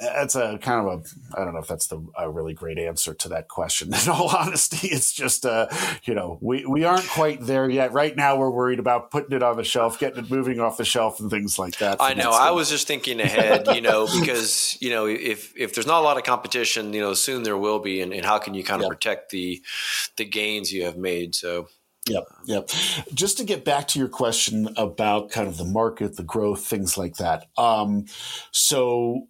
that's 0.00 0.34
a 0.34 0.58
kind 0.58 0.86
of 0.86 1.00
a 1.00 1.38
I 1.40 1.44
don't 1.44 1.54
know 1.54 1.60
if 1.60 1.68
that's 1.68 1.86
the 1.86 2.04
a 2.16 2.30
really 2.30 2.54
great 2.54 2.78
answer 2.78 3.14
to 3.14 3.28
that 3.30 3.48
question. 3.48 3.92
In 4.02 4.08
all 4.08 4.28
honesty, 4.28 4.88
it's 4.88 5.12
just 5.12 5.46
uh, 5.46 5.68
you 6.04 6.14
know 6.14 6.38
we 6.40 6.64
we 6.66 6.84
aren't 6.84 7.08
quite 7.08 7.40
there 7.40 7.68
yet. 7.68 7.92
Right 7.92 8.16
now, 8.16 8.36
we're 8.36 8.50
worried 8.50 8.78
about 8.78 9.10
putting 9.10 9.36
it 9.36 9.42
on 9.42 9.56
the 9.56 9.64
shelf, 9.64 9.98
getting 9.98 10.24
it 10.24 10.30
moving 10.30 10.60
off 10.60 10.76
the 10.76 10.84
shelf, 10.84 11.20
and 11.20 11.30
things 11.30 11.58
like 11.58 11.78
that. 11.78 11.98
I 12.00 12.14
know. 12.14 12.30
I 12.30 12.50
was 12.50 12.70
just 12.70 12.86
thinking 12.86 13.20
ahead, 13.20 13.68
you 13.74 13.80
know, 13.80 14.06
because 14.20 14.76
you 14.80 14.90
know 14.90 15.06
if 15.06 15.52
if 15.56 15.74
there's 15.74 15.86
not 15.86 16.00
a 16.00 16.04
lot 16.04 16.16
of 16.16 16.24
competition, 16.24 16.92
you 16.92 17.00
know, 17.00 17.14
soon 17.14 17.42
there 17.42 17.58
will 17.58 17.78
be, 17.78 18.00
and, 18.00 18.12
and 18.12 18.24
how 18.24 18.38
can 18.38 18.54
you 18.54 18.64
kind 18.64 18.82
of 18.82 18.88
protect 18.88 19.30
the 19.30 19.62
the 20.16 20.24
gains 20.24 20.72
you 20.72 20.84
have 20.84 20.96
made? 20.96 21.34
So. 21.34 21.68
Yep, 22.08 22.24
yep. 22.46 22.70
Just 23.12 23.36
to 23.36 23.44
get 23.44 23.64
back 23.64 23.86
to 23.88 23.98
your 23.98 24.08
question 24.08 24.70
about 24.78 25.30
kind 25.30 25.46
of 25.46 25.58
the 25.58 25.66
market, 25.66 26.16
the 26.16 26.22
growth, 26.22 26.64
things 26.64 26.96
like 26.96 27.16
that. 27.16 27.46
Um, 27.58 28.06
so 28.52 29.28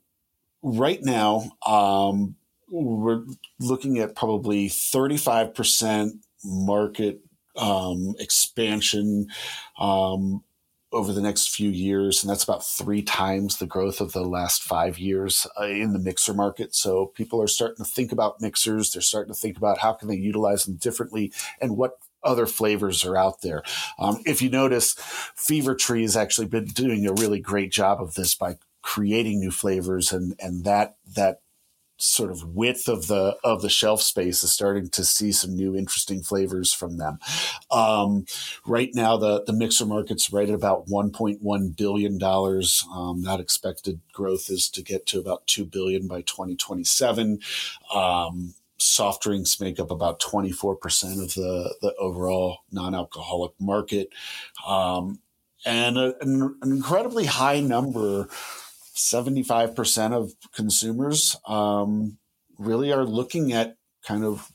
right 0.63 1.01
now, 1.03 1.51
um, 1.67 2.37
we're 2.71 3.25
looking 3.59 3.99
at 3.99 4.15
probably 4.15 4.69
35% 4.69 6.11
market 6.45 7.21
um, 7.57 8.15
expansion 8.19 9.27
um, 9.79 10.43
over 10.93 11.13
the 11.13 11.21
next 11.21 11.49
few 11.49 11.71
years. 11.71 12.23
And 12.23 12.31
that's 12.31 12.45
about 12.45 12.65
three 12.65 13.03
times 13.03 13.59
the 13.59 13.67
growth 13.67 14.01
of 14.01 14.13
the 14.13 14.25
last 14.25 14.63
five 14.63 14.99
years 14.99 15.47
uh, 15.61 15.65
in 15.65 15.93
the 15.93 15.99
mixer 15.99 16.35
market. 16.35 16.75
So 16.75 17.07
people 17.07 17.41
are 17.43 17.49
starting 17.49 17.85
to 17.85 17.91
think 17.91 18.13
about 18.13 18.41
mixers. 18.41 18.93
They're 18.93 19.03
starting 19.03 19.33
to 19.33 19.39
think 19.39 19.57
about 19.57 19.79
how 19.79 19.93
can 19.93 20.09
they 20.09 20.17
utilize 20.17 20.65
them 20.65 20.77
differently 20.77 21.33
and 21.61 21.77
what 21.77 21.99
other 22.23 22.47
flavors 22.47 23.05
are 23.05 23.17
out 23.17 23.41
there. 23.43 23.63
Um, 23.99 24.23
if 24.27 24.43
you 24.43 24.51
notice, 24.51 24.95
Fever 25.37 25.75
Tree 25.75 26.03
has 26.03 26.17
actually 26.17 26.49
been 26.49 26.67
doing 26.67 27.07
a 27.07 27.15
really 27.15 27.41
great 27.41 27.73
job 27.73 28.01
of 28.01 28.15
this 28.15 28.35
by 28.35 28.57
creating 28.83 29.41
new 29.41 29.51
flavors 29.51 30.13
and 30.13 30.35
and 30.41 30.65
that 30.65 30.97
that 31.17 31.41
sort 32.01 32.31
of 32.31 32.55
width 32.55 32.89
of 32.89 33.07
the 33.09 33.37
of 33.45 33.61
the 33.61 33.69
shelf 33.69 34.01
space 34.01 34.43
is 34.43 34.51
starting 34.53 34.89
to 34.89 35.05
see 35.05 35.31
some 35.31 35.55
new 35.55 35.77
interesting 35.77 36.23
flavors 36.23 36.73
from 36.73 36.97
them. 36.97 37.19
Um, 37.71 38.25
right 38.67 38.91
now, 38.95 39.17
the 39.17 39.45
the 39.45 39.53
mixer 39.53 39.87
market's 39.87 40.33
right 40.33 40.49
at 40.49 40.55
about 40.55 40.87
1.1 40.89 41.77
billion 41.77 42.19
dollars. 42.19 42.85
Um, 42.93 43.23
that 43.23 43.41
expected 43.41 44.01
growth 44.13 44.49
is 44.49 44.69
to 44.71 44.83
get 44.83 45.07
to 45.07 45.21
about 45.21 45.47
two 45.47 45.65
billion 45.65 46.07
by 46.09 46.23
2027. 46.23 47.41
Um, 47.95 48.55
soft 48.79 49.23
drinks 49.23 49.61
make 49.61 49.79
up 49.79 49.91
about 49.91 50.21
24% 50.21 51.23
of 51.23 51.35
the 51.35 51.75
the 51.83 51.95
overall 51.99 52.61
non-alcoholic 52.73 53.53
market. 53.61 54.09
Um, 54.67 55.21
and 55.67 55.99
a, 55.99 56.15
an, 56.23 56.57
an 56.63 56.73
incredibly 56.73 57.27
high 57.27 57.61
number 57.61 58.29
75% 59.01 60.13
of 60.13 60.33
consumers 60.53 61.37
um, 61.47 62.19
really 62.59 62.93
are 62.93 63.05
looking 63.05 63.53
at 63.53 63.77
kind 64.07 64.25
of 64.25 64.51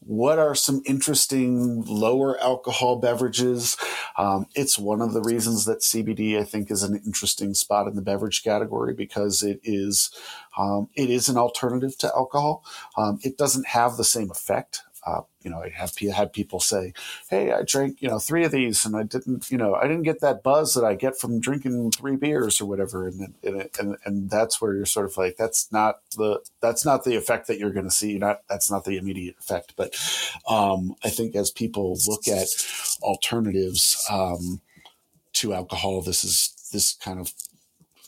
what 0.00 0.38
are 0.38 0.54
some 0.54 0.80
interesting 0.86 1.84
lower 1.84 2.40
alcohol 2.40 2.96
beverages. 2.96 3.76
Um, 4.16 4.46
it's 4.54 4.78
one 4.78 5.02
of 5.02 5.12
the 5.12 5.20
reasons 5.20 5.66
that 5.66 5.80
CBD, 5.80 6.38
I 6.38 6.44
think, 6.44 6.70
is 6.70 6.82
an 6.82 7.00
interesting 7.04 7.52
spot 7.52 7.86
in 7.86 7.94
the 7.94 8.02
beverage 8.02 8.42
category 8.42 8.94
because 8.94 9.42
it 9.42 9.60
is 9.62 10.10
um, 10.56 10.88
it 10.94 11.10
is 11.10 11.28
an 11.28 11.36
alternative 11.36 11.98
to 11.98 12.12
alcohol. 12.14 12.64
Um, 12.96 13.18
it 13.22 13.36
doesn't 13.36 13.68
have 13.68 13.96
the 13.96 14.04
same 14.04 14.30
effect 14.30 14.82
uh, 15.08 15.22
you 15.42 15.50
know, 15.50 15.62
I 15.62 15.70
have 15.70 15.96
had 16.14 16.32
people 16.32 16.60
say, 16.60 16.92
"Hey, 17.30 17.52
I 17.52 17.62
drank 17.62 18.02
you 18.02 18.08
know 18.08 18.18
three 18.18 18.44
of 18.44 18.52
these, 18.52 18.84
and 18.84 18.96
I 18.96 19.04
didn't, 19.04 19.50
you 19.50 19.56
know, 19.56 19.74
I 19.74 19.82
didn't 19.88 20.02
get 20.02 20.20
that 20.20 20.42
buzz 20.42 20.74
that 20.74 20.84
I 20.84 20.94
get 20.94 21.18
from 21.18 21.40
drinking 21.40 21.92
three 21.92 22.16
beers 22.16 22.60
or 22.60 22.66
whatever." 22.66 23.06
And 23.06 23.34
and 23.42 23.68
and, 23.78 23.96
and 24.04 24.30
that's 24.30 24.60
where 24.60 24.74
you're 24.74 24.86
sort 24.86 25.06
of 25.06 25.16
like, 25.16 25.36
that's 25.36 25.70
not 25.72 26.00
the 26.16 26.40
that's 26.60 26.84
not 26.84 27.04
the 27.04 27.16
effect 27.16 27.46
that 27.46 27.58
you're 27.58 27.72
going 27.72 27.86
to 27.86 27.90
see. 27.90 28.18
Not 28.18 28.42
that's 28.48 28.70
not 28.70 28.84
the 28.84 28.98
immediate 28.98 29.36
effect. 29.38 29.74
But 29.76 29.94
um, 30.48 30.94
I 31.04 31.08
think 31.10 31.34
as 31.34 31.50
people 31.50 31.96
look 32.06 32.28
at 32.28 32.48
alternatives 33.02 34.04
um, 34.10 34.60
to 35.34 35.54
alcohol, 35.54 36.02
this 36.02 36.24
is 36.24 36.54
this 36.72 36.94
kind 36.94 37.20
of 37.20 37.32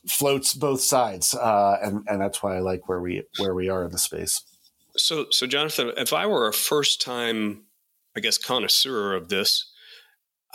floats 0.07 0.55
both 0.55 0.81
sides, 0.81 1.35
uh, 1.35 1.79
and 1.83 2.05
and 2.09 2.21
that's 2.21 2.43
why 2.43 2.57
I 2.57 2.61
like 2.61 2.89
where 2.89 3.01
we 3.01 3.23
where 3.39 3.55
we 3.55 3.69
are 3.69 3.85
in 3.85 3.93
the 3.93 3.99
space. 3.99 4.43
So, 4.97 5.27
so 5.31 5.47
Jonathan, 5.47 5.93
if 5.97 6.13
I 6.13 6.27
were 6.27 6.49
a 6.49 6.53
first 6.53 7.01
time, 7.01 7.65
I 8.17 8.21
guess, 8.21 8.39
connoisseur 8.39 9.15
of 9.15 9.29
this, 9.29 9.71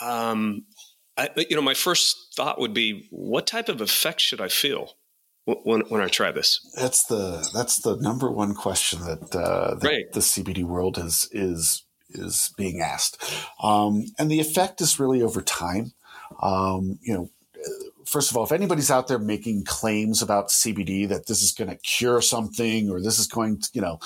um, 0.02 0.66
I, 1.18 1.30
you 1.38 1.56
know, 1.56 1.62
my 1.62 1.74
first 1.74 2.34
thought 2.36 2.60
would 2.60 2.74
be, 2.74 3.08
what 3.10 3.48
type 3.48 3.70
of 3.70 3.82
effect 3.82 4.20
should 4.20 4.42
I 4.42 4.50
feel 4.50 4.94
when, 5.46 5.82
when 5.82 6.02
I 6.02 6.08
try 6.08 6.32
this? 6.32 6.60
That's 6.76 7.06
the 7.06 7.50
that's 7.54 7.82
the 7.82 7.96
number 7.98 8.30
one 8.30 8.54
question 8.54 9.00
that, 9.02 9.36
uh, 9.36 9.76
that 9.76 9.88
right. 9.88 10.12
the 10.12 10.20
CBD 10.20 10.64
world 10.64 10.98
is 10.98 11.30
is 11.32 11.86
is 12.10 12.54
being 12.58 12.82
asked, 12.82 13.24
um, 13.64 14.06
and 14.20 14.30
the 14.30 14.40
effect 14.40 14.82
is 14.82 15.00
really 15.00 15.22
over 15.22 15.42
time. 15.42 15.94
Um, 16.42 17.00
you 17.02 17.14
know, 17.14 17.30
first 18.06 18.32
of 18.32 18.38
all, 18.38 18.44
if 18.44 18.52
anybody's 18.52 18.92
out 18.92 19.08
there 19.08 19.20
making 19.20 19.66
claims 19.66 20.22
about 20.22 20.50
CBD 20.50 21.08
that 21.10 21.28
this 21.28 21.42
is 21.42 21.52
going 21.52 21.70
to 21.70 21.78
cure 21.78 22.22
something 22.22 22.90
or 22.90 23.02
this 23.02 23.20
is 23.20 23.28
going 23.28 23.60
to, 23.60 23.70
you 23.74 23.82
know, 23.82 24.00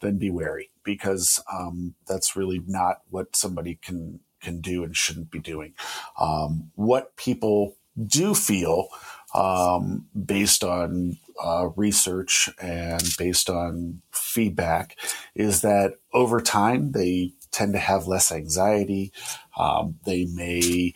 then 0.00 0.18
be 0.18 0.30
wary 0.30 0.70
because 0.84 1.42
um, 1.52 1.94
that's 2.06 2.36
really 2.36 2.62
not 2.66 3.02
what 3.10 3.34
somebody 3.34 3.78
can 3.82 4.20
can 4.40 4.60
do 4.60 4.84
and 4.84 4.96
shouldn't 4.96 5.30
be 5.30 5.38
doing. 5.38 5.74
Um, 6.20 6.70
what 6.74 7.16
people 7.16 7.76
do 8.06 8.34
feel 8.34 8.88
um, 9.34 10.06
based 10.24 10.62
on 10.62 11.18
uh, 11.42 11.68
research 11.76 12.48
and 12.60 13.02
based 13.18 13.50
on 13.50 14.02
feedback 14.10 14.96
is 15.34 15.62
that 15.62 15.94
over 16.12 16.40
time 16.40 16.92
they 16.92 17.32
tend 17.50 17.72
to 17.72 17.78
have 17.78 18.06
less 18.06 18.30
anxiety. 18.30 19.12
Um, 19.58 19.96
they 20.04 20.26
may 20.26 20.94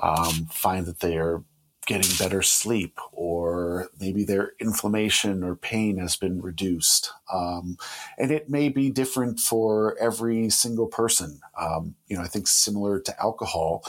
um, 0.00 0.46
find 0.50 0.86
that 0.86 1.00
they 1.00 1.16
are 1.16 1.42
getting 1.86 2.16
better 2.16 2.42
sleep, 2.42 2.98
or 3.12 3.88
maybe 3.98 4.24
their 4.24 4.52
inflammation 4.60 5.42
or 5.42 5.56
pain 5.56 5.98
has 5.98 6.16
been 6.16 6.40
reduced. 6.40 7.12
Um, 7.32 7.76
and 8.18 8.30
it 8.30 8.48
may 8.48 8.68
be 8.68 8.90
different 8.90 9.40
for 9.40 9.96
every 9.98 10.48
single 10.50 10.86
person. 10.86 11.40
Um, 11.58 11.96
you 12.06 12.16
know, 12.16 12.22
I 12.22 12.28
think 12.28 12.46
similar 12.46 13.00
to 13.00 13.20
alcohol, 13.20 13.84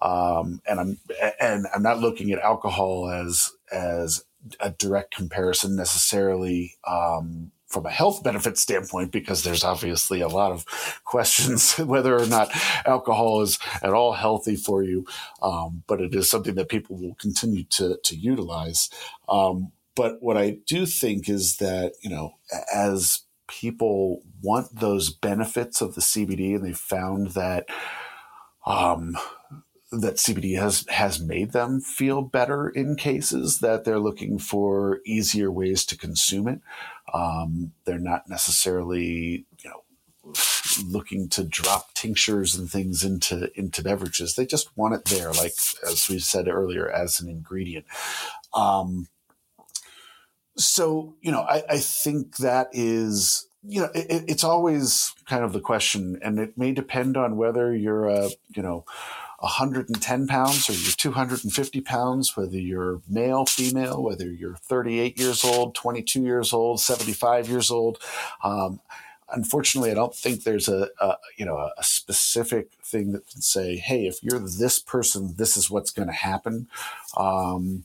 um, 0.00 0.60
and 0.66 0.80
I'm 0.80 0.98
and 1.40 1.66
I'm 1.74 1.82
not 1.82 2.00
looking 2.00 2.32
at 2.32 2.40
alcohol 2.40 3.08
as 3.08 3.50
as 3.70 4.24
a 4.60 4.70
direct 4.70 5.14
comparison 5.14 5.76
necessarily 5.76 6.76
um, 6.86 7.52
from 7.72 7.86
a 7.86 7.90
health 7.90 8.22
benefit 8.22 8.58
standpoint, 8.58 9.10
because 9.10 9.42
there's 9.42 9.64
obviously 9.64 10.20
a 10.20 10.28
lot 10.28 10.52
of 10.52 10.64
questions 11.04 11.72
whether 11.78 12.16
or 12.16 12.26
not 12.26 12.50
alcohol 12.86 13.40
is 13.40 13.58
at 13.82 13.92
all 13.92 14.12
healthy 14.12 14.56
for 14.56 14.82
you. 14.82 15.06
Um, 15.42 15.82
but 15.86 16.00
it 16.00 16.14
is 16.14 16.30
something 16.30 16.54
that 16.54 16.68
people 16.68 16.96
will 16.96 17.14
continue 17.14 17.64
to, 17.70 17.98
to 18.04 18.16
utilize. 18.16 18.90
Um, 19.28 19.72
but 19.94 20.18
what 20.20 20.36
I 20.36 20.58
do 20.66 20.86
think 20.86 21.28
is 21.28 21.56
that, 21.56 21.94
you 22.00 22.10
know, 22.10 22.34
as 22.74 23.22
people 23.48 24.22
want 24.42 24.80
those 24.80 25.10
benefits 25.10 25.80
of 25.80 25.94
the 25.94 26.00
CBD 26.00 26.54
and 26.54 26.64
they 26.64 26.72
found 26.72 27.28
that, 27.28 27.66
um, 28.64 29.16
that 29.92 30.16
CBD 30.16 30.58
has 30.58 30.86
has 30.88 31.20
made 31.20 31.52
them 31.52 31.80
feel 31.80 32.22
better 32.22 32.68
in 32.68 32.96
cases 32.96 33.58
that 33.58 33.84
they're 33.84 34.00
looking 34.00 34.38
for 34.38 35.00
easier 35.04 35.50
ways 35.50 35.84
to 35.86 35.98
consume 35.98 36.48
it. 36.48 36.60
Um, 37.12 37.72
they're 37.84 37.98
not 37.98 38.28
necessarily, 38.28 39.44
you 39.62 39.70
know, 39.70 39.82
looking 40.84 41.28
to 41.28 41.44
drop 41.44 41.92
tinctures 41.92 42.54
and 42.54 42.70
things 42.70 43.04
into 43.04 43.50
into 43.58 43.82
beverages. 43.82 44.34
They 44.34 44.46
just 44.46 44.74
want 44.76 44.94
it 44.94 45.04
there, 45.04 45.30
like 45.30 45.54
as 45.86 46.06
we 46.08 46.18
said 46.18 46.48
earlier, 46.48 46.90
as 46.90 47.20
an 47.20 47.28
ingredient. 47.28 47.84
Um, 48.54 49.08
so 50.56 51.16
you 51.20 51.32
know, 51.32 51.42
I, 51.42 51.62
I 51.68 51.78
think 51.78 52.38
that 52.38 52.68
is 52.72 53.46
you 53.62 53.82
know 53.82 53.90
it, 53.94 54.24
it's 54.26 54.44
always 54.44 55.12
kind 55.28 55.44
of 55.44 55.52
the 55.52 55.60
question, 55.60 56.18
and 56.22 56.38
it 56.38 56.56
may 56.56 56.72
depend 56.72 57.18
on 57.18 57.36
whether 57.36 57.74
you're 57.74 58.08
a 58.08 58.30
you 58.54 58.62
know 58.62 58.86
110 59.42 60.26
pounds 60.28 60.70
or 60.70 60.72
you're 60.72 60.92
250 60.92 61.80
pounds, 61.80 62.36
whether 62.36 62.56
you're 62.56 63.00
male, 63.08 63.44
female, 63.44 64.00
whether 64.00 64.30
you're 64.30 64.54
38 64.54 65.18
years 65.18 65.44
old, 65.44 65.74
22 65.74 66.22
years 66.22 66.52
old, 66.52 66.80
75 66.80 67.48
years 67.48 67.68
old. 67.68 67.98
Um, 68.44 68.80
unfortunately, 69.32 69.90
I 69.90 69.94
don't 69.94 70.14
think 70.14 70.44
there's 70.44 70.68
a, 70.68 70.90
a, 71.00 71.16
you 71.36 71.44
know 71.44 71.56
a 71.56 71.82
specific 71.82 72.70
thing 72.84 73.10
that 73.12 73.28
can 73.28 73.40
say, 73.40 73.76
"Hey, 73.76 74.06
if 74.06 74.22
you're 74.22 74.38
this 74.38 74.78
person, 74.78 75.34
this 75.36 75.56
is 75.56 75.68
what's 75.68 75.90
going 75.90 76.08
to 76.08 76.14
happen." 76.14 76.68
Um, 77.16 77.84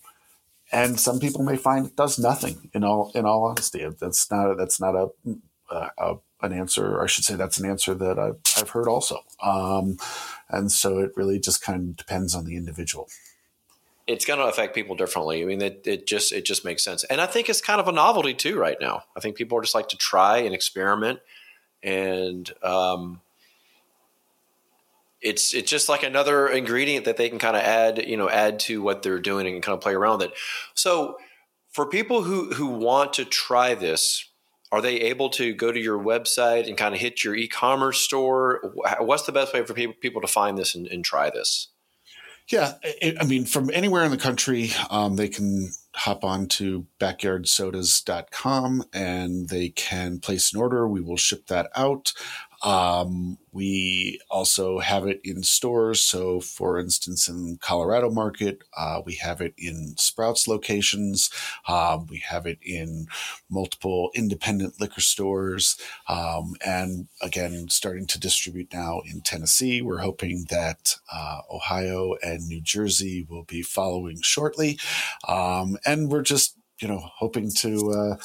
and 0.72 1.00
some 1.00 1.20
people 1.20 1.44
may 1.44 1.58
find 1.58 1.88
it 1.88 1.96
does 1.96 2.20
nothing. 2.20 2.70
In 2.74 2.84
all 2.84 3.12
in 3.16 3.26
all 3.26 3.46
honesty, 3.46 3.84
that's 4.00 4.30
not 4.30 4.52
a, 4.52 4.56
that's 4.56 4.80
not 4.80 4.94
a, 4.94 5.08
a, 5.98 6.18
an 6.42 6.54
answer. 6.54 7.02
I 7.02 7.08
should 7.08 7.24
say 7.24 7.36
that's 7.36 7.58
an 7.58 7.70
answer 7.70 7.94
that 7.96 8.20
I've, 8.20 8.38
I've 8.58 8.70
heard 8.70 8.88
also. 8.88 9.22
Um, 9.42 9.98
and 10.50 10.72
so 10.72 11.00
it 11.00 11.12
really 11.16 11.40
just 11.40 11.62
kind 11.62 11.90
of 11.90 11.96
depends 11.98 12.36
on 12.36 12.46
the 12.46 12.56
individual 12.56 13.10
it's 14.08 14.26
going 14.26 14.40
to 14.40 14.46
affect 14.46 14.74
people 14.74 14.96
differently. 14.96 15.42
I 15.42 15.46
mean, 15.46 15.62
it, 15.62 15.82
it 15.86 16.08
just 16.08 16.32
it 16.32 16.46
just 16.46 16.64
makes 16.64 16.84
sense, 16.84 17.04
and 17.04 17.20
I 17.20 17.26
think 17.26 17.50
it's 17.50 17.62
kind 17.62 17.80
of 17.80 17.88
a 17.88 17.92
novelty 17.92 18.34
too 18.34 18.58
right 18.58 18.78
now. 18.80 19.04
I 19.16 19.20
think 19.20 19.36
people 19.36 19.58
are 19.58 19.62
just 19.62 19.76
like 19.76 19.90
to 19.90 19.98
try 19.98 20.38
and 20.38 20.56
experiment, 20.56 21.20
and 21.84 22.50
um, 22.64 23.20
it's 25.22 25.54
it's 25.54 25.70
just 25.70 25.90
like 25.90 26.04
another 26.04 26.48
ingredient 26.48 27.06
that 27.06 27.18
they 27.18 27.30
can 27.30 27.38
kind 27.38 27.58
of 27.58 27.64
add, 27.64 28.08
you 28.08 28.16
know, 28.16 28.30
add 28.30 28.60
to 28.62 28.82
what 28.82 29.04
they're 29.04 29.20
doing 29.20 29.46
and 29.46 29.62
kind 29.62 29.74
of 29.74 29.82
play 29.82 29.94
around 29.94 30.20
with 30.20 30.30
it. 30.30 30.38
So, 30.74 31.18
for 31.70 31.86
people 31.86 32.24
who 32.24 32.54
who 32.54 32.68
want 32.68 33.14
to 33.14 33.26
try 33.26 33.76
this, 33.76 34.27
are 34.72 34.82
they 34.82 35.02
able 35.02 35.30
to 35.32 35.54
go 35.54 35.72
to 35.72 35.80
your 35.80 35.98
website 35.98 36.68
and 36.68 36.78
kind 36.78 36.94
of 36.94 37.02
hit 37.02 37.24
your 37.24 37.36
e-commerce 37.36 38.00
store? 38.00 38.74
What's 39.00 39.24
the 39.24 39.32
best 39.32 39.54
way 39.54 39.66
for 39.66 39.74
people, 39.74 40.22
to 40.22 40.28
find 40.28 40.58
this 40.58 40.76
and, 40.76 40.88
and 40.88 41.06
try 41.06 41.30
this? 41.30 41.70
Yeah, 42.50 42.74
I 43.20 43.26
mean, 43.26 43.44
from 43.44 43.70
anywhere 43.74 44.06
in 44.06 44.12
the 44.12 44.18
country, 44.18 44.72
um, 44.90 45.18
they 45.18 45.28
can 45.28 45.72
hop 45.96 46.24
on 46.24 46.48
to 46.48 46.86
backyardsodas.com 47.00 48.86
and 48.94 49.50
they 49.50 49.70
can 49.70 50.20
place 50.20 50.54
an 50.54 50.62
order. 50.62 50.88
We 50.88 51.02
will 51.02 51.18
ship 51.18 51.48
that 51.48 51.70
out. 51.76 52.14
Um, 52.64 53.38
we 53.52 54.20
also 54.30 54.80
have 54.80 55.06
it 55.08 55.22
in 55.24 55.44
stores. 55.44 56.02
So, 56.04 56.40
for 56.40 56.80
instance, 56.80 57.28
in 57.28 57.58
Colorado 57.62 58.10
Market, 58.10 58.64
uh, 58.76 59.02
we 59.06 59.16
have 59.16 59.42
it 59.42 59.54
in 59.58 59.96
Sprouts 59.98 60.48
locations. 60.48 61.30
Um, 61.68 62.08
we 62.08 62.20
have 62.20 62.46
it 62.46 62.60
in 62.62 63.08
multiple 63.50 64.12
independent 64.16 64.80
liquor 64.80 65.02
stores. 65.02 65.78
Um, 66.08 66.56
and 66.66 67.08
again, 67.22 67.68
starting 67.70 68.08
to 68.08 68.20
distribute 68.20 68.74
now 68.74 69.02
in 69.06 69.22
Tennessee. 69.22 69.82
We're 69.82 70.00
hoping 70.00 70.46
that 70.50 70.96
uh, 71.12 71.42
Ohio 71.52 72.16
and 72.22 72.48
New 72.48 72.62
Jersey 72.62 73.26
will 73.30 73.44
be 73.44 73.62
following 73.62 74.20
shortly. 74.22 74.80
Um, 75.28 75.78
and 75.86 76.10
we're 76.12 76.22
just, 76.22 76.56
you 76.82 76.88
know, 76.88 77.10
hoping 77.18 77.52
to. 77.60 77.92
Uh, 77.92 78.18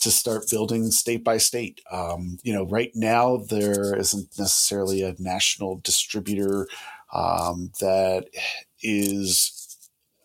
to 0.00 0.10
start 0.10 0.50
building 0.50 0.90
state 0.90 1.22
by 1.22 1.38
state. 1.38 1.80
Um, 1.90 2.38
you 2.42 2.52
know, 2.52 2.66
right 2.66 2.90
now 2.94 3.38
there 3.48 3.94
isn't 3.96 4.38
necessarily 4.38 5.02
a 5.02 5.14
national 5.18 5.80
distributor 5.84 6.66
um, 7.12 7.70
that 7.80 8.26
is 8.82 9.56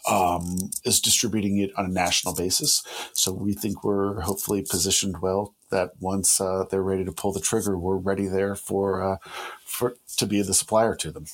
um, 0.08 0.70
is 0.84 1.00
distributing 1.00 1.58
it 1.58 1.72
on 1.78 1.86
a 1.86 1.90
national 1.90 2.36
basis. 2.36 2.84
So 3.14 3.34
we 3.34 3.54
think 3.54 3.84
we're 3.84 4.22
hopefully 4.22 4.62
positioned 4.62 5.22
well 5.22 5.56
that 5.76 5.92
once 6.00 6.40
uh, 6.40 6.64
they're 6.70 6.82
ready 6.82 7.04
to 7.04 7.12
pull 7.12 7.34
the 7.34 7.40
trigger, 7.40 7.78
we're 7.78 7.98
ready 7.98 8.28
there 8.28 8.56
for 8.56 9.04
uh, 9.04 9.18
for 9.66 9.98
to 10.18 10.26
be 10.26 10.42
the 10.42 10.54
supplier 10.54 10.96
to 10.96 11.12
them. 11.12 11.26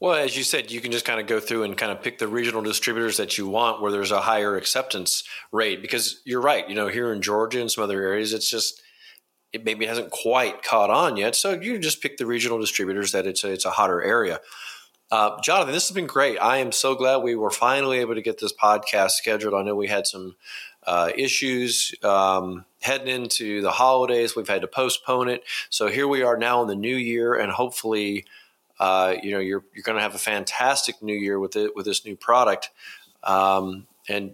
Well, 0.00 0.14
as 0.14 0.36
you 0.36 0.42
said, 0.42 0.70
you 0.70 0.80
can 0.80 0.90
just 0.90 1.04
kind 1.04 1.20
of 1.20 1.26
go 1.26 1.38
through 1.38 1.64
and 1.64 1.76
kind 1.76 1.92
of 1.92 2.02
pick 2.02 2.18
the 2.18 2.26
regional 2.26 2.62
distributors 2.62 3.18
that 3.18 3.36
you 3.36 3.46
want 3.46 3.82
where 3.82 3.92
there's 3.92 4.10
a 4.10 4.22
higher 4.22 4.56
acceptance 4.56 5.22
rate. 5.52 5.82
Because 5.82 6.22
you're 6.24 6.40
right, 6.40 6.68
you 6.68 6.74
know, 6.74 6.88
here 6.88 7.12
in 7.12 7.20
Georgia 7.20 7.60
and 7.60 7.70
some 7.70 7.84
other 7.84 8.02
areas, 8.02 8.32
it's 8.32 8.48
just 8.48 8.82
it 9.52 9.64
maybe 9.64 9.84
hasn't 9.84 10.10
quite 10.10 10.62
caught 10.62 10.90
on 10.90 11.16
yet. 11.16 11.34
So 11.34 11.52
you 11.52 11.78
just 11.78 12.00
pick 12.00 12.16
the 12.16 12.26
regional 12.26 12.58
distributors 12.58 13.12
that 13.12 13.26
it's 13.26 13.44
a, 13.44 13.52
it's 13.52 13.66
a 13.66 13.70
hotter 13.70 14.02
area. 14.02 14.40
Uh, 15.10 15.40
Jonathan, 15.42 15.72
this 15.72 15.88
has 15.88 15.94
been 15.94 16.06
great. 16.06 16.38
I 16.38 16.58
am 16.58 16.70
so 16.70 16.94
glad 16.94 17.18
we 17.18 17.34
were 17.34 17.50
finally 17.50 17.98
able 17.98 18.14
to 18.14 18.22
get 18.22 18.38
this 18.38 18.52
podcast 18.52 19.10
scheduled. 19.10 19.54
I 19.54 19.62
know 19.62 19.74
we 19.74 19.88
had 19.88 20.06
some 20.06 20.36
uh, 20.86 21.10
issues 21.16 21.94
um, 22.02 22.64
heading 22.80 23.08
into 23.08 23.60
the 23.60 23.70
holidays. 23.70 24.34
We've 24.34 24.48
had 24.48 24.62
to 24.62 24.66
postpone 24.66 25.28
it. 25.28 25.44
So 25.68 25.88
here 25.88 26.08
we 26.08 26.22
are 26.22 26.36
now 26.36 26.62
in 26.62 26.68
the 26.68 26.74
new 26.74 26.96
year, 26.96 27.34
and 27.34 27.52
hopefully, 27.52 28.24
uh, 28.78 29.14
you 29.22 29.32
know, 29.32 29.38
you're 29.38 29.64
you're 29.74 29.82
going 29.82 29.96
to 29.96 30.02
have 30.02 30.14
a 30.14 30.18
fantastic 30.18 31.02
new 31.02 31.14
year 31.14 31.38
with 31.38 31.56
it 31.56 31.76
with 31.76 31.86
this 31.86 32.04
new 32.04 32.16
product. 32.16 32.70
Um, 33.22 33.86
and 34.08 34.32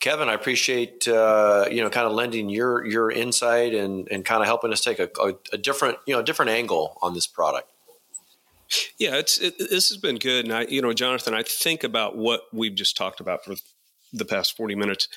Kevin, 0.00 0.28
I 0.28 0.34
appreciate 0.34 1.08
uh, 1.08 1.66
you 1.70 1.82
know 1.82 1.90
kind 1.90 2.06
of 2.06 2.12
lending 2.12 2.48
your 2.48 2.84
your 2.84 3.10
insight 3.10 3.74
and 3.74 4.08
and 4.10 4.24
kind 4.24 4.42
of 4.42 4.46
helping 4.46 4.72
us 4.72 4.82
take 4.82 4.98
a, 4.98 5.08
a, 5.20 5.34
a 5.52 5.58
different 5.58 5.98
you 6.06 6.14
know 6.14 6.22
different 6.22 6.50
angle 6.50 6.98
on 7.02 7.14
this 7.14 7.26
product. 7.26 7.70
Yeah, 8.98 9.16
it's 9.16 9.38
it, 9.38 9.58
this 9.58 9.88
has 9.88 9.98
been 9.98 10.16
good, 10.16 10.44
and 10.44 10.54
I, 10.54 10.62
you 10.62 10.82
know, 10.82 10.92
Jonathan, 10.92 11.34
I 11.34 11.42
think 11.42 11.84
about 11.84 12.16
what 12.16 12.42
we've 12.52 12.74
just 12.74 12.96
talked 12.96 13.20
about 13.20 13.44
for 13.44 13.54
the 14.12 14.24
past 14.24 14.56
40 14.56 14.74
minutes, 14.74 15.08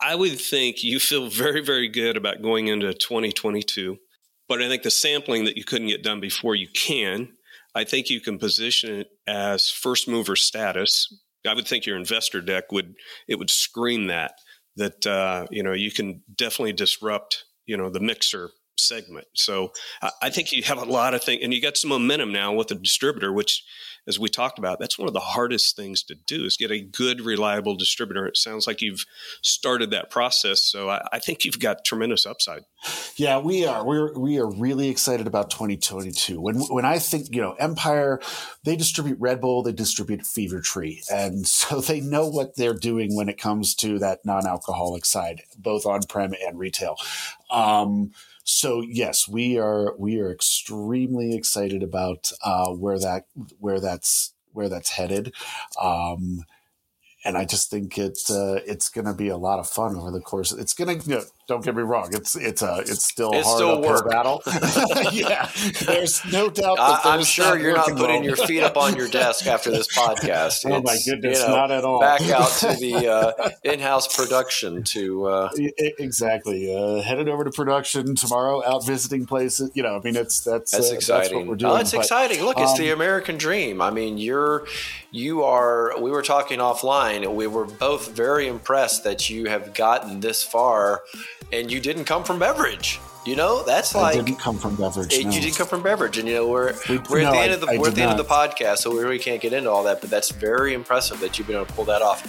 I 0.00 0.14
would 0.14 0.38
think 0.38 0.82
you 0.84 1.00
feel 1.00 1.28
very, 1.28 1.62
very 1.62 1.88
good 1.88 2.16
about 2.16 2.42
going 2.42 2.68
into 2.68 2.92
2022. 2.92 3.98
But 4.48 4.62
I 4.62 4.68
think 4.68 4.82
the 4.82 4.90
sampling 4.90 5.44
that 5.44 5.56
you 5.56 5.64
couldn't 5.64 5.88
get 5.88 6.02
done 6.02 6.20
before 6.20 6.54
you 6.54 6.68
can. 6.74 7.32
I 7.74 7.84
think 7.84 8.10
you 8.10 8.20
can 8.20 8.38
position 8.38 9.00
it 9.00 9.08
as 9.26 9.70
first 9.70 10.06
mover 10.06 10.36
status. 10.36 11.08
I 11.46 11.54
would 11.54 11.66
think 11.66 11.86
your 11.86 11.96
investor 11.96 12.40
deck 12.40 12.70
would 12.70 12.94
it 13.28 13.38
would 13.38 13.50
scream 13.50 14.06
that 14.06 14.32
that 14.76 15.06
uh, 15.06 15.46
you 15.50 15.62
know 15.62 15.72
you 15.72 15.90
can 15.90 16.22
definitely 16.34 16.72
disrupt 16.72 17.44
you 17.66 17.76
know 17.76 17.90
the 17.90 18.00
mixer 18.00 18.50
segment. 18.76 19.26
So 19.34 19.72
I 20.22 20.30
think 20.30 20.52
you 20.52 20.62
have 20.64 20.78
a 20.78 20.84
lot 20.84 21.14
of 21.14 21.22
things, 21.22 21.42
and 21.42 21.52
you 21.52 21.60
got 21.60 21.76
some 21.76 21.90
momentum 21.90 22.32
now 22.32 22.52
with 22.52 22.68
the 22.68 22.74
distributor, 22.74 23.32
which 23.32 23.64
as 24.06 24.18
we 24.18 24.28
talked 24.28 24.58
about, 24.58 24.78
that's 24.78 24.98
one 24.98 25.08
of 25.08 25.14
the 25.14 25.20
hardest 25.20 25.76
things 25.76 26.02
to 26.04 26.14
do 26.14 26.44
is 26.44 26.56
get 26.56 26.70
a 26.70 26.80
good, 26.80 27.22
reliable 27.22 27.74
distributor. 27.74 28.26
It 28.26 28.36
sounds 28.36 28.66
like 28.66 28.82
you've 28.82 29.06
started 29.40 29.90
that 29.90 30.10
process. 30.10 30.60
So 30.60 30.90
I, 30.90 31.06
I 31.12 31.18
think 31.18 31.44
you've 31.44 31.58
got 31.58 31.84
tremendous 31.84 32.26
upside. 32.26 32.64
Yeah, 33.16 33.38
we 33.38 33.64
are. 33.64 33.84
We're 33.84 34.12
we 34.18 34.38
are 34.38 34.50
really 34.50 34.88
excited 34.88 35.26
about 35.26 35.50
2022. 35.50 36.40
When 36.40 36.56
when 36.68 36.84
I 36.84 36.98
think, 36.98 37.34
you 37.34 37.40
know, 37.40 37.54
Empire, 37.54 38.20
they 38.64 38.76
distribute 38.76 39.18
Red 39.18 39.40
Bull, 39.40 39.62
they 39.62 39.72
distribute 39.72 40.26
Fever 40.26 40.60
Tree. 40.60 41.02
And 41.10 41.46
so 41.46 41.80
they 41.80 42.00
know 42.00 42.28
what 42.28 42.56
they're 42.56 42.74
doing 42.74 43.16
when 43.16 43.28
it 43.28 43.38
comes 43.38 43.74
to 43.76 43.98
that 44.00 44.24
non-alcoholic 44.24 45.06
side, 45.06 45.42
both 45.56 45.86
on-prem 45.86 46.34
and 46.46 46.58
retail. 46.58 46.96
Um, 47.50 48.10
so 48.44 48.82
yes, 48.82 49.26
we 49.26 49.58
are 49.58 49.96
we 49.96 50.20
are 50.20 50.30
extremely 50.30 51.34
excited 51.34 51.82
about 51.82 52.30
uh, 52.42 52.70
where 52.70 52.98
that 52.98 53.24
where 53.58 53.80
that's 53.80 54.34
where 54.52 54.68
that's 54.68 54.90
headed. 54.90 55.34
Um, 55.80 56.44
and 57.24 57.38
I 57.38 57.46
just 57.46 57.70
think 57.70 57.96
it 57.96 58.18
uh, 58.30 58.60
it's 58.66 58.90
going 58.90 59.06
to 59.06 59.14
be 59.14 59.28
a 59.28 59.36
lot 59.36 59.58
of 59.58 59.68
fun 59.68 59.96
over 59.96 60.10
the 60.10 60.20
course. 60.20 60.52
It's 60.52 60.74
going 60.74 61.00
to 61.00 61.08
you 61.08 61.16
know, 61.16 61.24
don't 61.46 61.62
get 61.62 61.76
me 61.76 61.82
wrong. 61.82 62.08
It's 62.12 62.36
it's 62.36 62.62
a 62.62 62.78
it's 62.78 63.04
still 63.04 63.30
it's 63.32 63.46
hard 63.46 63.58
still 63.58 63.82
work. 63.82 64.08
battle. 64.08 64.42
yeah, 65.12 65.50
there's 65.84 66.24
no 66.32 66.48
doubt. 66.48 66.78
I, 66.80 67.14
am 67.14 67.22
sure 67.22 67.58
you're 67.58 67.76
not 67.76 67.88
putting 67.88 68.22
well. 68.22 68.24
your 68.24 68.36
feet 68.36 68.62
up 68.62 68.78
on 68.78 68.96
your 68.96 69.08
desk 69.08 69.46
after 69.46 69.70
this 69.70 69.94
podcast. 69.94 70.64
oh 70.70 70.80
my 70.80 70.96
goodness, 71.04 71.40
you 71.40 71.46
know, 71.46 71.54
not 71.54 71.70
at 71.70 71.84
all. 71.84 72.00
Back 72.00 72.22
out 72.30 72.50
to 72.60 72.68
the 72.68 73.08
uh, 73.08 73.50
in-house 73.62 74.16
production 74.16 74.82
to 74.84 75.26
uh, 75.26 75.50
exactly 75.76 76.74
uh, 76.74 77.02
headed 77.02 77.28
over 77.28 77.44
to 77.44 77.50
production 77.50 78.14
tomorrow. 78.14 78.64
Out 78.64 78.86
visiting 78.86 79.26
places. 79.26 79.70
You 79.74 79.82
know, 79.82 79.96
I 79.96 80.00
mean, 80.00 80.16
it's 80.16 80.40
that's 80.40 80.70
that's 80.70 80.90
uh, 80.90 80.94
exciting. 80.94 81.22
That's 81.22 81.34
what 81.34 81.46
we're 81.46 81.56
doing. 81.56 81.72
Oh, 81.72 81.76
it's 81.76 81.92
but, 81.92 82.00
exciting. 82.00 82.42
Look, 82.42 82.58
it's 82.58 82.72
um, 82.72 82.78
the 82.78 82.90
American 82.90 83.36
dream. 83.36 83.82
I 83.82 83.90
mean, 83.90 84.16
you're 84.16 84.66
you 85.10 85.42
are. 85.42 86.00
We 86.00 86.10
were 86.10 86.22
talking 86.22 86.58
offline. 86.58 87.34
We 87.34 87.46
were 87.46 87.66
both 87.66 88.12
very 88.12 88.48
impressed 88.48 89.04
that 89.04 89.28
you 89.28 89.50
have 89.50 89.74
gotten 89.74 90.20
this 90.20 90.42
far 90.42 91.02
and 91.52 91.70
you 91.70 91.80
didn't 91.80 92.04
come 92.04 92.24
from 92.24 92.38
beverage. 92.38 93.00
You 93.26 93.36
know, 93.36 93.62
that's 93.64 93.94
like 93.94 94.16
I 94.16 94.20
didn't 94.20 94.38
come 94.38 94.58
from 94.58 94.76
beverage. 94.76 95.14
It, 95.14 95.24
no. 95.24 95.30
You 95.30 95.40
didn't 95.40 95.56
come 95.56 95.66
from 95.66 95.82
beverage, 95.82 96.18
and 96.18 96.28
you 96.28 96.34
know 96.34 96.46
we're 96.46 96.74
we, 96.88 96.98
we're 97.10 97.22
no, 97.22 97.28
at 97.28 97.32
the 97.32 97.38
end 97.38 97.52
of 97.52 97.60
the 97.62 97.68
I, 97.68 97.78
we're 97.78 97.88
at 97.88 97.94
the 97.94 98.02
not. 98.02 98.10
end 98.10 98.20
of 98.20 98.28
the 98.28 98.34
podcast, 98.34 98.78
so 98.78 98.94
we 98.94 99.02
really 99.02 99.18
can't 99.18 99.40
get 99.40 99.54
into 99.54 99.70
all 99.70 99.82
that. 99.84 100.02
But 100.02 100.10
that's 100.10 100.30
very 100.30 100.74
impressive 100.74 101.20
that 101.20 101.38
you've 101.38 101.46
been 101.46 101.56
able 101.56 101.66
to 101.66 101.72
pull 101.72 101.86
that 101.86 102.02
off. 102.02 102.22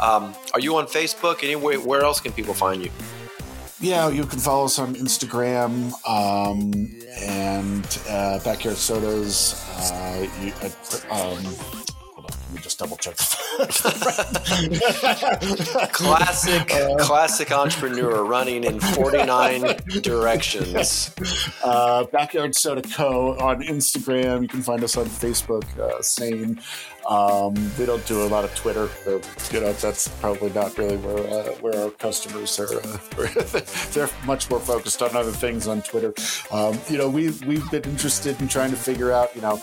Um, 0.00 0.34
are 0.52 0.58
you 0.58 0.76
on 0.76 0.86
Facebook? 0.86 1.44
Anyway, 1.44 1.76
where 1.76 2.02
else 2.02 2.20
can 2.20 2.32
people 2.32 2.52
find 2.52 2.82
you? 2.82 2.90
Yeah, 3.80 4.10
you 4.10 4.24
can 4.24 4.40
follow 4.40 4.66
us 4.66 4.78
on 4.78 4.94
Instagram 4.96 5.92
um, 6.06 6.72
and 7.22 7.98
uh, 8.08 8.38
Backyard 8.44 8.76
Sodas. 8.76 9.64
Uh, 9.78 10.28
you, 10.42 10.52
uh, 10.60 11.14
um, 11.14 11.84
let 12.50 12.56
me 12.56 12.62
just 12.62 12.78
double 12.80 12.96
check. 12.96 13.16
classic, 15.92 16.74
uh, 16.74 16.96
classic 16.98 17.52
entrepreneur 17.52 18.24
running 18.24 18.64
in 18.64 18.80
49 18.80 19.60
directions. 20.02 21.14
Uh, 21.62 22.04
Backyard 22.04 22.56
Soda 22.56 22.82
Co. 22.82 23.38
on 23.38 23.62
Instagram. 23.62 24.42
You 24.42 24.48
can 24.48 24.62
find 24.62 24.82
us 24.82 24.96
on 24.96 25.06
Facebook. 25.06 25.62
Uh, 25.78 26.02
same. 26.02 26.58
Um, 27.10 27.54
we 27.76 27.86
don't 27.86 28.04
do 28.06 28.22
a 28.22 28.28
lot 28.28 28.44
of 28.44 28.54
Twitter. 28.54 28.88
you 29.06 29.60
know, 29.60 29.72
that's 29.74 30.08
probably 30.20 30.50
not 30.52 30.78
really 30.78 30.96
where 30.96 31.26
uh, 31.26 31.52
where 31.56 31.84
our 31.84 31.90
customers 31.90 32.58
are. 32.58 32.72
Uh, 32.72 33.60
they're 33.92 34.08
much 34.24 34.48
more 34.48 34.60
focused 34.60 35.02
on 35.02 35.14
other 35.16 35.32
things 35.32 35.66
on 35.66 35.82
Twitter. 35.82 36.14
Um, 36.50 36.78
you 36.88 36.96
know, 36.96 37.08
we 37.08 37.30
we've 37.46 37.68
been 37.70 37.84
interested 37.84 38.40
in 38.40 38.48
trying 38.48 38.70
to 38.70 38.76
figure 38.76 39.12
out. 39.12 39.34
You 39.34 39.42
know 39.42 39.60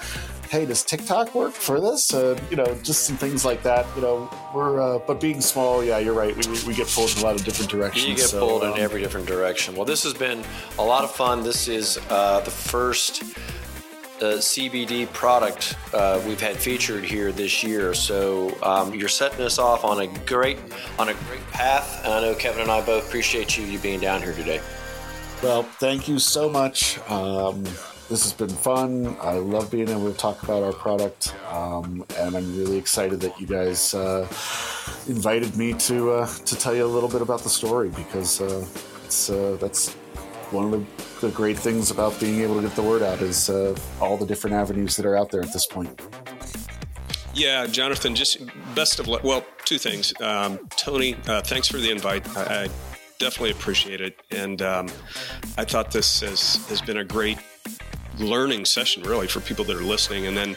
hey, 0.49 0.65
does 0.65 0.83
TikTok 0.83 1.35
work 1.35 1.53
for 1.53 1.79
this? 1.79 2.13
Uh, 2.13 2.39
you 2.49 2.55
know, 2.55 2.65
just 2.83 3.05
some 3.05 3.17
things 3.17 3.45
like 3.45 3.63
that. 3.63 3.85
You 3.95 4.01
know, 4.01 4.29
we're 4.53 4.79
uh, 4.79 4.99
but 4.99 5.19
being 5.19 5.41
small, 5.41 5.83
yeah, 5.83 5.99
you're 5.99 6.13
right. 6.13 6.35
We, 6.35 6.63
we 6.65 6.73
get 6.73 6.87
pulled 6.87 7.11
in 7.15 7.19
a 7.19 7.23
lot 7.23 7.35
of 7.35 7.43
different 7.43 7.69
directions. 7.69 8.07
You 8.07 8.15
get 8.15 8.29
so, 8.29 8.39
pulled 8.39 8.63
um, 8.63 8.73
in 8.73 8.79
every 8.79 9.01
different 9.01 9.27
direction. 9.27 9.75
Well, 9.75 9.85
this 9.85 10.03
has 10.03 10.13
been 10.13 10.43
a 10.79 10.83
lot 10.83 11.03
of 11.03 11.11
fun. 11.11 11.43
This 11.43 11.67
is 11.67 11.99
uh, 12.09 12.41
the 12.41 12.51
first. 12.51 13.23
Uh, 14.17 14.37
CBD 14.37 15.05
product 15.13 15.77
uh, 15.93 16.19
we've 16.25 16.41
had 16.41 16.55
featured 16.55 17.03
here 17.03 17.31
this 17.31 17.61
year, 17.61 17.93
so 17.93 18.51
um, 18.63 18.91
you're 18.95 19.07
setting 19.07 19.45
us 19.45 19.59
off 19.59 19.83
on 19.85 20.01
a 20.01 20.07
great 20.25 20.57
on 20.97 21.09
a 21.09 21.13
great 21.13 21.45
path, 21.51 22.03
and 22.03 22.11
I 22.11 22.21
know 22.21 22.33
Kevin 22.33 22.63
and 22.63 22.71
I 22.71 22.83
both 22.83 23.07
appreciate 23.07 23.55
you 23.55 23.63
you 23.65 23.77
being 23.77 23.99
down 23.99 24.23
here 24.23 24.33
today. 24.33 24.59
Well, 25.43 25.61
thank 25.61 26.07
you 26.07 26.17
so 26.17 26.49
much. 26.49 26.97
Um, 27.11 27.63
this 28.09 28.23
has 28.23 28.33
been 28.33 28.49
fun. 28.49 29.15
I 29.21 29.33
love 29.33 29.69
being 29.69 29.87
able 29.87 30.11
to 30.11 30.17
talk 30.17 30.41
about 30.41 30.63
our 30.63 30.73
product, 30.73 31.35
um, 31.51 32.03
and 32.17 32.35
I'm 32.35 32.57
really 32.57 32.77
excited 32.77 33.19
that 33.19 33.39
you 33.39 33.45
guys 33.45 33.93
uh, 33.93 34.21
invited 35.07 35.55
me 35.55 35.73
to 35.73 36.09
uh, 36.13 36.27
to 36.27 36.55
tell 36.55 36.75
you 36.75 36.85
a 36.85 36.87
little 36.87 37.09
bit 37.09 37.21
about 37.21 37.43
the 37.43 37.49
story 37.49 37.89
because 37.89 38.41
uh, 38.41 38.65
it's 39.05 39.27
that's 39.27 39.95
one 40.51 40.73
of 40.73 41.19
the, 41.21 41.29
great 41.31 41.57
things 41.57 41.91
about 41.91 42.17
being 42.19 42.41
able 42.41 42.55
to 42.55 42.61
get 42.61 42.75
the 42.75 42.83
word 42.83 43.01
out 43.01 43.21
is 43.21 43.49
uh, 43.49 43.75
all 43.99 44.17
the 44.17 44.25
different 44.25 44.55
avenues 44.55 44.95
that 44.95 45.05
are 45.05 45.17
out 45.17 45.31
there 45.31 45.41
at 45.41 45.51
this 45.51 45.65
point. 45.65 46.01
Yeah, 47.33 47.67
Jonathan, 47.67 48.15
just 48.15 48.39
best 48.73 48.99
of 48.99 49.07
luck. 49.07 49.23
Well, 49.23 49.45
two 49.65 49.77
things. 49.77 50.13
Um, 50.21 50.59
Tony, 50.75 51.15
uh, 51.27 51.41
thanks 51.41 51.67
for 51.67 51.77
the 51.77 51.91
invite. 51.91 52.27
I, 52.35 52.63
I 52.63 52.69
definitely 53.19 53.51
appreciate 53.51 54.01
it, 54.01 54.19
and 54.31 54.61
um, 54.61 54.87
I 55.57 55.65
thought 55.65 55.91
this 55.91 56.21
has 56.21 56.67
has 56.67 56.81
been 56.81 56.97
a 56.97 57.03
great 57.03 57.37
learning 58.19 58.65
session 58.65 59.03
really 59.03 59.27
for 59.27 59.39
people 59.39 59.65
that 59.65 59.77
are 59.77 59.83
listening. 59.83 60.27
And 60.27 60.35
then, 60.35 60.55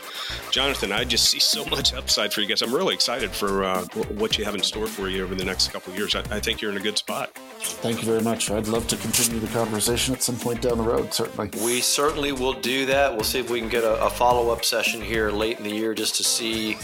Jonathan, 0.50 0.92
I 0.92 1.04
just 1.04 1.28
see 1.28 1.38
so 1.38 1.64
much 1.66 1.92
upside 1.92 2.32
for 2.32 2.40
you 2.40 2.46
guys. 2.46 2.62
I'm 2.62 2.74
really 2.74 2.94
excited 2.94 3.30
for 3.30 3.64
uh, 3.64 3.84
what 4.14 4.38
you 4.38 4.44
have 4.44 4.54
in 4.54 4.62
store 4.62 4.86
for 4.86 5.08
you 5.08 5.24
over 5.24 5.34
the 5.34 5.44
next 5.44 5.72
couple 5.72 5.94
years. 5.94 6.14
I, 6.14 6.20
I, 6.30 6.40
think 6.40 6.60
you're 6.60 6.70
in 6.70 6.76
a 6.76 6.82
good 6.82 6.98
spot. 6.98 7.34
Thank 7.60 8.00
you 8.00 8.06
very 8.06 8.22
much. 8.22 8.50
I'd 8.50 8.68
love 8.68 8.86
to 8.88 8.96
continue 8.96 9.40
the 9.40 9.48
conversation 9.48 10.14
at 10.14 10.22
some 10.22 10.36
point 10.36 10.62
down 10.62 10.78
the 10.78 10.84
road. 10.84 11.12
Certainly, 11.12 11.50
we 11.64 11.80
certainly 11.80 12.32
will 12.32 12.54
do 12.54 12.86
that. 12.86 13.12
We'll 13.12 13.24
see 13.24 13.40
if 13.40 13.50
we 13.50 13.60
can 13.60 13.68
get 13.68 13.84
a, 13.84 14.04
a 14.04 14.10
follow 14.10 14.50
up 14.50 14.64
session 14.64 15.00
here 15.00 15.30
late 15.30 15.58
in 15.58 15.64
the 15.64 15.74
year 15.74 15.94
just 15.94 16.16
to 16.16 16.24
see, 16.24 16.78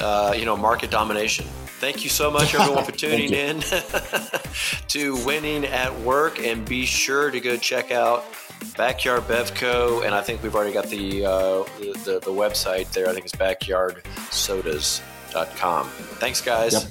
uh, 0.00 0.34
you 0.36 0.44
know, 0.44 0.56
market 0.56 0.90
domination. 0.90 1.46
Thank 1.80 2.02
you 2.02 2.08
so 2.08 2.30
much, 2.30 2.54
everyone, 2.54 2.84
for 2.84 2.92
tuning 2.96 3.32
in 3.32 3.60
to 4.88 5.26
Winning 5.26 5.66
at 5.66 5.94
Work. 6.00 6.38
And 6.38 6.64
be 6.66 6.86
sure 6.86 7.30
to 7.30 7.40
go 7.40 7.56
check 7.56 7.90
out 7.90 8.24
Backyard 8.76 9.24
Bevco, 9.24 10.04
and 10.04 10.14
I 10.14 10.20
think 10.22 10.40
we've 10.42 10.54
already 10.54 10.72
got 10.72 10.86
the, 10.86 11.24
uh, 11.24 11.64
the, 11.78 12.20
the, 12.22 12.32
website 12.32 12.90
there. 12.92 13.08
I 13.08 13.12
think 13.12 13.24
it's 13.24 13.34
backyardsodas.com. 13.34 15.88
Thanks, 15.88 16.40
guys. 16.40 16.72
Yep. 16.72 16.84